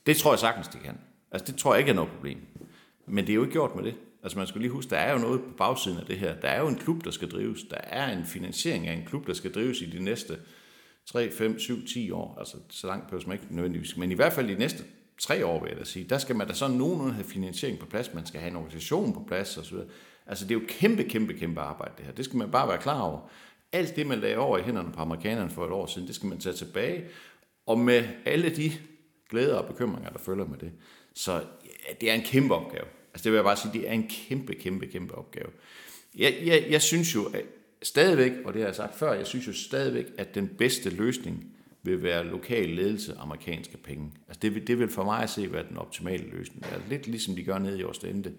det 0.06 0.16
tror 0.16 0.32
jeg 0.32 0.38
sagtens, 0.38 0.68
de 0.68 0.78
kan. 0.78 0.98
Altså, 1.30 1.52
det 1.52 1.60
tror 1.60 1.74
jeg 1.74 1.80
ikke 1.80 1.90
er 1.90 1.94
noget 1.94 2.10
problem. 2.10 2.38
Men 3.06 3.26
det 3.26 3.32
er 3.32 3.34
jo 3.34 3.42
ikke 3.42 3.52
gjort 3.52 3.76
med 3.76 3.84
det. 3.84 3.94
Altså, 4.22 4.38
man 4.38 4.46
skal 4.46 4.60
lige 4.60 4.70
huske, 4.70 4.90
der 4.90 4.96
er 4.96 5.12
jo 5.12 5.18
noget 5.18 5.40
på 5.40 5.50
bagsiden 5.58 5.98
af 5.98 6.06
det 6.06 6.18
her. 6.18 6.40
Der 6.40 6.48
er 6.48 6.60
jo 6.60 6.68
en 6.68 6.76
klub, 6.76 7.04
der 7.04 7.10
skal 7.10 7.30
drives. 7.30 7.62
Der 7.70 7.76
er 7.76 8.18
en 8.18 8.24
finansiering 8.24 8.86
af 8.86 8.92
en 8.92 9.04
klub, 9.06 9.26
der 9.26 9.34
skal 9.34 9.54
drives 9.54 9.80
i 9.80 9.90
de 9.90 10.04
næste 10.04 10.38
3, 11.06 11.30
5, 11.30 11.58
7, 11.58 11.86
10 11.86 12.10
år. 12.10 12.36
Altså, 12.38 12.56
så 12.70 12.86
langt 12.86 13.06
behøver 13.06 13.24
man 13.26 13.38
ikke 13.38 13.54
nødvendigvis. 13.54 13.96
Men 13.96 14.12
i 14.12 14.14
hvert 14.14 14.32
fald 14.32 14.48
de 14.48 14.54
næste 14.54 14.84
tre 15.18 15.46
år, 15.46 15.60
vil 15.60 15.68
jeg 15.68 15.78
da 15.78 15.84
sige, 15.84 16.04
der 16.08 16.18
skal 16.18 16.36
man 16.36 16.46
da 16.46 16.52
sådan 16.52 16.76
nogenlunde 16.76 17.14
have 17.14 17.24
finansiering 17.24 17.78
på 17.78 17.86
plads. 17.86 18.14
Man 18.14 18.26
skal 18.26 18.40
have 18.40 18.50
en 18.50 18.56
organisation 18.56 19.12
på 19.12 19.24
plads 19.28 19.56
og 19.56 19.64
så 19.64 19.70
videre. 19.70 19.88
Altså, 20.28 20.44
det 20.44 20.50
er 20.50 20.60
jo 20.60 20.66
kæmpe, 20.68 21.04
kæmpe, 21.04 21.34
kæmpe 21.34 21.60
arbejde, 21.60 21.94
det 21.96 22.04
her. 22.04 22.12
Det 22.12 22.24
skal 22.24 22.36
man 22.36 22.50
bare 22.50 22.68
være 22.68 22.78
klar 22.78 23.00
over. 23.00 23.30
Alt 23.72 23.96
det, 23.96 24.06
man 24.06 24.18
lagde 24.18 24.36
over 24.36 24.58
i 24.58 24.62
hænderne 24.62 24.92
på 24.92 25.00
amerikanerne 25.00 25.50
for 25.50 25.64
et 25.64 25.72
år 25.72 25.86
siden, 25.86 26.08
det 26.08 26.14
skal 26.14 26.28
man 26.28 26.38
tage 26.38 26.56
tilbage. 26.56 27.04
Og 27.66 27.78
med 27.78 28.04
alle 28.24 28.50
de 28.50 28.72
glæder 29.30 29.56
og 29.56 29.66
bekymringer, 29.66 30.10
der 30.10 30.18
følger 30.18 30.44
med 30.44 30.58
det. 30.58 30.72
Så 31.14 31.32
ja, 31.32 31.92
det 32.00 32.10
er 32.10 32.14
en 32.14 32.22
kæmpe 32.22 32.54
opgave. 32.54 32.84
Altså 33.12 33.24
det 33.24 33.32
vil 33.32 33.36
jeg 33.36 33.44
bare 33.44 33.56
sige, 33.56 33.72
det 33.72 33.88
er 33.88 33.92
en 33.92 34.08
kæmpe, 34.08 34.54
kæmpe, 34.54 34.86
kæmpe 34.86 35.14
opgave. 35.14 35.48
Jeg, 36.18 36.38
jeg, 36.44 36.66
jeg 36.70 36.82
synes 36.82 37.14
jo 37.14 37.24
at 37.24 37.44
stadigvæk, 37.82 38.32
og 38.44 38.52
det 38.52 38.60
har 38.60 38.68
jeg 38.68 38.76
sagt 38.76 38.98
før, 38.98 39.12
jeg 39.12 39.26
synes 39.26 39.46
jo 39.46 39.52
stadigvæk, 39.52 40.06
at 40.18 40.34
den 40.34 40.48
bedste 40.48 40.90
løsning 40.90 41.52
vil 41.82 42.02
være 42.02 42.24
lokal 42.24 42.68
ledelse 42.68 43.14
amerikanske 43.18 43.76
penge. 43.76 44.12
Altså 44.28 44.40
det, 44.42 44.54
vil, 44.54 44.66
det 44.66 44.78
vil 44.78 44.88
for 44.88 45.04
mig 45.04 45.22
at 45.22 45.30
se 45.30 45.52
være 45.52 45.64
den 45.68 45.76
optimale 45.76 46.24
løsning. 46.30 46.64
Altså 46.64 46.88
lidt 46.88 47.06
ligesom 47.06 47.36
de 47.36 47.44
gør 47.44 47.58
nede 47.58 47.78
i 47.78 47.82
Årstende. 47.82 48.32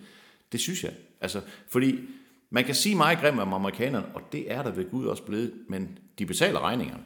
Det 0.52 0.60
synes 0.60 0.84
jeg. 0.84 0.94
Altså, 1.22 1.42
fordi 1.70 2.00
man 2.50 2.64
kan 2.64 2.76
sige 2.76 2.96
meget 2.96 3.20
grimt 3.20 3.40
om 3.40 3.54
amerikanerne, 3.54 4.06
og 4.16 4.22
det 4.32 4.52
er 4.52 4.64
der 4.64 4.72
ved 4.72 4.92
Gud 4.92 5.06
også 5.06 5.24
blevet, 5.24 5.54
men 5.68 6.00
de 6.20 6.26
betaler 6.26 6.60
regningerne. 6.60 7.04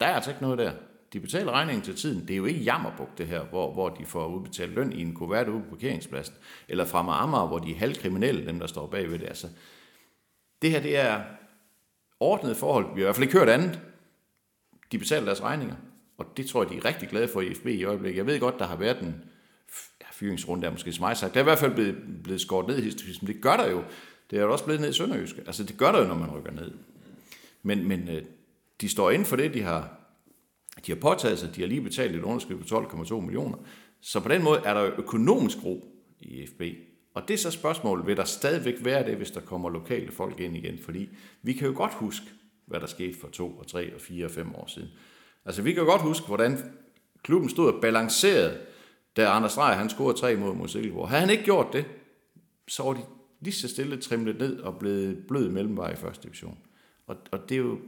Der 0.00 0.06
er 0.06 0.14
altså 0.14 0.30
ikke 0.30 0.42
noget 0.42 0.58
der. 0.58 0.72
De 1.12 1.20
betaler 1.20 1.52
regningen 1.52 1.84
til 1.84 1.96
tiden. 1.96 2.20
Det 2.20 2.30
er 2.30 2.36
jo 2.36 2.44
ikke 2.44 2.60
jammerbuk, 2.60 3.18
det 3.18 3.26
her, 3.26 3.44
hvor, 3.44 3.72
hvor 3.72 3.88
de 3.88 4.04
får 4.04 4.26
udbetalt 4.26 4.72
løn 4.72 4.92
i 4.92 5.02
en 5.02 5.14
kuvert 5.14 5.48
ude 5.48 5.62
på 5.62 5.70
parkeringspladsen. 5.70 6.34
Eller 6.68 6.84
fra 6.84 7.22
Amager, 7.22 7.46
hvor 7.46 7.58
de 7.58 7.70
er 7.70 7.78
halvkriminelle, 7.78 8.46
dem 8.46 8.58
der 8.58 8.66
står 8.66 8.86
bagved 8.86 9.18
det. 9.18 9.26
Altså, 9.26 9.48
det 10.62 10.70
her, 10.70 10.80
det 10.80 10.96
er 10.96 11.22
ordnet 12.20 12.56
forhold. 12.56 12.84
Vi 12.84 12.90
har 12.90 12.98
i 13.00 13.02
hvert 13.06 13.16
fald 13.16 13.26
ikke 13.26 13.38
hørt 13.38 13.48
andet. 13.48 13.80
De 14.92 14.98
betaler 14.98 15.24
deres 15.24 15.42
regninger. 15.42 15.76
Og 16.18 16.26
det 16.36 16.46
tror 16.46 16.62
jeg, 16.62 16.70
de 16.70 16.76
er 16.76 16.84
rigtig 16.84 17.08
glade 17.08 17.28
for 17.28 17.40
i 17.40 17.54
FB 17.54 17.66
i 17.66 17.84
øjeblikket. 17.84 18.18
Jeg 18.18 18.26
ved 18.26 18.40
godt, 18.40 18.58
der 18.58 18.66
har 18.66 18.76
været 18.76 19.00
en 19.00 19.24
fyringsrunde, 20.14 20.66
er 20.66 20.70
måske 20.70 20.92
så 20.92 21.00
meget 21.00 21.18
sagt. 21.18 21.34
Det 21.34 21.40
er 21.40 21.44
i 21.44 21.44
hvert 21.44 21.58
fald 21.58 21.74
blevet, 21.74 21.96
blevet 22.22 22.40
skåret 22.40 22.66
ned 22.66 22.78
i 22.78 22.82
historien. 22.82 23.26
Det 23.26 23.42
gør 23.42 23.56
der 23.56 23.70
jo. 23.70 23.84
Det 24.30 24.38
er 24.38 24.42
jo 24.42 24.52
også 24.52 24.64
blevet 24.64 24.80
ned 24.80 24.90
i 24.90 24.92
Sønderjyske. 24.92 25.42
Altså, 25.46 25.64
det 25.64 25.76
gør 25.78 25.92
der 25.92 25.98
jo, 26.00 26.08
når 26.08 26.14
man 26.14 26.30
rykker 26.30 26.52
ned. 26.52 26.70
Men, 27.62 27.88
men 27.88 28.08
øh, 28.08 28.22
de 28.80 28.88
står 28.88 29.10
inden 29.10 29.26
for 29.26 29.36
det, 29.36 29.54
de 29.54 29.62
har, 29.62 29.98
de 30.86 30.92
har 30.92 31.00
påtaget 31.00 31.38
sig. 31.38 31.56
De 31.56 31.60
har 31.60 31.68
lige 31.68 31.80
betalt 31.80 32.16
et 32.16 32.22
underskud 32.22 32.56
på 32.56 32.64
12,2 32.64 33.20
millioner. 33.20 33.56
Så 34.00 34.20
på 34.20 34.28
den 34.28 34.42
måde 34.42 34.60
er 34.64 34.74
der 34.74 34.80
jo 34.80 34.92
økonomisk 34.98 35.64
ro 35.64 35.84
i 36.20 36.46
FB. 36.46 36.62
Og 37.14 37.28
det 37.28 37.34
er 37.34 37.38
så 37.38 37.50
spørgsmålet, 37.50 38.06
vil 38.06 38.16
der 38.16 38.24
stadigvæk 38.24 38.74
være 38.80 39.06
det, 39.06 39.16
hvis 39.16 39.30
der 39.30 39.40
kommer 39.40 39.70
lokale 39.70 40.12
folk 40.12 40.40
ind 40.40 40.56
igen? 40.56 40.78
Fordi 40.84 41.08
vi 41.42 41.52
kan 41.52 41.68
jo 41.68 41.74
godt 41.76 41.94
huske, 41.94 42.26
hvad 42.66 42.80
der 42.80 42.86
skete 42.86 43.18
for 43.20 43.28
to 43.28 43.50
og 43.50 43.66
tre 43.66 43.94
og 43.94 44.00
fire 44.00 44.24
og 44.24 44.30
fem 44.30 44.54
år 44.54 44.66
siden. 44.66 44.88
Altså 45.44 45.62
vi 45.62 45.72
kan 45.72 45.82
jo 45.82 45.90
godt 45.90 46.02
huske, 46.02 46.26
hvordan 46.26 46.58
klubben 47.22 47.50
stod 47.50 47.72
og 47.72 47.80
balancerede, 47.80 48.58
da 49.16 49.26
Anders 49.26 49.54
Dreyer, 49.54 49.76
han 49.76 49.90
scorede 49.90 50.18
tre 50.18 50.36
mål 50.36 50.56
mod 50.56 50.68
Silkeborg. 50.68 51.08
Havde 51.08 51.20
han 51.20 51.30
ikke 51.30 51.44
gjort 51.44 51.66
det, 51.72 51.84
så 52.68 52.82
var 52.82 52.92
de 52.92 53.00
lige 53.40 53.54
så 53.54 53.68
stille 53.68 53.96
trimlet 53.96 54.38
ned 54.38 54.58
og 54.58 54.78
blevet 54.78 55.18
blød 55.28 55.48
mellemvej 55.48 55.92
i 55.92 55.96
første 55.96 56.22
division. 56.22 56.58
Og, 57.06 57.16
og 57.30 57.48
det 57.48 57.54
er 57.54 57.58
jo, 57.58 57.78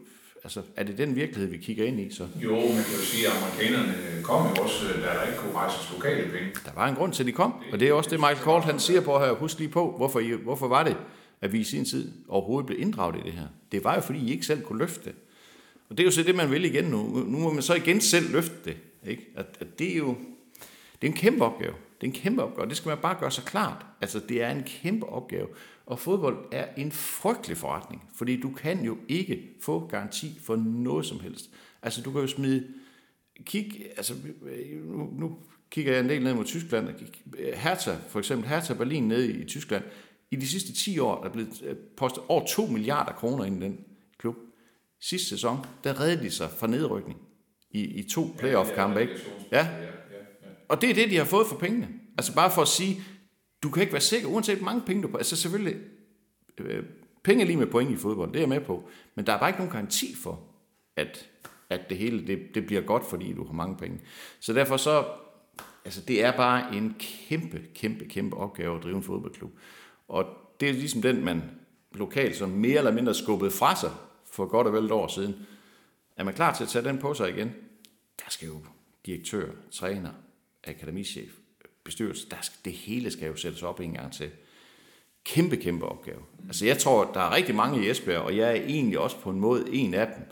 altså, 0.44 0.62
er 0.76 0.82
det 0.82 0.98
den 0.98 1.14
virkelighed, 1.14 1.50
vi 1.50 1.56
kigger 1.56 1.84
ind 1.84 2.00
i, 2.00 2.14
så? 2.14 2.28
Jo, 2.42 2.50
man 2.54 2.60
kan 2.60 2.94
jo 2.98 3.04
sige, 3.04 3.26
at 3.26 3.32
amerikanerne 3.32 4.22
kom 4.22 4.46
jo 4.46 4.62
også, 4.62 4.86
da 4.86 5.00
der 5.00 5.22
ikke 5.22 5.38
kunne 5.38 5.52
rejses 5.54 5.92
lokale 5.94 6.22
penge. 6.22 6.50
Der 6.64 6.72
var 6.74 6.88
en 6.88 6.94
grund 6.94 7.12
til, 7.12 7.22
at 7.22 7.26
de 7.26 7.32
kom, 7.32 7.54
og 7.72 7.80
det 7.80 7.88
er 7.88 7.92
også 7.92 8.10
det, 8.10 8.20
Michael 8.20 8.38
Kort 8.38 8.64
han 8.64 8.80
siger 8.80 9.00
på 9.00 9.18
her. 9.18 9.32
Husk 9.32 9.58
lige 9.58 9.68
på, 9.68 9.94
hvorfor, 9.96 10.20
I, 10.20 10.30
hvorfor 10.30 10.68
var 10.68 10.84
det, 10.84 10.96
at 11.40 11.52
vi 11.52 11.60
i 11.60 11.64
sin 11.64 11.84
tid 11.84 12.12
overhovedet 12.28 12.66
blev 12.66 12.80
inddraget 12.80 13.16
i 13.16 13.22
det 13.24 13.32
her. 13.32 13.46
Det 13.72 13.84
var 13.84 13.94
jo, 13.94 14.00
fordi 14.00 14.18
I 14.18 14.30
ikke 14.30 14.46
selv 14.46 14.62
kunne 14.62 14.78
løfte 14.78 15.04
det. 15.04 15.14
Og 15.88 15.98
det 15.98 16.02
er 16.02 16.04
jo 16.04 16.10
så 16.10 16.22
det, 16.22 16.34
man 16.34 16.50
vil 16.50 16.64
igen 16.64 16.84
nu. 16.84 17.02
Nu 17.26 17.38
må 17.38 17.52
man 17.52 17.62
så 17.62 17.74
igen 17.74 18.00
selv 18.00 18.32
løfte 18.32 18.54
det. 18.64 18.76
Ikke? 19.06 19.32
At, 19.36 19.46
at 19.60 19.78
det 19.78 19.92
er 19.92 19.96
jo 19.96 20.16
det 21.02 21.08
er 21.08 21.12
en 21.12 21.16
kæmpe 21.16 21.44
opgave. 21.44 21.74
Det 22.00 22.06
er 22.06 22.06
en 22.06 22.12
kæmpe 22.12 22.42
opgave. 22.42 22.68
Det 22.68 22.76
skal 22.76 22.88
man 22.88 22.98
bare 22.98 23.16
gøre 23.20 23.30
sig 23.30 23.44
klart. 23.44 23.86
Altså, 24.00 24.20
det 24.28 24.42
er 24.42 24.50
en 24.50 24.62
kæmpe 24.62 25.06
opgave. 25.06 25.48
Og 25.86 25.98
fodbold 25.98 26.36
er 26.52 26.66
en 26.76 26.92
frygtelig 26.92 27.56
forretning, 27.56 28.10
fordi 28.14 28.40
du 28.40 28.50
kan 28.50 28.84
jo 28.84 28.98
ikke 29.08 29.48
få 29.60 29.86
garanti 29.86 30.38
for 30.42 30.56
noget 30.56 31.06
som 31.06 31.20
helst. 31.20 31.50
Altså, 31.82 32.02
du 32.02 32.12
kan 32.12 32.20
jo 32.20 32.26
smide... 32.26 32.68
Kig, 33.44 33.86
altså, 33.96 34.14
nu, 34.84 35.08
nu 35.12 35.38
kigger 35.70 35.92
jeg 35.92 36.00
en 36.00 36.08
del 36.08 36.22
ned 36.22 36.34
mod 36.34 36.44
Tyskland. 36.44 36.88
Hertha, 37.54 37.94
for 38.08 38.18
eksempel 38.18 38.48
Hertha 38.48 38.74
Berlin 38.74 39.08
nede 39.08 39.32
i 39.32 39.44
Tyskland. 39.44 39.84
I 40.30 40.36
de 40.36 40.48
sidste 40.48 40.74
10 40.74 40.98
år 40.98 41.18
er 41.18 41.22
der 41.22 41.30
blevet 41.30 41.62
øh, 41.62 41.76
postet 41.96 42.22
over 42.28 42.46
2 42.46 42.66
milliarder 42.66 43.12
kroner 43.12 43.44
ind 43.44 43.62
i 43.62 43.64
den 43.64 43.78
klub. 44.18 44.36
Sidste 45.00 45.28
sæson, 45.28 45.58
der 45.84 46.00
reddede 46.00 46.24
de 46.24 46.30
sig 46.30 46.50
fra 46.50 46.66
nedrykning 46.66 47.20
i, 47.70 47.84
i 47.84 48.08
to 48.08 48.34
playoff-kampe, 48.38 49.00
ikke? 49.00 49.14
Ja, 49.52 49.68
og 50.68 50.80
det 50.80 50.90
er 50.90 50.94
det, 50.94 51.10
de 51.10 51.16
har 51.16 51.24
fået 51.24 51.46
for 51.46 51.56
pengene. 51.56 51.88
Altså 52.18 52.34
bare 52.34 52.50
for 52.50 52.62
at 52.62 52.68
sige, 52.68 53.02
du 53.62 53.70
kan 53.70 53.80
ikke 53.80 53.92
være 53.92 54.00
sikker, 54.00 54.28
uanset 54.28 54.56
hvor 54.56 54.64
mange 54.64 54.82
penge 54.86 55.02
du 55.02 55.08
på. 55.08 55.16
Altså 55.16 55.36
selvfølgelig, 55.36 55.76
øh, 56.58 56.84
penge 57.24 57.42
er 57.42 57.46
lige 57.46 57.56
med 57.56 57.66
point 57.66 57.90
i 57.90 57.96
fodbold, 57.96 58.28
det 58.28 58.36
er 58.36 58.40
jeg 58.40 58.48
med 58.48 58.60
på. 58.60 58.88
Men 59.14 59.26
der 59.26 59.32
er 59.32 59.38
bare 59.38 59.48
ikke 59.48 59.58
nogen 59.58 59.72
garanti 59.72 60.14
for, 60.14 60.40
at, 60.96 61.28
at 61.70 61.80
det 61.90 61.98
hele 61.98 62.26
det, 62.26 62.54
det 62.54 62.66
bliver 62.66 62.80
godt, 62.80 63.04
fordi 63.04 63.32
du 63.32 63.44
har 63.46 63.52
mange 63.52 63.76
penge. 63.76 64.00
Så 64.40 64.52
derfor 64.52 64.76
så, 64.76 65.04
altså 65.84 66.00
det 66.00 66.24
er 66.24 66.36
bare 66.36 66.76
en 66.76 66.96
kæmpe, 66.98 67.62
kæmpe, 67.74 68.04
kæmpe 68.04 68.36
opgave 68.36 68.76
at 68.76 68.82
drive 68.82 68.96
en 68.96 69.02
fodboldklub. 69.02 69.52
Og 70.08 70.26
det 70.60 70.68
er 70.68 70.72
ligesom 70.72 71.02
den, 71.02 71.24
man 71.24 71.42
lokalt 71.92 72.36
som 72.36 72.48
mere 72.48 72.78
eller 72.78 72.92
mindre 72.92 73.14
skubbede 73.14 73.50
fra 73.50 73.76
sig 73.76 73.90
for 74.32 74.46
godt 74.46 74.66
og 74.66 74.72
vel 74.72 74.84
et 74.84 74.92
år 74.92 75.08
siden. 75.08 75.46
Er 76.16 76.24
man 76.24 76.34
klar 76.34 76.54
til 76.54 76.64
at 76.64 76.68
tage 76.70 76.84
den 76.84 76.98
på 76.98 77.14
sig 77.14 77.28
igen? 77.30 77.48
Der 78.18 78.30
skal 78.30 78.46
jo 78.46 78.60
direktør, 79.06 79.50
træner, 79.70 80.10
akademichef, 80.68 81.30
bestyrelse, 81.84 82.28
der 82.30 82.36
skal, 82.42 82.58
det 82.64 82.72
hele 82.72 83.10
skal 83.10 83.28
jo 83.28 83.36
sættes 83.36 83.62
op 83.62 83.80
en 83.80 83.92
gang 83.92 84.12
til. 84.12 84.30
Kæmpe, 85.24 85.56
kæmpe 85.56 85.86
opgave. 85.86 86.20
Altså 86.46 86.66
jeg 86.66 86.78
tror, 86.78 87.12
der 87.12 87.20
er 87.20 87.34
rigtig 87.34 87.54
mange 87.54 87.84
i 87.84 87.90
Esbjerg, 87.90 88.22
og 88.22 88.36
jeg 88.36 88.48
er 88.48 88.62
egentlig 88.62 88.98
også 88.98 89.20
på 89.20 89.30
en 89.30 89.40
måde 89.40 89.64
en 89.72 89.94
af 89.94 90.06
dem, 90.06 90.24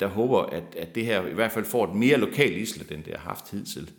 der 0.00 0.06
håber, 0.06 0.42
at, 0.42 0.74
at 0.76 0.94
det 0.94 1.06
her 1.06 1.26
i 1.26 1.34
hvert 1.34 1.52
fald 1.52 1.64
får 1.64 1.84
et 1.84 1.94
mere 1.94 2.16
lokalt 2.16 2.56
islet, 2.56 2.92
end 2.92 3.04
det 3.04 3.12
har 3.12 3.28
haft 3.28 3.50
hidtil. 3.50 3.90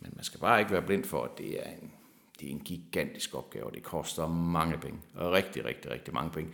Men 0.00 0.12
man 0.14 0.24
skal 0.24 0.40
bare 0.40 0.60
ikke 0.60 0.72
være 0.72 0.82
blind 0.82 1.04
for, 1.04 1.22
at 1.24 1.38
det 1.38 1.66
er 1.66 1.70
en, 1.70 1.92
det 2.40 2.46
er 2.48 2.50
en 2.50 2.60
gigantisk 2.60 3.34
opgave, 3.34 3.66
og 3.66 3.74
det 3.74 3.82
koster 3.82 4.28
mange 4.28 4.78
penge. 4.78 4.98
Og 5.14 5.32
rigtig, 5.32 5.64
rigtig, 5.64 5.90
rigtig 5.90 6.14
mange 6.14 6.30
penge. 6.30 6.52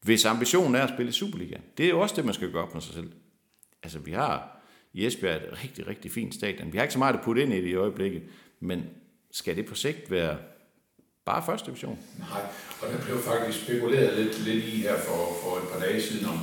Hvis 0.00 0.24
ambitionen 0.24 0.74
er 0.74 0.82
at 0.82 0.94
spille 0.94 1.08
i 1.08 1.12
Superliga, 1.12 1.56
det 1.78 1.86
er 1.86 1.90
jo 1.90 2.00
også 2.00 2.16
det, 2.16 2.24
man 2.24 2.34
skal 2.34 2.52
gøre 2.52 2.62
op 2.62 2.74
med 2.74 2.82
sig 2.82 2.94
selv. 2.94 3.12
Altså, 3.82 3.98
vi 3.98 4.12
har 4.12 4.61
i 4.92 5.06
Esbjerg 5.06 5.36
et 5.36 5.58
rigtig, 5.64 5.86
rigtig 5.86 6.10
fint 6.10 6.34
stadion. 6.34 6.72
Vi 6.72 6.78
har 6.78 6.84
ikke 6.84 6.92
så 6.92 6.98
meget 6.98 7.14
at 7.14 7.24
putte 7.24 7.42
ind 7.42 7.52
i 7.52 7.60
det 7.60 7.68
i 7.68 7.74
øjeblikket, 7.74 8.22
men 8.60 8.84
skal 9.30 9.56
det 9.56 9.66
på 9.66 9.74
sigt 9.74 10.10
være 10.10 10.36
bare 11.24 11.42
første 11.46 11.66
division? 11.66 11.98
Nej, 12.18 12.42
og 12.80 12.86
der 12.92 13.04
blev 13.04 13.18
faktisk 13.18 13.64
spekuleret 13.64 14.18
lidt, 14.18 14.44
lidt 14.48 14.64
i 14.64 14.76
her 14.86 14.96
for, 14.98 15.20
for 15.42 15.52
et 15.62 15.68
par 15.72 15.80
dage 15.86 16.02
siden, 16.02 16.26
om 16.26 16.38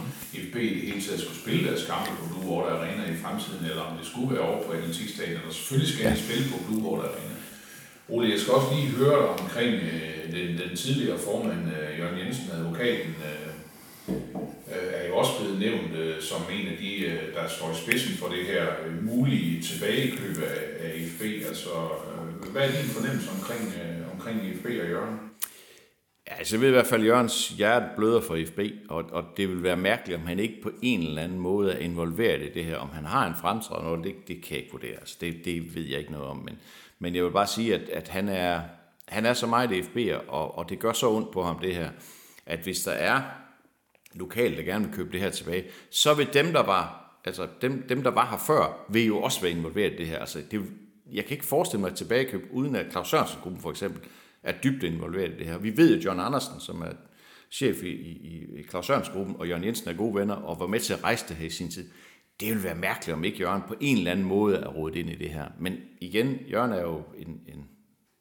FB 0.46 0.56
i 0.56 0.74
det 0.76 0.84
hele 0.90 1.02
taget 1.02 1.22
skulle 1.22 1.40
spille 1.44 1.68
deres 1.68 1.86
kampe 1.92 2.12
på 2.20 2.26
Blue 2.32 2.48
Water 2.52 2.72
Arena 2.78 3.04
i 3.14 3.16
fremtiden, 3.24 3.66
eller 3.70 3.84
om 3.90 3.98
det 3.98 4.06
skulle 4.12 4.30
være 4.36 4.46
over 4.50 4.64
på 4.64 4.72
Atletikstadion, 4.72 5.42
og 5.48 5.54
selvfølgelig 5.54 5.94
skal 5.94 6.06
ja. 6.06 6.14
de 6.16 6.24
spille 6.26 6.46
på 6.52 6.58
Blue 6.68 6.84
Water 6.88 7.10
Arena. 7.10 7.36
Ole, 8.12 8.32
jeg 8.34 8.40
skal 8.40 8.54
også 8.54 8.70
lige 8.76 8.90
høre 9.02 9.18
dig 9.22 9.30
omkring 9.44 9.74
øh, 9.92 10.22
den, 10.36 10.48
den 10.62 10.72
tidligere 10.84 11.20
formand, 11.28 11.64
øh, 11.76 12.00
Jørgen 12.00 12.20
Jensen, 12.20 12.46
advokaten, 12.58 13.12
øh, 13.28 13.39
Øh, 14.74 14.94
er 14.94 15.08
jo 15.08 15.18
også 15.18 15.32
blevet 15.40 15.60
nævnt 15.60 15.94
øh, 15.96 16.22
som 16.22 16.42
en 16.52 16.68
af 16.68 16.78
de, 16.78 17.06
øh, 17.06 17.34
der 17.36 17.48
står 17.48 17.72
i 17.72 17.76
spidsen 17.76 18.18
for 18.18 18.28
det 18.28 18.46
her 18.46 18.66
øh, 18.86 19.04
mulige 19.04 19.62
tilbagekøb 19.62 20.38
af, 20.38 20.86
af 20.86 20.92
FB. 21.10 21.22
Altså, 21.48 21.70
øh, 21.70 22.52
hvad 22.52 22.62
er 22.62 22.72
din 22.82 22.90
fornemmelse 22.90 23.30
omkring, 23.38 23.74
øh, 23.82 24.12
omkring 24.14 24.38
FB 24.60 24.66
og 24.66 24.90
Jørgen? 24.90 25.20
Ja, 26.28 26.34
altså 26.34 26.56
jeg 26.56 26.62
ved 26.62 26.68
i 26.68 26.72
hvert 26.72 26.88
fald, 26.88 27.02
at 27.02 27.08
Jørgens 27.08 27.50
hjerte 27.50 27.86
bløder 27.98 28.22
for 28.22 28.38
FB, 28.48 28.60
og, 28.90 29.06
og 29.12 29.24
det 29.38 29.50
vil 29.50 29.64
være 29.64 29.78
mærkeligt, 29.78 30.20
om 30.20 30.28
han 30.28 30.40
ikke 30.40 30.62
på 30.64 30.72
en 30.82 31.00
eller 31.00 31.22
anden 31.22 31.40
måde 31.40 31.74
er 31.74 31.78
involveret 31.78 32.42
i 32.42 32.54
det 32.54 32.66
her. 32.66 32.78
Om 32.78 32.90
han 32.90 33.06
har 33.06 33.28
en 33.28 33.36
fremtrædende, 33.42 34.10
det, 34.10 34.16
det 34.28 34.44
kan 34.44 34.52
jeg 34.56 34.60
ikke 34.60 34.72
vurdere. 34.72 34.96
Altså, 34.96 35.18
det, 35.22 35.46
det 35.46 35.76
ved 35.76 35.84
jeg 35.84 36.00
ikke 36.00 36.12
noget 36.12 36.28
om. 36.28 36.38
Men, 36.38 36.60
men 37.00 37.16
jeg 37.16 37.24
vil 37.24 37.32
bare 37.32 37.48
sige, 37.48 37.76
at, 37.76 37.90
at 37.90 38.08
han, 38.08 38.30
er, 38.30 38.62
han 39.08 39.26
er 39.26 39.34
så 39.34 39.48
meget 39.48 39.70
IFB'er, 39.70 40.30
og, 40.30 40.58
og 40.58 40.70
det 40.70 40.80
gør 40.80 40.94
så 40.94 41.10
ondt 41.10 41.32
på 41.32 41.44
ham 41.44 41.60
det 41.60 41.76
her, 41.76 41.90
at 42.46 42.60
hvis 42.60 42.84
der 42.84 42.92
er 42.92 43.22
lokalt, 44.14 44.58
der 44.58 44.64
gerne 44.64 44.86
vil 44.86 44.94
købe 44.94 45.12
det 45.12 45.20
her 45.20 45.30
tilbage, 45.30 45.66
så 45.92 46.14
vil 46.14 46.34
dem, 46.34 46.52
der 46.52 46.64
var, 46.64 47.16
altså 47.26 47.48
dem, 47.62 47.86
dem, 47.90 48.04
der 48.04 48.12
var 48.12 48.30
her 48.30 48.38
før, 48.38 48.86
vil 48.90 49.06
jo 49.06 49.22
også 49.22 49.42
være 49.42 49.52
involveret 49.52 49.94
i 49.94 49.98
det 49.98 50.08
her. 50.08 50.20
Altså, 50.20 50.42
det, 50.52 50.62
jeg 51.12 51.26
kan 51.26 51.32
ikke 51.32 51.46
forestille 51.46 51.82
mig 51.82 51.90
et 51.90 51.96
tilbagekøb, 51.96 52.48
uden 52.52 52.76
at 52.76 52.92
Claus 52.92 53.10
Sørensen-gruppen 53.10 53.62
for 53.62 53.70
eksempel 53.70 54.02
er 54.44 54.54
dybt 54.64 54.84
involveret 54.84 55.34
i 55.34 55.38
det 55.38 55.46
her. 55.46 55.58
Vi 55.58 55.78
ved 55.78 55.96
jo, 55.96 56.02
John 56.06 56.20
Andersen, 56.20 56.60
som 56.60 56.82
er 56.82 56.92
chef 57.52 57.84
i, 57.84 57.92
i, 57.92 58.46
i 58.60 58.64
Claus 58.64 58.86
Sørensen-gruppen, 58.86 59.36
og 59.40 59.48
Jørgen 59.48 59.64
Jensen 59.64 59.90
er 59.90 59.94
gode 59.94 60.16
venner, 60.16 60.36
og 60.36 60.60
var 60.60 60.68
med 60.68 60.80
til 60.80 60.94
at 60.94 61.04
rejse 61.04 61.26
det 61.28 61.36
her 61.36 61.46
i 61.46 61.50
sin 61.50 61.72
tid. 61.72 61.90
Det 62.40 62.54
vil 62.54 62.64
være 62.64 62.76
mærkeligt, 62.76 63.14
om 63.14 63.24
ikke 63.24 63.40
Jørgen 63.40 63.62
på 63.68 63.76
en 63.80 63.98
eller 63.98 64.12
anden 64.12 64.26
måde 64.26 64.58
er 64.58 64.68
rådet 64.68 64.96
ind 64.96 65.10
i 65.10 65.16
det 65.16 65.30
her. 65.30 65.46
Men 65.60 65.78
igen, 66.02 66.38
Jørgen 66.52 66.72
er 66.72 66.82
jo 66.82 67.04
en, 67.18 67.42
en 67.48 67.68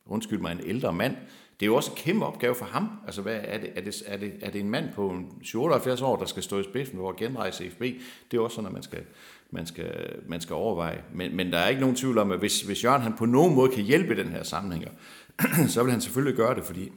undskyld 0.07 0.39
mig, 0.39 0.53
en 0.53 0.66
ældre 0.66 0.93
mand, 0.93 1.16
det 1.61 1.67
er 1.67 1.69
jo 1.69 1.77
også 1.77 1.91
en 1.91 1.97
kæmpe 1.97 2.27
opgave 2.27 2.55
for 2.55 2.65
ham. 2.65 2.89
Altså, 3.07 3.23
hvad, 3.23 3.41
er, 3.43 3.59
det, 3.59 3.71
er, 3.75 3.81
det, 3.81 4.03
er, 4.07 4.17
det, 4.17 4.33
er 4.43 4.51
det 4.51 4.61
en 4.61 4.71
mand 4.71 4.93
på 4.95 5.23
78 5.55 6.03
år, 6.03 6.17
der 6.17 6.27
skal 6.27 6.43
stå 6.43 6.59
i 6.59 6.65
spidsen 6.65 6.97
for 6.99 7.11
at 7.11 7.17
genrejse 7.17 7.71
FB? 7.71 7.83
Det 8.31 8.37
er 8.37 8.41
også 8.41 8.55
sådan, 8.55 8.67
at 8.67 8.73
man 8.73 8.83
skal, 8.83 9.03
man 9.51 9.67
skal, 9.67 10.17
man 10.27 10.41
skal 10.41 10.55
overveje. 10.55 11.03
Men, 11.15 11.37
men 11.37 11.53
der 11.53 11.59
er 11.59 11.69
ikke 11.69 11.81
nogen 11.81 11.97
tvivl 11.97 12.19
om, 12.19 12.33
at 12.33 12.39
hvis, 12.39 12.63
hvis 12.63 12.85
Jørgen 12.85 13.03
han 13.03 13.17
på 13.17 13.27
nogen 13.27 13.55
måde 13.55 13.71
kan 13.71 13.85
hjælpe 13.85 14.15
i 14.15 14.17
den 14.17 14.29
her 14.29 14.43
sammenhæng, 14.43 14.85
så 15.75 15.83
vil 15.83 15.93
han 15.93 16.01
selvfølgelig 16.01 16.37
gøre 16.37 16.55
det, 16.55 16.65
fordi 16.65 16.93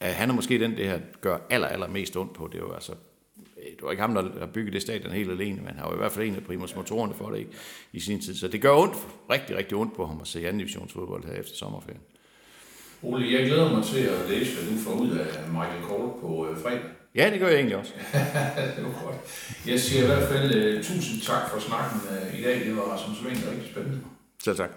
at 0.00 0.14
han 0.14 0.30
er 0.30 0.34
måske 0.34 0.60
den, 0.60 0.76
det 0.76 0.86
her 0.86 1.00
gør 1.20 1.38
aller, 1.50 1.68
aller 1.68 1.88
mest 1.88 2.16
ondt 2.16 2.32
på. 2.32 2.46
Det 2.46 2.54
er 2.54 2.62
jo 2.62 2.72
altså 2.72 2.94
det 3.56 3.82
var 3.82 3.90
ikke 3.90 4.00
ham, 4.00 4.14
der 4.14 4.38
har 4.38 4.46
bygget 4.46 4.72
det 4.72 4.82
stadion 4.82 5.12
helt 5.12 5.30
alene, 5.30 5.56
men 5.56 5.74
han 5.74 5.84
var 5.84 5.94
i 5.94 5.96
hvert 5.96 6.12
fald 6.12 6.28
en 6.28 6.34
af 6.34 6.42
primus 6.42 6.76
motorerne 6.76 7.14
for 7.14 7.30
det 7.30 7.38
ikke, 7.38 7.50
i 7.92 8.00
sin 8.00 8.20
tid. 8.20 8.34
Så 8.34 8.48
det 8.48 8.62
gør 8.62 8.76
ondt, 8.76 8.94
rigtig, 9.30 9.56
rigtig 9.56 9.76
ondt 9.76 9.94
på 9.94 10.06
ham 10.06 10.20
at 10.20 10.26
se 10.26 10.38
anden 10.38 10.58
divisionsfodbold 10.58 11.24
her 11.24 11.32
efter 11.32 11.56
sommerferien. 11.56 12.00
Ole, 13.02 13.32
jeg 13.32 13.46
glæder 13.46 13.74
mig 13.74 13.84
til 13.84 14.00
at 14.00 14.30
læse, 14.30 14.54
hvad 14.54 14.72
du 14.72 14.82
får 14.84 14.90
ud 14.90 15.10
af 15.10 15.26
Michael 15.50 15.82
Cole 15.88 16.12
på 16.20 16.48
øh, 16.50 16.62
fredag. 16.62 16.80
Ja, 17.14 17.30
det 17.30 17.40
gør 17.40 17.46
jeg 17.48 17.56
egentlig 17.56 17.76
også. 17.76 17.92
det 18.76 18.84
var 18.84 19.04
godt. 19.04 19.16
Jeg 19.66 19.80
siger 19.80 20.02
i 20.02 20.06
hvert 20.06 20.28
fald 20.28 20.76
uh, 20.78 20.84
tusind 20.84 21.20
tak 21.20 21.50
for 21.50 21.60
snakken 21.60 22.00
uh, 22.10 22.40
i 22.40 22.42
dag. 22.42 22.60
Det 22.66 22.76
var 22.76 22.96
som 22.96 23.14
så 23.14 23.28
rigtig 23.28 23.70
spændende. 23.72 23.98
Selv 24.44 24.56
tak. 24.56 24.70